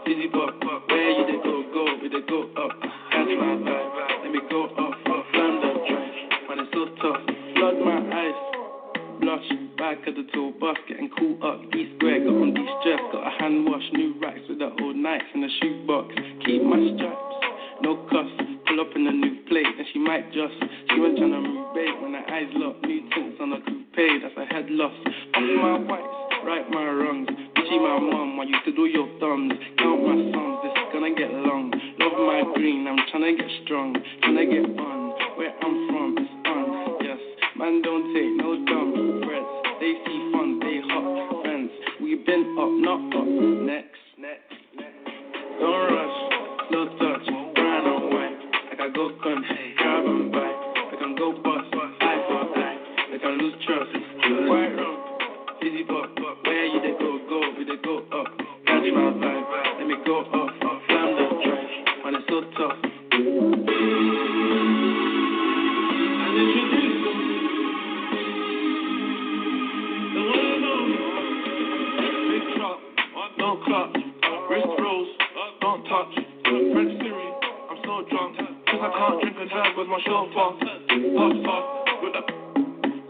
easy 0.07 0.29
pop. 0.29 0.55
Where 0.89 1.11
you 1.11 1.25
they 1.27 1.39
go, 1.43 1.65
go, 1.73 1.85
we 2.03 2.09
they 2.09 2.25
go 2.29 2.51
up. 2.61 2.73
Catch 3.11 3.33
my 3.33 3.57
vibe, 3.65 4.25
let 4.25 4.31
me 4.33 4.41
go 4.51 4.69
off. 4.77 4.95
Flam 5.05 5.53
the 5.61 5.71
drive, 5.89 6.49
man 6.49 6.59
it's 6.61 6.71
so 6.75 6.85
tough. 7.01 7.21
Flood 7.57 7.77
my 7.81 7.99
eyes, 8.13 8.39
blush. 9.21 9.49
Back 9.79 9.99
at 10.07 10.15
the 10.15 10.29
tool 10.35 10.53
bus, 10.61 10.77
getting 10.89 11.09
cool 11.19 11.41
up. 11.43 11.61
East 11.75 11.97
square, 11.97 12.21
got 12.21 12.37
on 12.37 12.53
these 12.53 12.69
stress. 12.81 13.01
Got 13.13 13.27
a 13.27 13.31
hand 13.41 13.65
wash, 13.65 13.83
new 13.95 14.15
racks 14.21 14.41
with 14.49 14.59
the 14.59 14.69
old 14.83 14.97
nights 14.97 15.25
in 15.35 15.41
the 15.41 15.49
shoebox. 15.61 16.15
Keep 16.45 16.63
my 16.65 16.77
stripes, 16.97 17.81
no 17.81 17.97
cuss. 18.11 18.40
Up 18.81 18.97
in 18.97 19.07
a 19.07 19.13
new 19.13 19.45
plate, 19.45 19.67
and 19.67 19.87
she 19.93 19.99
might 19.99 20.33
just. 20.33 20.57
She 20.89 20.99
went 20.99 21.19
trying 21.19 21.37
to 21.37 21.45
bait 21.77 21.93
when 22.01 22.17
her 22.17 22.25
eyes 22.33 22.49
locked. 22.57 22.81
New 22.87 23.05
tints 23.13 23.37
on 23.39 23.53
a 23.53 23.61
coupe, 23.61 24.23
that's 24.25 24.33
a 24.41 24.47
head 24.49 24.71
loss. 24.71 24.97
Off 25.37 25.45
my 25.61 25.77
whites, 25.85 26.17
right 26.49 26.65
my 26.71 26.89
wrongs. 26.89 27.29
Bitchy 27.29 27.77
my 27.77 28.01
mom, 28.01 28.41
I 28.41 28.45
used 28.49 28.65
to 28.65 28.73
do 28.73 28.87
your 28.87 29.05
thumbs. 29.21 29.53
Count 29.77 30.01
my 30.01 30.17
sons, 30.33 30.65
this 30.65 30.73
is 30.73 30.89
gonna 30.97 31.13
get 31.13 31.29
long. 31.29 31.69
Love 32.01 32.17
my 32.25 32.41
green, 32.57 32.89
I'm 32.89 32.97
trying 33.13 33.37
to 33.37 33.43
get 33.43 33.53
strong. 33.69 34.01
Trying 34.25 34.41
to 34.41 34.47
get 34.49 34.65
on, 34.65 35.13
where 35.37 35.53
I'm 35.61 35.75
from, 35.93 36.17
it's 36.17 36.33
on. 36.49 37.05
Yes, 37.05 37.21
man, 37.61 37.83
don't 37.85 38.17
take 38.17 38.33
no 38.41 38.65
dumb 38.65 39.21
threats. 39.29 39.53
They 39.77 39.93
see 40.09 40.21
fun, 40.33 40.57
they 40.57 40.81
hot 40.89 41.45
friends. 41.45 41.71
We 42.01 42.17
been 42.25 42.57
up, 42.57 42.73
not 42.81 43.13
up. 43.13 43.29
Next, 43.29 44.01
next, 44.17 44.57
next. 44.73 45.05
Don't 45.61 45.85
rush, 45.93 46.20
go 49.01 49.09
country, 49.23 49.75
grab 49.79 50.05
and 50.05 50.31
buy. 50.31 50.53
We 50.93 50.99
can 50.99 51.15
go 51.17 51.33
bust, 51.33 51.73
eye 52.01 52.21
for 52.29 52.59
eye. 52.59 52.77
We 53.11 53.19
can 53.19 53.39
lose 53.39 53.55
trust. 53.65 53.89
White 54.45 54.77
rum, 54.77 55.00
with 79.81 79.89
my 79.89 80.01
chauffeur. 80.05 80.61
Puff, 80.61 81.65
with 82.05 82.13
the. 82.13 82.23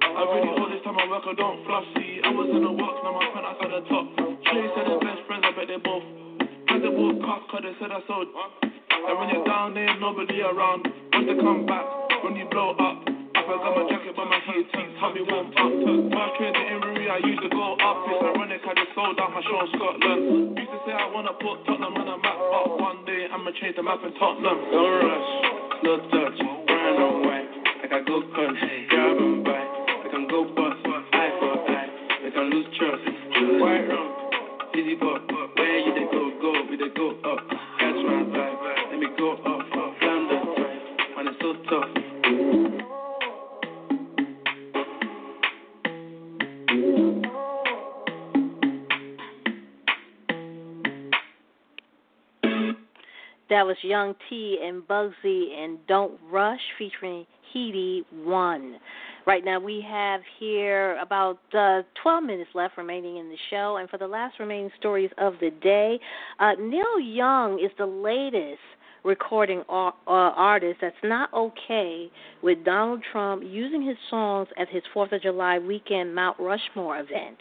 I 0.06 0.22
really 0.22 0.54
hold 0.54 0.70
this 0.70 0.78
time 0.86 0.94
I 1.02 1.06
work, 1.10 1.26
I 1.26 1.34
don't. 1.34 1.66
See, 1.98 2.22
I 2.22 2.30
was 2.30 2.46
in 2.46 2.62
the 2.62 2.70
work, 2.70 2.94
now 3.02 3.10
my 3.10 3.26
friend 3.34 3.42
outside 3.42 3.74
the 3.74 3.82
top. 3.90 4.06
Trey 4.46 4.70
said 4.78 4.86
they're 4.86 5.02
best 5.02 5.26
friends, 5.26 5.42
I 5.42 5.50
bet 5.50 5.66
they 5.66 5.82
both. 5.82 6.06
Had 6.70 6.86
they 6.86 6.92
bought 6.94 7.18
cars, 7.26 7.42
cause 7.50 7.66
they 7.66 7.74
said 7.82 7.90
I 7.90 7.98
sold. 8.06 8.30
And 8.62 9.14
when 9.18 9.34
you're 9.34 9.42
down 9.42 9.74
there, 9.74 9.90
nobody 9.98 10.46
around. 10.46 10.86
Once 11.10 11.26
they 11.26 11.34
come 11.42 11.66
back, 11.66 11.82
when 12.22 12.38
you 12.38 12.46
blow 12.54 12.78
up. 12.78 13.02
I 13.34 13.42
forgot 13.50 13.74
my 13.74 13.84
jacket, 13.90 14.14
but 14.14 14.30
my 14.30 14.38
heat 14.46 14.70
teeth 14.70 14.94
help 15.02 15.18
me 15.18 15.26
warm 15.26 15.50
up. 15.50 15.74
First 15.74 16.32
train 16.38 16.54
to 16.54 16.62
Inverie, 16.70 17.10
I 17.10 17.18
used 17.18 17.42
to 17.42 17.50
go 17.50 17.74
up. 17.82 17.98
It's 18.06 18.22
ironic, 18.22 18.62
I 18.62 18.78
just 18.78 18.94
sold 18.94 19.18
out 19.18 19.34
my 19.34 19.42
show 19.42 19.58
in 19.58 19.68
Scotland. 19.74 20.54
Used 20.54 20.70
to 20.70 20.78
say 20.86 20.94
I 20.94 21.10
wanna 21.10 21.34
put 21.34 21.66
Tottenham 21.66 21.98
on 21.98 22.06
the 22.06 22.16
map, 22.22 22.38
but 22.38 22.78
one 22.78 23.02
day 23.10 23.26
I'ma 23.26 23.50
change 23.58 23.74
the 23.74 23.82
map 23.82 23.98
in 24.06 24.14
Tottenham. 24.22 24.54
Don't 24.70 25.02
rush, 25.02 25.30
no 25.82 25.92
touch, 26.12 26.59
I 28.00 28.02
go 28.02 28.22
grab 28.88 29.18
and 29.18 29.44
buy. 29.44 29.60
I'm 30.14 30.26
go 30.26 30.44
bust, 30.44 30.80
eye 31.12 31.36
for 31.38 31.52
eye. 31.70 31.88
I 32.34 32.40
lose 32.44 32.64
trust, 32.78 33.02
buck. 34.96 35.28
Where 35.58 35.78
you 35.78 35.92
they 35.92 36.06
go, 36.10 36.32
go, 36.40 36.52
we 36.70 36.76
they 36.78 36.88
go 36.96 37.10
up. 37.30 37.46
Catch 37.78 37.96
my 37.96 38.24
vibe, 38.24 38.90
let 38.90 38.98
me 39.00 39.06
go 39.18 39.32
up. 39.32 39.60
That 53.50 53.66
Young 53.82 54.14
T 54.30 54.58
and 54.64 54.82
Bugsey 54.84 55.52
and 55.58 55.84
Don't 55.86 56.18
Rush 56.30 56.60
featuring 56.78 57.26
Headie 57.54 58.02
One. 58.24 58.78
Right 59.26 59.44
now 59.44 59.60
we 59.60 59.84
have 59.86 60.20
here 60.38 60.96
about 60.98 61.38
uh, 61.52 61.82
12 62.02 62.24
minutes 62.24 62.50
left 62.54 62.76
remaining 62.78 63.18
in 63.18 63.28
the 63.28 63.36
show, 63.50 63.76
and 63.78 63.88
for 63.88 63.98
the 63.98 64.06
last 64.06 64.38
remaining 64.40 64.70
stories 64.78 65.10
of 65.18 65.34
the 65.40 65.50
day, 65.62 65.98
uh, 66.38 66.52
Neil 66.58 66.98
Young 67.00 67.60
is 67.60 67.70
the 67.78 67.86
latest 67.86 68.60
recording 69.04 69.62
ar- 69.68 69.94
uh, 70.06 70.10
artist 70.10 70.78
that's 70.80 70.96
not 71.02 71.32
okay 71.32 72.10
with 72.42 72.64
Donald 72.64 73.02
Trump 73.12 73.42
using 73.44 73.86
his 73.86 73.96
songs 74.08 74.48
at 74.58 74.68
his 74.68 74.82
Fourth 74.92 75.12
of 75.12 75.22
July 75.22 75.58
weekend 75.58 76.14
Mount 76.14 76.38
Rushmore 76.38 76.98
event. 76.98 77.38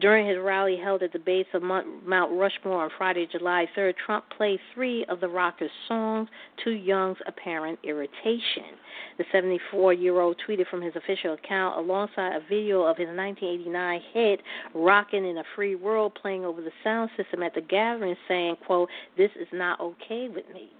During 0.00 0.26
his 0.26 0.38
rally 0.38 0.76
held 0.76 1.04
at 1.04 1.12
the 1.12 1.20
base 1.20 1.46
of 1.54 1.62
Mount 1.62 1.86
Rushmore 2.06 2.82
on 2.82 2.90
Friday, 2.98 3.28
July 3.30 3.68
3rd, 3.76 3.94
Trump 4.04 4.24
played 4.36 4.58
three 4.74 5.04
of 5.04 5.20
the 5.20 5.28
rocker's 5.28 5.70
songs 5.86 6.28
to 6.64 6.70
Young's 6.70 7.18
apparent 7.26 7.78
irritation. 7.84 8.74
The 9.18 9.24
74 9.30 9.92
year 9.92 10.20
old 10.20 10.36
tweeted 10.44 10.66
from 10.68 10.82
his 10.82 10.96
official 10.96 11.34
account 11.34 11.78
alongside 11.78 12.34
a 12.34 12.40
video 12.48 12.82
of 12.82 12.96
his 12.96 13.06
1989 13.06 14.00
hit, 14.12 14.40
Rockin' 14.74 15.24
in 15.24 15.38
a 15.38 15.44
Free 15.54 15.76
World, 15.76 16.18
playing 16.20 16.44
over 16.44 16.60
the 16.60 16.72
sound 16.82 17.10
system 17.16 17.44
at 17.44 17.54
the 17.54 17.60
gathering, 17.60 18.16
saying, 18.26 18.56
quote, 18.66 18.88
This 19.16 19.30
is 19.40 19.48
not 19.52 19.80
okay 19.80 20.28
with 20.28 20.48
me. 20.52 20.70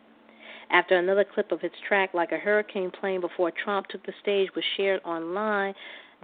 After 0.71 0.97
another 0.97 1.25
clip 1.25 1.53
of 1.53 1.61
his 1.61 1.71
track, 1.87 2.15
Like 2.15 2.33
a 2.33 2.39
Hurricane, 2.39 2.91
playing 2.91 3.21
before 3.21 3.53
Trump 3.53 3.87
took 3.89 4.05
the 4.07 4.15
stage, 4.23 4.49
was 4.57 4.65
shared 4.77 5.01
online, 5.05 5.75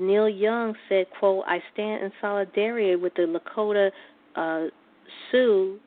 Neil 0.00 0.28
Young 0.28 0.74
said, 0.88 1.06
quote, 1.18 1.44
I 1.46 1.62
stand 1.72 2.04
in 2.04 2.12
solidarity 2.20 2.96
with 2.96 3.14
the 3.14 3.22
Lakota 3.22 3.90
uh, 4.36 4.68
Sioux, 5.30 5.78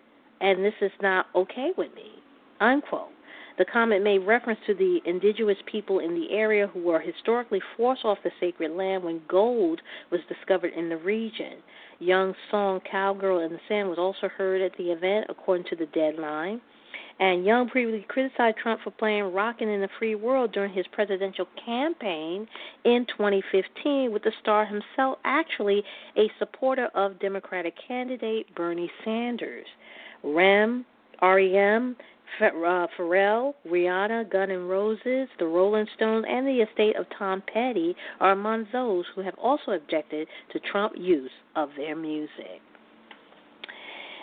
and 0.41 0.63
this 0.63 0.73
is 0.81 0.91
not 1.01 1.27
okay 1.35 1.71
with 1.77 1.93
me, 1.95 2.11
unquote. 2.59 3.09
The 3.57 3.65
comment 3.65 4.03
made 4.03 4.19
reference 4.19 4.59
to 4.65 4.73
the 4.73 4.99
indigenous 5.05 5.57
people 5.71 5.99
in 5.99 6.15
the 6.15 6.31
area 6.31 6.67
who 6.67 6.81
were 6.81 6.99
historically 6.99 7.61
forced 7.77 8.03
off 8.03 8.17
the 8.23 8.31
sacred 8.39 8.71
land 8.71 9.03
when 9.03 9.21
gold 9.27 9.79
was 10.11 10.21
discovered 10.27 10.73
in 10.73 10.89
the 10.89 10.97
region. 10.97 11.57
Young's 11.99 12.35
song 12.49 12.79
Cowgirl 12.89 13.45
in 13.45 13.51
the 13.51 13.59
Sand 13.69 13.89
was 13.89 13.99
also 13.99 14.27
heard 14.27 14.61
at 14.61 14.75
the 14.77 14.91
event, 14.91 15.27
according 15.29 15.67
to 15.69 15.75
the 15.75 15.85
deadline. 15.87 16.61
And 17.19 17.45
Young 17.45 17.69
previously 17.69 18.05
criticized 18.07 18.57
Trump 18.57 18.81
for 18.83 18.91
playing 18.91 19.33
Rockin' 19.33 19.69
in 19.69 19.81
the 19.81 19.89
Free 19.99 20.15
World 20.15 20.51
during 20.51 20.73
his 20.73 20.85
presidential 20.91 21.47
campaign 21.65 22.47
in 22.83 23.05
2015, 23.05 24.11
with 24.11 24.23
the 24.23 24.31
star 24.41 24.65
himself 24.65 25.19
actually 25.23 25.83
a 26.17 26.29
supporter 26.39 26.87
of 26.95 27.19
Democratic 27.19 27.75
candidate 27.87 28.53
Bernie 28.55 28.91
Sanders. 29.03 29.67
Rem, 30.23 30.85
REM, 31.21 31.95
uh, 32.41 32.87
Pharrell, 32.97 33.53
Rihanna, 33.67 34.29
Gun 34.31 34.51
N' 34.51 34.67
Roses, 34.67 35.29
the 35.39 35.45
Rolling 35.45 35.87
Stones, 35.95 36.25
and 36.27 36.47
the 36.47 36.61
estate 36.61 36.95
of 36.95 37.05
Tom 37.17 37.43
Petty 37.53 37.95
are 38.19 38.31
among 38.31 38.67
those 38.71 39.05
who 39.13 39.21
have 39.21 39.35
also 39.35 39.71
objected 39.71 40.27
to 40.51 40.59
Trump's 40.71 40.97
use 40.99 41.31
of 41.55 41.69
their 41.77 41.95
music. 41.95 42.61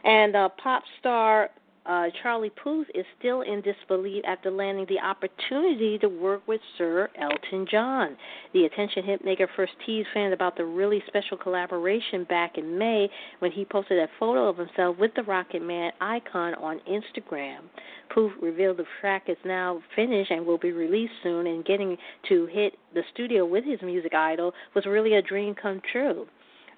And 0.04 0.34
uh, 0.34 0.48
pop 0.62 0.82
star 0.98 1.50
uh, 1.86 2.06
Charlie 2.22 2.52
Puth 2.62 2.86
is 2.94 3.04
still 3.18 3.40
in 3.40 3.62
disbelief 3.62 4.22
after 4.26 4.50
landing 4.50 4.86
the 4.88 4.98
opportunity 4.98 5.98
to 5.98 6.08
work 6.08 6.46
with 6.46 6.60
Sir 6.76 7.08
Elton 7.20 7.66
John. 7.70 8.16
The 8.52 8.64
attention 8.64 9.02
hitmaker 9.02 9.46
first 9.56 9.72
teased 9.86 10.08
fans 10.12 10.34
about 10.34 10.56
the 10.56 10.64
really 10.64 11.02
special 11.06 11.36
collaboration 11.36 12.24
back 12.24 12.58
in 12.58 12.78
May 12.78 13.08
when 13.38 13.50
he 13.50 13.64
posted 13.64 13.98
a 13.98 14.08
photo 14.18 14.48
of 14.48 14.58
himself 14.58 14.98
with 14.98 15.12
the 15.16 15.22
Rocket 15.22 15.62
Man 15.62 15.92
icon 16.00 16.54
on 16.56 16.80
Instagram. 16.88 17.60
Puth 18.12 18.32
revealed 18.42 18.76
the 18.76 18.84
track 19.00 19.24
is 19.28 19.38
now 19.44 19.80
finished 19.96 20.30
and 20.30 20.44
will 20.44 20.58
be 20.58 20.72
released 20.72 21.12
soon, 21.22 21.46
and 21.46 21.64
getting 21.64 21.96
to 22.28 22.46
hit 22.46 22.74
the 22.94 23.02
studio 23.14 23.46
with 23.46 23.64
his 23.64 23.80
music 23.82 24.14
idol 24.14 24.52
was 24.74 24.84
really 24.86 25.14
a 25.14 25.22
dream 25.22 25.54
come 25.54 25.80
true 25.92 26.26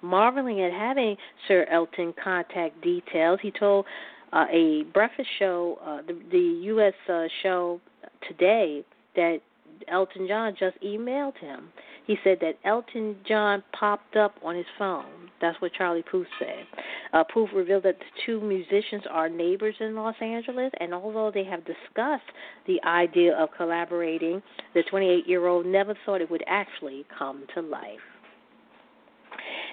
marveling 0.03 0.61
at 0.61 0.71
having 0.71 1.15
Sir 1.47 1.65
Elton 1.71 2.13
contact 2.21 2.79
details, 2.81 3.39
he 3.41 3.51
told 3.51 3.85
uh, 4.33 4.45
a 4.51 4.83
breakfast 4.93 5.29
show, 5.39 5.77
uh, 5.85 6.01
the, 6.07 6.19
the 6.31 6.61
U.S. 6.65 6.93
Uh, 7.07 7.25
show 7.41 7.79
today, 8.27 8.83
that 9.15 9.39
Elton 9.87 10.27
John 10.27 10.55
just 10.57 10.79
emailed 10.81 11.37
him. 11.37 11.69
He 12.05 12.17
said 12.23 12.39
that 12.41 12.57
Elton 12.65 13.17
John 13.27 13.63
popped 13.77 14.15
up 14.15 14.35
on 14.43 14.55
his 14.55 14.65
phone. 14.77 15.29
That's 15.39 15.59
what 15.61 15.73
Charlie 15.73 16.03
Puth 16.09 16.27
said. 16.39 16.65
Uh, 17.13 17.23
Puth 17.23 17.49
revealed 17.53 17.83
that 17.83 17.99
the 17.99 18.05
two 18.25 18.41
musicians 18.41 19.03
are 19.09 19.29
neighbors 19.29 19.75
in 19.79 19.95
Los 19.95 20.15
Angeles, 20.21 20.71
and 20.79 20.93
although 20.93 21.31
they 21.33 21.43
have 21.43 21.61
discussed 21.65 22.23
the 22.65 22.81
idea 22.85 23.35
of 23.37 23.49
collaborating, 23.55 24.41
the 24.73 24.83
28 24.89 25.27
year 25.27 25.47
old 25.47 25.65
never 25.65 25.95
thought 26.05 26.21
it 26.21 26.31
would 26.31 26.43
actually 26.47 27.05
come 27.17 27.45
to 27.53 27.61
life. 27.61 27.99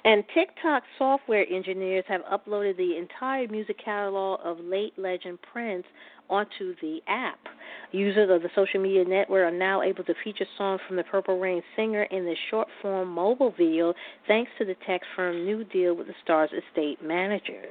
And 0.03 0.23
TikTok 0.33 0.83
software 0.97 1.45
engineers 1.47 2.05
have 2.07 2.21
uploaded 2.21 2.77
the 2.77 2.97
entire 2.97 3.47
music 3.47 3.77
catalog 3.83 4.39
of 4.43 4.59
late 4.59 4.93
legend 4.97 5.37
Prince 5.53 5.85
onto 6.27 6.73
the 6.81 7.01
app. 7.07 7.39
Users 7.91 8.31
of 8.31 8.41
the 8.41 8.49
social 8.55 8.81
media 8.81 9.03
network 9.03 9.53
are 9.53 9.55
now 9.55 9.83
able 9.83 10.03
to 10.05 10.13
feature 10.23 10.45
songs 10.57 10.79
from 10.87 10.95
the 10.95 11.03
Purple 11.03 11.39
Rain 11.39 11.61
singer 11.75 12.03
in 12.03 12.23
the 12.23 12.35
short 12.49 12.67
form 12.81 13.09
mobile 13.09 13.53
video 13.55 13.93
thanks 14.27 14.49
to 14.57 14.65
the 14.65 14.75
tech 14.87 15.01
firm 15.15 15.45
New 15.45 15.65
Deal 15.65 15.93
with 15.93 16.07
the 16.07 16.13
star's 16.23 16.49
estate 16.51 17.03
manager. 17.03 17.65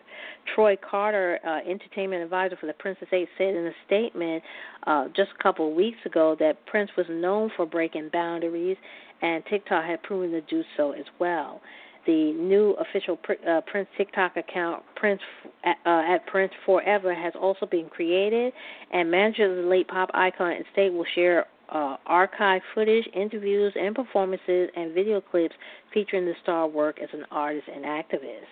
Troy 0.54 0.76
Carter, 0.76 1.40
uh, 1.44 1.68
entertainment 1.68 2.22
advisor 2.22 2.56
for 2.60 2.66
the 2.66 2.74
Prince 2.74 2.98
estate, 3.02 3.28
said 3.38 3.56
in 3.56 3.66
a 3.66 3.72
statement 3.86 4.42
uh, 4.86 5.08
just 5.16 5.30
a 5.38 5.42
couple 5.42 5.68
of 5.68 5.74
weeks 5.74 5.98
ago 6.04 6.36
that 6.38 6.64
Prince 6.66 6.90
was 6.96 7.06
known 7.08 7.50
for 7.56 7.66
breaking 7.66 8.10
boundaries, 8.12 8.76
and 9.22 9.42
TikTok 9.46 9.84
had 9.84 10.02
proven 10.02 10.30
to 10.32 10.42
do 10.42 10.62
so 10.76 10.92
as 10.92 11.06
well 11.18 11.60
the 12.06 12.32
new 12.32 12.72
official 12.74 13.18
uh, 13.48 13.60
Prince 13.66 13.88
TikTok 13.96 14.36
account, 14.36 14.82
Prince 14.96 15.20
uh, 15.64 15.72
at 15.86 16.26
Prince 16.26 16.52
Forever, 16.64 17.14
has 17.14 17.32
also 17.40 17.66
been 17.66 17.88
created, 17.88 18.52
and 18.92 19.10
manager 19.10 19.50
of 19.50 19.64
the 19.64 19.70
late 19.70 19.88
pop 19.88 20.10
icon 20.14 20.52
estate 20.52 20.92
will 20.92 21.06
share 21.14 21.46
uh, 21.70 21.96
archive 22.06 22.62
footage, 22.74 23.08
interviews, 23.14 23.72
and 23.78 23.94
performances, 23.94 24.70
and 24.76 24.92
video 24.92 25.20
clips 25.20 25.54
featuring 25.94 26.24
the 26.24 26.34
star 26.42 26.66
work 26.66 26.98
as 27.00 27.08
an 27.12 27.24
artist 27.30 27.68
and 27.72 27.84
activist. 27.84 28.48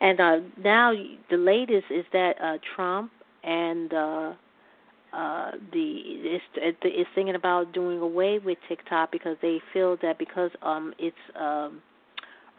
And 0.00 0.20
uh, 0.20 0.36
now 0.62 0.92
the 1.30 1.36
latest 1.36 1.86
is 1.90 2.04
that 2.12 2.34
uh, 2.42 2.58
Trump 2.74 3.10
and 3.44 3.92
uh, 3.92 4.32
uh, 5.12 5.50
the 5.72 5.80
is 5.80 6.40
is 6.84 7.06
thinking 7.14 7.34
about 7.34 7.72
doing 7.72 8.00
away 8.00 8.38
with 8.38 8.58
TikTok 8.68 9.12
because 9.12 9.36
they 9.42 9.60
feel 9.72 9.96
that 10.02 10.18
because 10.18 10.50
um 10.62 10.94
it's 10.98 11.16
um 11.38 11.82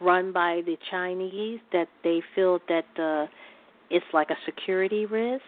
run 0.04 0.32
by 0.32 0.62
the 0.66 0.76
Chinese 0.90 1.60
that 1.72 1.88
they 2.02 2.22
feel 2.34 2.58
that 2.68 2.84
uh, 2.98 3.26
it's 3.90 4.04
like 4.12 4.30
a 4.30 4.36
security 4.44 5.06
risk. 5.06 5.42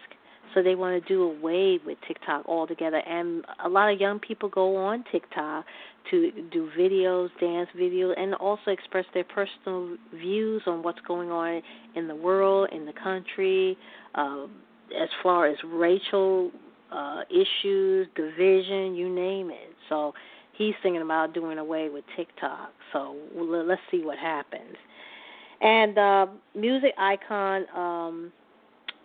So 0.55 0.63
they 0.63 0.75
want 0.75 1.01
to 1.01 1.07
do 1.07 1.23
away 1.23 1.79
with 1.85 1.97
TikTok 2.07 2.45
altogether. 2.47 2.97
And 2.97 3.45
a 3.63 3.69
lot 3.69 3.91
of 3.91 3.99
young 3.99 4.19
people 4.19 4.49
go 4.49 4.77
on 4.77 5.03
TikTok 5.11 5.65
to 6.09 6.31
do 6.51 6.69
videos, 6.77 7.29
dance 7.39 7.69
videos, 7.77 8.13
and 8.17 8.33
also 8.35 8.71
express 8.71 9.05
their 9.13 9.25
personal 9.25 9.97
views 10.15 10.61
on 10.65 10.83
what's 10.83 11.01
going 11.07 11.29
on 11.29 11.61
in 11.95 12.07
the 12.07 12.15
world, 12.15 12.69
in 12.71 12.85
the 12.85 12.93
country, 12.93 13.77
uh, 14.15 14.45
as 14.99 15.09
far 15.21 15.47
as 15.47 15.57
racial 15.65 16.49
uh, 16.91 17.21
issues, 17.29 18.07
division, 18.15 18.95
you 18.95 19.13
name 19.13 19.49
it. 19.51 19.75
So 19.89 20.13
he's 20.57 20.73
thinking 20.81 21.01
about 21.01 21.33
doing 21.33 21.57
away 21.57 21.89
with 21.89 22.03
TikTok. 22.15 22.71
So 22.93 23.15
let's 23.35 23.81
see 23.91 24.03
what 24.03 24.17
happens. 24.17 24.75
And 25.61 25.97
uh, 25.97 26.27
music 26.55 26.93
icon, 26.97 27.65
um, 27.75 28.31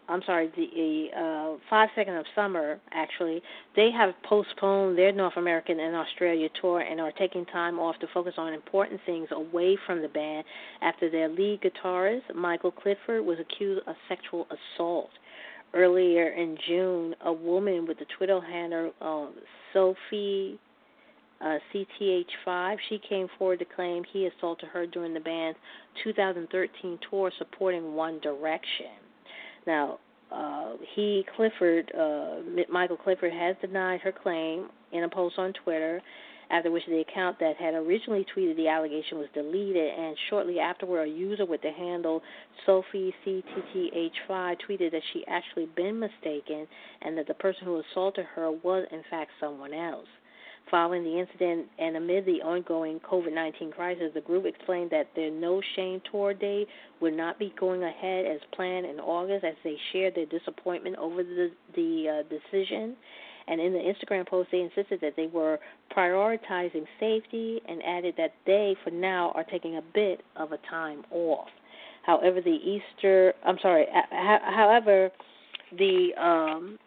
I'm 0.09 0.21
sorry, 0.27 0.51
the 0.57 1.07
uh, 1.17 1.59
Five 1.71 1.89
Seconds 1.95 2.19
of 2.19 2.27
Summer, 2.35 2.79
actually, 2.93 3.41
they 3.77 3.91
have 3.91 4.11
postponed 4.29 4.99
their 4.99 5.13
North 5.13 5.37
American 5.37 5.81
and 5.81 5.97
Australia 5.97 6.49
tour 6.61 6.81
and 6.81 7.01
are 7.01 7.13
taking 7.13 7.47
time 7.47 7.79
off 7.79 7.99
to 8.01 8.07
focus 8.13 8.35
on 8.37 8.53
important 8.53 9.01
things 9.07 9.29
away 9.31 9.79
from 9.87 10.03
the 10.03 10.09
band 10.09 10.45
after 10.83 11.11
their 11.11 11.29
lead 11.29 11.61
guitarist, 11.63 12.35
Michael 12.35 12.73
Clifford, 12.73 13.25
was 13.25 13.39
accused 13.41 13.87
of 13.87 13.95
sexual 14.09 14.47
assault. 14.51 15.11
Earlier 15.75 16.29
in 16.29 16.59
June, 16.69 17.15
a 17.25 17.33
woman 17.33 17.87
with 17.87 17.99
the 17.99 18.05
Twitter 18.19 18.39
handle 18.43 18.93
uh, 19.01 19.29
Sophie 19.73 20.59
uh, 21.43 21.59
CTH5. 21.75 22.77
She 22.89 23.01
came 23.09 23.29
forward 23.39 23.59
to 23.59 23.65
claim 23.65 24.05
he 24.13 24.27
assaulted 24.27 24.69
her 24.71 24.87
during 24.87 25.15
the 25.15 25.21
band's 25.21 25.59
2013 26.05 26.99
tour 27.11 27.31
supporting 27.39 27.95
One 27.95 28.21
Direction. 28.21 28.87
Now, 29.67 29.99
uh, 30.31 30.73
he, 30.95 31.27
Clifford, 31.37 31.93
uh, 31.95 32.37
Michael 32.71 32.97
Clifford, 32.97 33.33
has 33.33 33.57
denied 33.61 34.01
her 34.01 34.13
claim 34.13 34.69
in 34.93 35.05
a 35.05 35.09
post 35.09 35.39
on 35.39 35.53
Twitter, 35.65 36.01
after 36.51 36.71
which 36.71 36.85
the 36.87 37.01
account 37.01 37.39
that 37.41 37.57
had 37.57 37.75
originally 37.75 38.27
tweeted 38.35 38.57
the 38.57 38.69
allegation 38.69 39.19
was 39.19 39.29
deleted, 39.35 39.93
and 39.99 40.17
shortly 40.31 40.59
afterward, 40.59 41.09
a 41.09 41.11
user 41.11 41.47
with 41.47 41.63
the 41.63 41.71
handle 41.71 42.23
Sophie 42.67 43.15
CTTH5 43.27 44.57
tweeted 44.69 44.93
that 44.93 45.03
she 45.13 45.25
actually 45.29 45.67
been 45.77 45.99
mistaken 45.99 46.67
and 47.03 47.17
that 47.17 47.27
the 47.27 47.35
person 47.35 47.65
who 47.65 47.81
assaulted 47.81 48.27
her 48.35 48.51
was 48.51 48.87
in 48.91 49.03
fact 49.11 49.31
someone 49.41 49.73
else. 49.73 50.09
Following 50.71 51.05
the 51.05 51.19
incident 51.19 51.67
and 51.79 51.97
amid 51.97 52.25
the 52.25 52.41
ongoing 52.43 52.99
COVID 53.01 53.35
19 53.35 53.73
crisis, 53.73 54.11
the 54.15 54.23
group 54.23 54.47
explained 54.47 54.91
that 54.91 55.09
their 55.15 55.31
No 55.31 55.61
Shame 55.77 56.01
tour 56.11 56.33
date 56.33 56.67
would 57.01 57.15
not 57.15 57.39
be 57.39 57.53
going 57.61 57.83
ahead 57.83 58.25
as 58.25 58.41
planned 58.55 58.87
in 58.87 58.99
August 58.99 59.45
as 59.45 59.55
they 59.65 59.77
shared 59.93 60.15
their 60.15 60.27
disappointment 60.27 60.97
over 60.97 61.23
the, 61.23 61.51
the 61.75 62.09
uh, 62.09 62.29
decision. 62.29 62.97
And 63.49 63.61
in 63.61 63.73
the 63.73 63.81
Instagram 63.81 64.27
post, 64.27 64.51
they 64.53 64.61
insisted 64.61 65.01
that 65.03 65.15
they 65.17 65.27
were 65.27 65.59
prioritizing 65.95 66.87
safety 67.01 67.61
and 67.69 67.83
added 67.85 68.15
that 68.17 68.33
they, 68.47 68.77
for 68.85 68.91
now, 68.91 69.33
are 69.35 69.45
taking 69.45 69.77
a 69.77 69.83
bit 69.95 70.23
of 70.37 70.53
a 70.53 70.59
time 70.71 71.03
off. 71.11 71.49
However, 72.05 72.41
the 72.41 72.51
Easter, 72.51 73.35
I'm 73.45 73.59
sorry, 73.61 73.87
however, 74.11 75.11
the 75.77 76.09
um, 76.21 76.79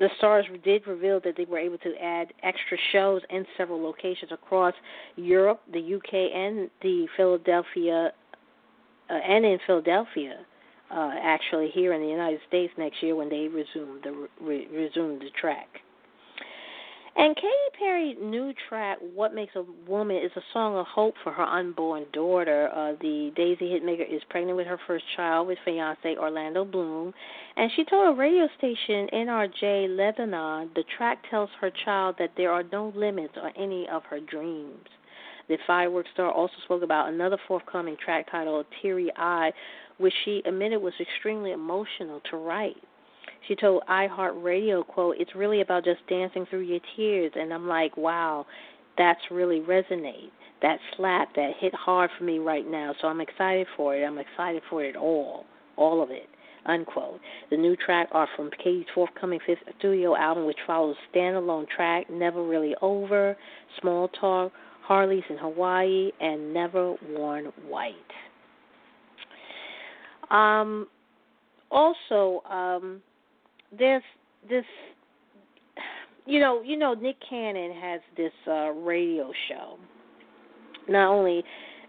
the 0.00 0.08
stars 0.16 0.46
did 0.64 0.86
reveal 0.86 1.20
that 1.20 1.36
they 1.36 1.44
were 1.44 1.58
able 1.58 1.78
to 1.78 1.94
add 2.02 2.32
extra 2.42 2.78
shows 2.90 3.20
in 3.28 3.44
several 3.56 3.80
locations 3.80 4.32
across 4.32 4.74
Europe, 5.16 5.60
the 5.72 5.94
UK, 5.94 6.14
and 6.34 6.70
the 6.82 7.06
Philadelphia, 7.16 8.10
uh, 9.10 9.12
and 9.12 9.44
in 9.44 9.58
Philadelphia, 9.66 10.38
uh, 10.90 11.10
actually 11.22 11.68
here 11.68 11.92
in 11.92 12.00
the 12.00 12.08
United 12.08 12.40
States 12.48 12.72
next 12.78 13.02
year 13.02 13.14
when 13.14 13.28
they 13.28 13.46
resume 13.46 14.00
the 14.02 14.28
re- 14.40 14.66
resume 14.72 15.18
the 15.18 15.30
track. 15.38 15.68
And 17.20 17.36
Katy 17.36 17.78
Perry's 17.78 18.16
new 18.18 18.54
track, 18.66 18.96
What 19.14 19.34
Makes 19.34 19.54
a 19.54 19.64
Woman, 19.86 20.16
is 20.16 20.30
a 20.36 20.40
song 20.54 20.78
of 20.78 20.86
hope 20.86 21.12
for 21.22 21.30
her 21.30 21.42
unborn 21.42 22.06
daughter. 22.14 22.70
Uh, 22.74 22.92
the 22.98 23.30
Daisy 23.36 23.78
hitmaker 23.78 24.10
is 24.10 24.22
pregnant 24.30 24.56
with 24.56 24.66
her 24.66 24.80
first 24.86 25.04
child 25.14 25.46
with 25.46 25.58
fiance 25.62 26.16
Orlando 26.16 26.64
Bloom. 26.64 27.12
And 27.58 27.70
she 27.76 27.84
told 27.84 28.14
a 28.14 28.18
radio 28.18 28.48
station, 28.56 29.06
NRJ 29.12 29.94
Lebanon, 29.94 30.70
the 30.74 30.82
track 30.96 31.18
tells 31.28 31.50
her 31.60 31.70
child 31.84 32.14
that 32.18 32.30
there 32.38 32.52
are 32.52 32.64
no 32.72 32.90
limits 32.96 33.34
on 33.36 33.52
any 33.54 33.86
of 33.92 34.02
her 34.04 34.20
dreams. 34.20 34.88
The 35.50 35.58
fireworks 35.66 36.08
star 36.14 36.32
also 36.32 36.54
spoke 36.64 36.82
about 36.82 37.12
another 37.12 37.36
forthcoming 37.46 37.98
track 38.02 38.30
titled 38.30 38.64
Teary 38.80 39.10
Eye, 39.18 39.52
which 39.98 40.14
she 40.24 40.42
admitted 40.46 40.80
was 40.80 40.94
extremely 40.98 41.52
emotional 41.52 42.22
to 42.30 42.38
write. 42.38 42.76
She 43.48 43.56
told 43.56 43.82
iHeartRadio, 43.88 44.86
quote, 44.86 45.16
it's 45.18 45.34
really 45.34 45.60
about 45.60 45.84
just 45.84 46.06
dancing 46.08 46.46
through 46.48 46.60
your 46.60 46.80
tears. 46.96 47.32
And 47.34 47.52
I'm 47.52 47.66
like, 47.66 47.96
wow, 47.96 48.46
that's 48.98 49.20
really 49.30 49.60
resonate. 49.60 50.30
That 50.62 50.78
slap, 50.96 51.34
that 51.36 51.52
hit 51.58 51.74
hard 51.74 52.10
for 52.18 52.24
me 52.24 52.38
right 52.38 52.68
now. 52.68 52.94
So 53.00 53.08
I'm 53.08 53.20
excited 53.20 53.66
for 53.76 53.96
it. 53.96 54.04
I'm 54.04 54.18
excited 54.18 54.62
for 54.68 54.84
it 54.84 54.94
all, 54.94 55.46
all 55.76 56.02
of 56.02 56.10
it, 56.10 56.28
unquote. 56.66 57.18
The 57.50 57.56
new 57.56 57.76
track 57.76 58.08
are 58.12 58.28
from 58.36 58.50
Katy's 58.62 58.84
forthcoming 58.94 59.40
fifth 59.46 59.60
studio 59.78 60.14
album, 60.16 60.44
which 60.44 60.58
follows 60.66 60.96
standalone 61.14 61.66
track, 61.74 62.10
Never 62.10 62.44
Really 62.46 62.74
Over, 62.82 63.38
Small 63.80 64.08
Talk, 64.08 64.52
Harley's 64.82 65.24
in 65.30 65.38
Hawaii, 65.38 66.10
and 66.20 66.52
Never 66.52 66.94
Worn 67.08 67.52
White. 67.66 67.94
Um, 70.30 70.88
also, 71.70 72.42
um, 72.50 73.00
there's 73.76 74.02
this 74.48 74.64
you 76.26 76.40
know 76.40 76.62
you 76.62 76.76
know 76.76 76.94
Nick 76.94 77.16
Cannon 77.28 77.72
has 77.80 78.00
this 78.16 78.32
uh 78.46 78.70
radio 78.70 79.32
show. 79.48 79.78
Not 80.88 81.10
only 81.12 81.44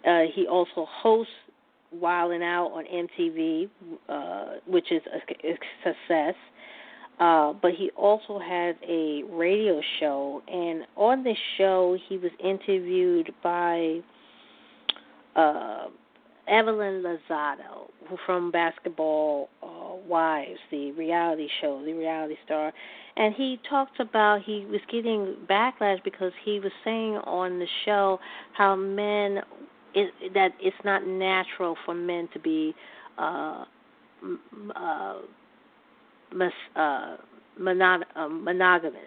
uh 0.06 0.22
he 0.34 0.48
also 0.48 0.86
hosts 0.88 1.32
Wildin' 1.94 2.42
Out 2.42 2.72
on 2.72 2.86
MTV, 2.86 3.70
uh, 4.08 4.46
which 4.66 4.92
is 4.92 5.02
a, 5.14 5.48
a 5.48 5.58
success. 5.84 6.36
Uh, 7.20 7.54
but 7.62 7.72
he 7.78 7.92
also 7.96 8.40
has 8.40 8.76
a 8.88 9.22
radio 9.30 9.80
show, 10.00 10.42
and 10.48 10.88
on 10.96 11.24
this 11.24 11.38
show, 11.58 11.96
he 12.10 12.18
was 12.18 12.32
interviewed 12.44 13.32
by 13.44 14.00
uh, 15.36 15.86
Evelyn 16.48 17.04
Lozado 17.04 17.90
from 18.26 18.52
Basketball 18.52 19.50
uh, 19.64 19.96
Wives, 20.08 20.60
the 20.70 20.92
reality 20.92 21.48
show, 21.62 21.82
the 21.86 21.94
reality 21.94 22.36
star, 22.46 22.74
and 23.18 23.34
he 23.36 23.60
talked 23.70 24.00
about 24.00 24.42
he 24.42 24.66
was 24.66 24.82
getting 24.92 25.36
backlash 25.50 26.04
because 26.04 26.32
he 26.44 26.60
was 26.60 26.72
saying 26.84 27.16
on 27.26 27.60
the 27.60 27.68
show 27.86 28.20
how 28.54 28.76
men 28.76 29.42
it, 29.94 30.34
that 30.34 30.52
it's 30.60 30.76
not 30.84 31.06
natural 31.06 31.76
for 31.86 31.94
men 31.94 32.28
to 32.34 32.40
be 32.40 32.74
uh, 33.18 33.66
uh, 34.76 35.16
mas, 36.34 36.52
uh, 36.76 37.18
monog- 37.60 38.04
uh, 38.16 38.28
monogamous, 38.28 39.02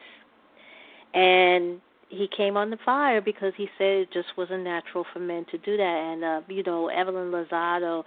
and 1.15 1.81
he 2.09 2.29
came 2.37 2.57
on 2.57 2.71
the 2.71 2.79
fire 2.85 3.21
because 3.21 3.53
he 3.57 3.69
said 3.79 3.87
it 3.87 4.13
just 4.13 4.29
wasn't 4.37 4.65
natural 4.65 5.05
for 5.13 5.21
men 5.21 5.47
to 5.51 5.59
do 5.59 5.77
that. 5.77 5.83
And 6.13 6.25
uh, 6.25 6.41
you 6.49 6.63
know, 6.63 6.89
Evelyn 6.89 7.31
Lozado 7.31 8.05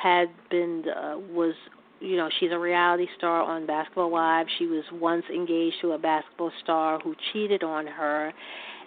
had 0.00 0.28
been 0.50 0.84
uh, 0.88 1.18
was 1.18 1.54
you 2.00 2.16
know 2.16 2.28
she's 2.40 2.50
a 2.52 2.58
reality 2.58 3.06
star 3.16 3.42
on 3.42 3.66
Basketball 3.66 4.10
Wives. 4.10 4.48
She 4.58 4.66
was 4.66 4.84
once 4.92 5.24
engaged 5.32 5.76
to 5.82 5.92
a 5.92 5.98
basketball 5.98 6.52
star 6.62 6.98
who 7.00 7.14
cheated 7.32 7.62
on 7.62 7.86
her, 7.86 8.32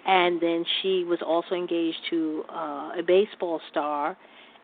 and 0.05 0.41
then 0.41 0.65
she 0.81 1.03
was 1.03 1.19
also 1.25 1.55
engaged 1.55 1.97
to 2.09 2.43
uh, 2.49 2.91
a 2.99 3.03
baseball 3.05 3.61
star, 3.71 4.17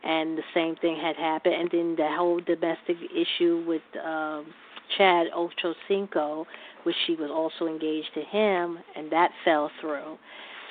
and 0.04 0.38
the 0.38 0.44
same 0.54 0.76
thing 0.78 0.98
had 1.02 1.16
happened. 1.16 1.56
And 1.56 1.70
then 1.72 1.96
the 1.96 2.10
whole 2.16 2.40
domestic 2.40 2.98
issue 3.16 3.64
with 3.68 3.82
um, 4.04 4.48
Chad 4.98 5.28
Ochocinco 5.36 6.46
which 6.84 6.96
she 7.06 7.16
was 7.16 7.30
also 7.30 7.72
engaged 7.72 8.10
to 8.14 8.22
him, 8.22 8.80
and 8.96 9.12
that 9.12 9.32
fell 9.46 9.72
through. 9.80 10.18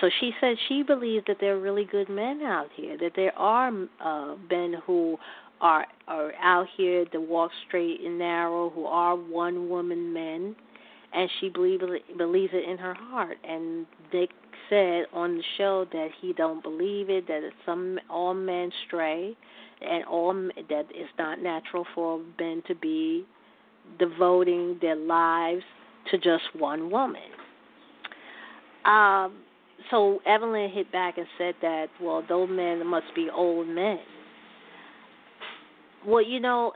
So 0.00 0.08
she 0.20 0.32
said 0.40 0.56
she 0.68 0.82
believes 0.82 1.24
that 1.26 1.36
there 1.40 1.56
are 1.56 1.60
really 1.60 1.84
good 1.84 2.08
men 2.08 2.42
out 2.42 2.68
here, 2.74 2.96
that 2.98 3.12
there 3.16 3.36
are 3.36 3.70
uh, 4.02 4.36
men 4.50 4.76
who 4.86 5.18
are 5.60 5.86
are 6.08 6.32
out 6.42 6.66
here 6.76 7.04
that 7.12 7.20
walk 7.20 7.50
straight 7.68 8.00
and 8.00 8.18
narrow, 8.18 8.70
who 8.70 8.86
are 8.86 9.14
one 9.14 9.68
woman 9.68 10.12
men, 10.12 10.56
and 11.12 11.28
she 11.38 11.50
believe, 11.50 11.80
believes 12.16 12.52
it 12.54 12.68
in 12.68 12.78
her 12.78 12.94
heart. 12.94 13.36
And 13.44 13.86
Dick 14.10 14.30
said 14.70 15.04
on 15.12 15.36
the 15.36 15.44
show 15.58 15.86
that 15.92 16.08
he 16.20 16.32
don't 16.32 16.62
believe 16.62 17.10
it, 17.10 17.26
that 17.26 17.42
some 17.66 17.98
all 18.08 18.32
men 18.32 18.70
stray, 18.86 19.36
and 19.82 20.04
all 20.04 20.32
that 20.32 20.86
it's 20.90 21.12
not 21.18 21.42
natural 21.42 21.84
for 21.94 22.20
men 22.38 22.62
to 22.68 22.74
be 22.74 23.26
devoting 23.98 24.78
their 24.80 24.96
lives 24.96 25.64
to 26.10 26.18
just 26.18 26.44
one 26.56 26.90
woman. 26.90 27.22
Um, 28.84 29.42
so 29.90 30.20
Evelyn 30.26 30.70
hit 30.70 30.90
back 30.92 31.18
and 31.18 31.26
said 31.38 31.54
that, 31.62 31.86
well, 32.00 32.22
those 32.28 32.48
men 32.50 32.86
must 32.86 33.06
be 33.14 33.28
old 33.32 33.68
men. 33.68 33.98
Well, 36.06 36.22
you 36.22 36.40
know, 36.40 36.72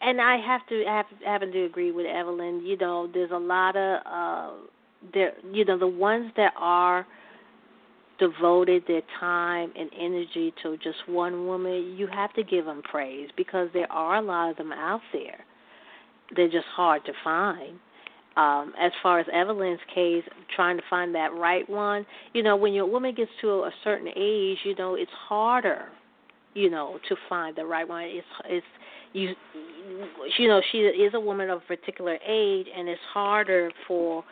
and 0.00 0.20
I 0.20 0.38
have 0.38 0.66
to 0.68 0.84
have 0.86 1.06
having 1.24 1.52
to 1.52 1.64
agree 1.64 1.92
with 1.92 2.06
Evelyn. 2.06 2.62
You 2.64 2.76
know, 2.78 3.08
there's 3.12 3.30
a 3.30 3.38
lot 3.38 3.76
of 3.76 4.00
uh, 4.06 4.50
there. 5.12 5.32
You 5.52 5.64
know, 5.64 5.78
the 5.78 5.86
ones 5.86 6.32
that 6.36 6.52
are 6.56 7.06
devoted 8.18 8.84
their 8.86 9.02
time 9.18 9.72
and 9.76 9.90
energy 9.98 10.54
to 10.62 10.76
just 10.76 10.96
one 11.06 11.46
woman, 11.46 11.94
you 11.96 12.06
have 12.06 12.32
to 12.34 12.42
give 12.42 12.64
them 12.64 12.82
praise 12.82 13.28
because 13.36 13.68
there 13.74 13.90
are 13.90 14.16
a 14.16 14.22
lot 14.22 14.50
of 14.50 14.56
them 14.56 14.72
out 14.72 15.00
there. 15.12 15.44
They're 16.34 16.48
just 16.48 16.66
hard 16.74 17.04
to 17.06 17.12
find 17.24 17.78
um, 18.36 18.72
as 18.80 18.92
far 19.02 19.20
as 19.20 19.26
Evelyn's 19.32 19.80
case, 19.94 20.24
trying 20.54 20.76
to 20.76 20.82
find 20.88 21.14
that 21.14 21.34
right 21.34 21.68
one, 21.68 22.06
you 22.32 22.42
know, 22.42 22.56
when 22.56 22.72
your 22.72 22.86
woman 22.86 23.14
gets 23.14 23.30
to 23.42 23.50
a 23.50 23.70
certain 23.84 24.08
age, 24.08 24.58
you 24.64 24.74
know, 24.76 24.94
it's 24.94 25.10
harder, 25.28 25.86
you 26.54 26.70
know, 26.70 26.98
to 27.08 27.16
find 27.28 27.56
the 27.56 27.64
right 27.64 27.86
one. 27.86 28.04
It's 28.04 28.26
it's 28.46 28.66
you, 29.12 29.34
you 30.38 30.48
know, 30.48 30.62
she 30.70 30.78
is 30.78 31.12
a 31.14 31.20
woman 31.20 31.50
of 31.50 31.58
a 31.58 31.76
particular 31.76 32.18
age, 32.26 32.66
and 32.74 32.88
it's 32.88 33.00
harder 33.12 33.70
for 33.86 34.24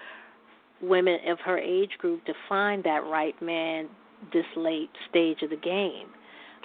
women 0.80 1.18
of 1.28 1.38
her 1.40 1.58
age 1.58 1.90
group 1.98 2.24
to 2.24 2.32
find 2.48 2.82
that 2.84 3.04
right 3.04 3.40
man 3.42 3.88
this 4.32 4.46
late 4.56 4.90
stage 5.08 5.42
of 5.42 5.50
the 5.50 5.56
game. 5.56 6.08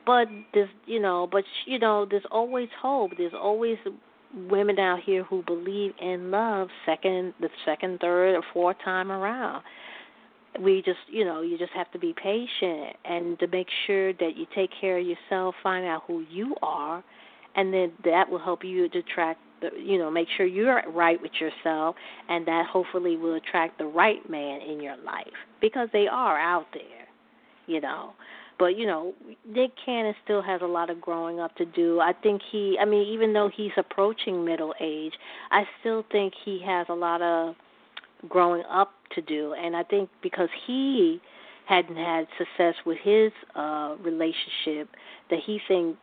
But 0.05 0.27
there's, 0.53 0.69
you 0.85 1.01
know, 1.01 1.27
but 1.29 1.43
you 1.65 1.79
know, 1.79 2.05
there's 2.09 2.23
always 2.31 2.69
hope. 2.81 3.11
There's 3.17 3.33
always 3.33 3.77
women 4.35 4.79
out 4.79 4.99
here 5.03 5.23
who 5.23 5.43
believe 5.43 5.93
in 6.01 6.31
love 6.31 6.67
second, 6.85 7.33
the 7.39 7.49
second, 7.65 7.99
third, 7.99 8.35
or 8.35 8.43
fourth 8.53 8.77
time 8.83 9.11
around. 9.11 9.63
We 10.61 10.81
just, 10.81 10.99
you 11.09 11.25
know, 11.25 11.41
you 11.41 11.57
just 11.57 11.73
have 11.73 11.91
to 11.91 11.99
be 11.99 12.13
patient 12.13 12.95
and 13.03 13.37
to 13.39 13.47
make 13.47 13.67
sure 13.87 14.13
that 14.13 14.37
you 14.37 14.45
take 14.55 14.69
care 14.79 14.99
of 14.99 15.05
yourself, 15.05 15.55
find 15.61 15.85
out 15.85 16.03
who 16.07 16.25
you 16.29 16.55
are, 16.61 17.03
and 17.55 17.73
then 17.73 17.91
that 18.03 18.29
will 18.29 18.39
help 18.39 18.63
you 18.63 18.87
to 18.89 18.99
attract 18.99 19.39
the, 19.61 19.69
you 19.77 19.97
know, 19.97 20.09
make 20.11 20.27
sure 20.37 20.45
you're 20.45 20.81
right 20.91 21.21
with 21.21 21.31
yourself, 21.39 21.95
and 22.29 22.45
that 22.47 22.65
hopefully 22.67 23.17
will 23.17 23.35
attract 23.35 23.77
the 23.77 23.85
right 23.85 24.29
man 24.29 24.61
in 24.61 24.81
your 24.81 24.97
life 24.97 25.27
because 25.61 25.89
they 25.91 26.07
are 26.07 26.39
out 26.39 26.67
there, 26.73 27.07
you 27.67 27.81
know. 27.81 28.13
But 28.57 28.77
you 28.77 28.85
know, 28.85 29.13
Nick 29.47 29.71
Cannon 29.83 30.15
still 30.23 30.41
has 30.41 30.61
a 30.61 30.67
lot 30.67 30.89
of 30.89 31.01
growing 31.01 31.39
up 31.39 31.55
to 31.57 31.65
do. 31.65 31.99
I 31.99 32.13
think 32.13 32.41
he, 32.51 32.77
I 32.79 32.85
mean, 32.85 33.07
even 33.07 33.33
though 33.33 33.49
he's 33.53 33.71
approaching 33.77 34.45
middle 34.45 34.73
age, 34.79 35.13
I 35.51 35.63
still 35.79 36.05
think 36.11 36.33
he 36.45 36.61
has 36.65 36.87
a 36.89 36.93
lot 36.93 37.21
of 37.21 37.55
growing 38.29 38.63
up 38.69 38.93
to 39.15 39.21
do. 39.21 39.53
And 39.53 39.75
I 39.75 39.83
think 39.83 40.09
because 40.21 40.49
he 40.65 41.19
hadn't 41.65 41.97
had 41.97 42.27
success 42.37 42.75
with 42.85 42.97
his 43.03 43.31
uh 43.55 43.95
relationship, 44.01 44.89
that 45.29 45.39
he 45.45 45.59
think 45.67 45.97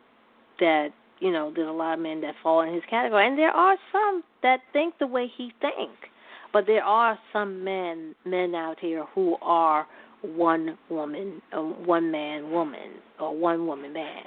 that 0.61 0.89
you 1.21 1.33
know 1.33 1.53
there's 1.55 1.69
a 1.69 1.73
lot 1.73 1.95
of 1.95 2.01
men 2.01 2.21
that 2.21 2.35
fall 2.43 2.61
in 2.63 2.75
his 2.75 2.83
category, 2.91 3.27
and 3.27 3.39
there 3.39 3.51
are 3.51 3.77
some 3.91 4.23
that 4.43 4.61
think 4.73 4.99
the 4.99 5.07
way 5.07 5.31
he 5.37 5.53
thinks. 5.61 6.09
But 6.53 6.67
there 6.67 6.85
are 6.85 7.19
some 7.33 7.65
men 7.65 8.15
men 8.27 8.55
out 8.55 8.79
here 8.79 9.05
who 9.15 9.37
are 9.41 9.87
one 10.23 10.79
woman, 10.89 11.43
uh, 11.53 11.61
one 11.61 12.11
man 12.11 12.51
woman, 12.51 12.93
or 13.21 13.37
one 13.37 13.67
woman 13.67 13.93
man. 13.93 14.25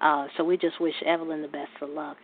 Uh, 0.00 0.26
so 0.36 0.44
we 0.44 0.56
just 0.56 0.80
wish 0.80 0.94
Evelyn 1.04 1.42
the 1.42 1.48
best 1.48 1.70
of 1.82 1.90
luck. 1.90 2.16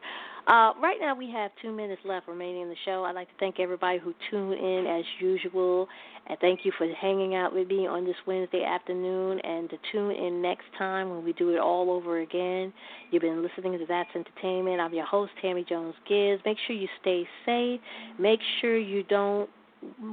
Uh, 0.46 0.72
right 0.82 0.98
now, 1.00 1.14
we 1.14 1.30
have 1.30 1.50
two 1.62 1.72
minutes 1.72 2.02
left 2.04 2.28
remaining 2.28 2.62
in 2.62 2.68
the 2.68 2.76
show. 2.84 3.04
I'd 3.04 3.14
like 3.14 3.28
to 3.28 3.34
thank 3.40 3.58
everybody 3.58 3.98
who 3.98 4.12
tuned 4.30 4.52
in 4.52 4.86
as 4.86 5.04
usual, 5.18 5.88
and 6.26 6.38
thank 6.38 6.60
you 6.64 6.72
for 6.76 6.86
hanging 7.00 7.34
out 7.34 7.54
with 7.54 7.66
me 7.68 7.86
on 7.86 8.04
this 8.04 8.16
Wednesday 8.26 8.62
afternoon. 8.62 9.40
And 9.40 9.70
to 9.70 9.76
tune 9.90 10.10
in 10.10 10.42
next 10.42 10.66
time 10.76 11.08
when 11.08 11.24
we 11.24 11.32
do 11.32 11.48
it 11.54 11.58
all 11.58 11.90
over 11.90 12.20
again. 12.20 12.74
You've 13.10 13.22
been 13.22 13.42
listening 13.42 13.78
to 13.78 13.86
That's 13.86 14.10
Entertainment. 14.14 14.80
I'm 14.80 14.92
your 14.92 15.06
host, 15.06 15.32
Tammy 15.40 15.64
Jones 15.66 15.94
Gibbs. 16.06 16.42
Make 16.44 16.58
sure 16.66 16.76
you 16.76 16.88
stay 17.00 17.26
safe. 17.46 17.80
Make 18.18 18.40
sure 18.60 18.76
you 18.76 19.02
don't 19.04 19.48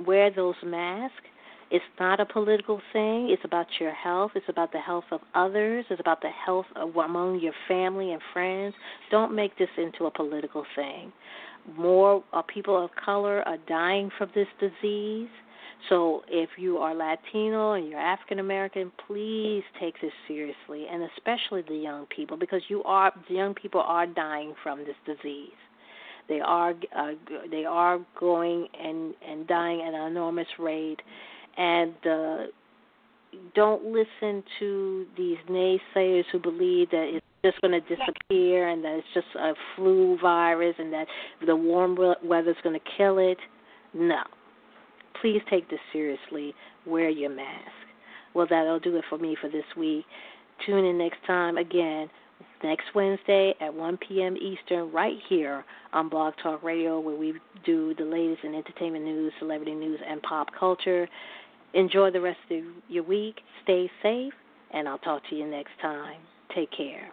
wear 0.06 0.32
those 0.32 0.56
masks. 0.64 1.16
It's 1.72 1.86
not 2.02 2.20
a 2.20 2.26
political 2.26 2.82
thing. 2.92 3.30
It's 3.30 3.44
about 3.46 3.68
your 3.80 3.94
health. 3.94 4.32
It's 4.36 4.50
about 4.50 4.74
the 4.74 4.80
health 4.80 5.06
of 5.10 5.22
others. 5.34 5.86
It's 5.90 6.02
about 6.02 6.22
the 6.22 6.30
health 6.30 6.66
of 6.76 6.94
among 6.98 7.40
your 7.40 7.54
family 7.68 8.12
and 8.12 8.22
friends. 8.34 8.76
Don't 9.10 9.34
make 9.34 9.58
this 9.58 9.70
into 9.78 10.06
a 10.06 10.12
political 10.12 10.66
thing. 10.76 11.14
More 11.78 12.24
uh, 12.34 12.42
people 12.42 12.84
of 12.84 12.90
color 13.04 13.42
are 13.48 13.58
dying 13.70 14.10
from 14.18 14.30
this 14.36 14.48
disease. 14.60 15.30
So 15.90 16.24
if 16.28 16.50
you 16.58 16.78
are 16.78 16.94
Latino 16.94 17.74
and 17.74 17.88
you're 17.88 18.00
African 18.00 18.40
American, 18.40 18.92
please 19.08 19.64
take 19.80 20.00
this 20.02 20.12
seriously, 20.28 20.88
and 20.92 21.10
especially 21.16 21.64
the 21.68 21.76
young 21.76 22.06
people, 22.16 22.38
because 22.38 22.62
you 22.68 22.84
are 22.84 23.14
the 23.30 23.36
young 23.36 23.56
people 23.56 23.82
are 23.82 24.06
dying 24.06 24.54
from 24.62 24.80
this 24.80 24.96
disease. 25.06 25.50
They 26.28 26.40
are 26.40 26.76
uh, 26.96 27.12
they 27.50 27.66
are 27.66 28.00
going 28.20 28.68
and 28.80 29.14
and 29.28 29.48
dying 29.48 29.82
at 29.82 29.94
an 29.94 30.12
enormous 30.12 30.48
rate 30.60 31.02
and 31.58 31.94
uh, 32.06 32.38
don't 33.56 33.86
listen 33.86 34.44
to 34.60 35.06
these 35.18 35.38
naysayers 35.50 36.24
who 36.32 36.40
believe 36.40 36.90
that 36.92 37.12
it's 37.16 37.26
just 37.44 37.62
going 37.62 37.72
to 37.72 37.82
disappear 37.82 38.70
and 38.70 38.84
that 38.84 38.98
it's 38.98 39.08
just 39.14 39.28
a 39.36 39.54
flu 39.76 40.18
virus 40.22 40.76
and 40.78 40.92
that 40.94 41.08
the 41.46 41.56
warm 41.56 41.98
weather 42.24 42.52
is 42.52 42.58
going 42.64 42.80
to 42.80 42.86
kill 42.98 43.18
it. 43.18 43.38
No. 43.94 44.22
Please 45.22 45.42
take 45.50 45.70
this 45.70 45.80
seriously. 45.92 46.54
Wear 46.86 47.10
your 47.10 47.30
mask. 47.30 47.72
Well, 48.34 48.48
that'll 48.50 48.80
do 48.80 48.96
it 48.96 49.04
for 49.10 49.18
me 49.18 49.36
for 49.40 49.50
this 49.50 49.66
week. 49.78 50.06
Tune 50.66 50.86
in 50.86 50.98
next 50.98 51.18
time 51.26 51.58
again 51.58 52.10
next 52.64 52.86
Wednesday 52.94 53.54
at 53.60 53.74
1 53.74 53.98
p.m. 54.08 54.36
Eastern, 54.38 54.92
right 54.92 55.18
here 55.30 55.64
on 55.94 56.10
Blog 56.10 56.34
Talk 56.42 56.64
Radio, 56.64 57.00
where 57.00 57.16
we 57.16 57.34
do 57.66 57.94
the 57.96 58.04
latest 58.04 58.44
in 58.44 58.56
entertainment 58.56 59.06
news, 59.06 59.34
celebrity 59.40 59.76
news, 59.76 60.00
and 60.08 60.22
pop 60.22 60.48
culture. 60.58 61.08
Enjoy 61.74 62.12
the 62.12 62.22
rest 62.22 62.40
of 62.50 62.64
your 62.90 63.04
week. 63.04 63.36
Stay 63.64 63.90
safe, 64.04 64.34
and 64.74 64.88
I'll 64.88 64.98
talk 65.00 65.22
to 65.30 65.36
you 65.36 65.48
next 65.48 65.72
time. 65.82 66.20
Take 66.54 66.70
care. 66.76 67.12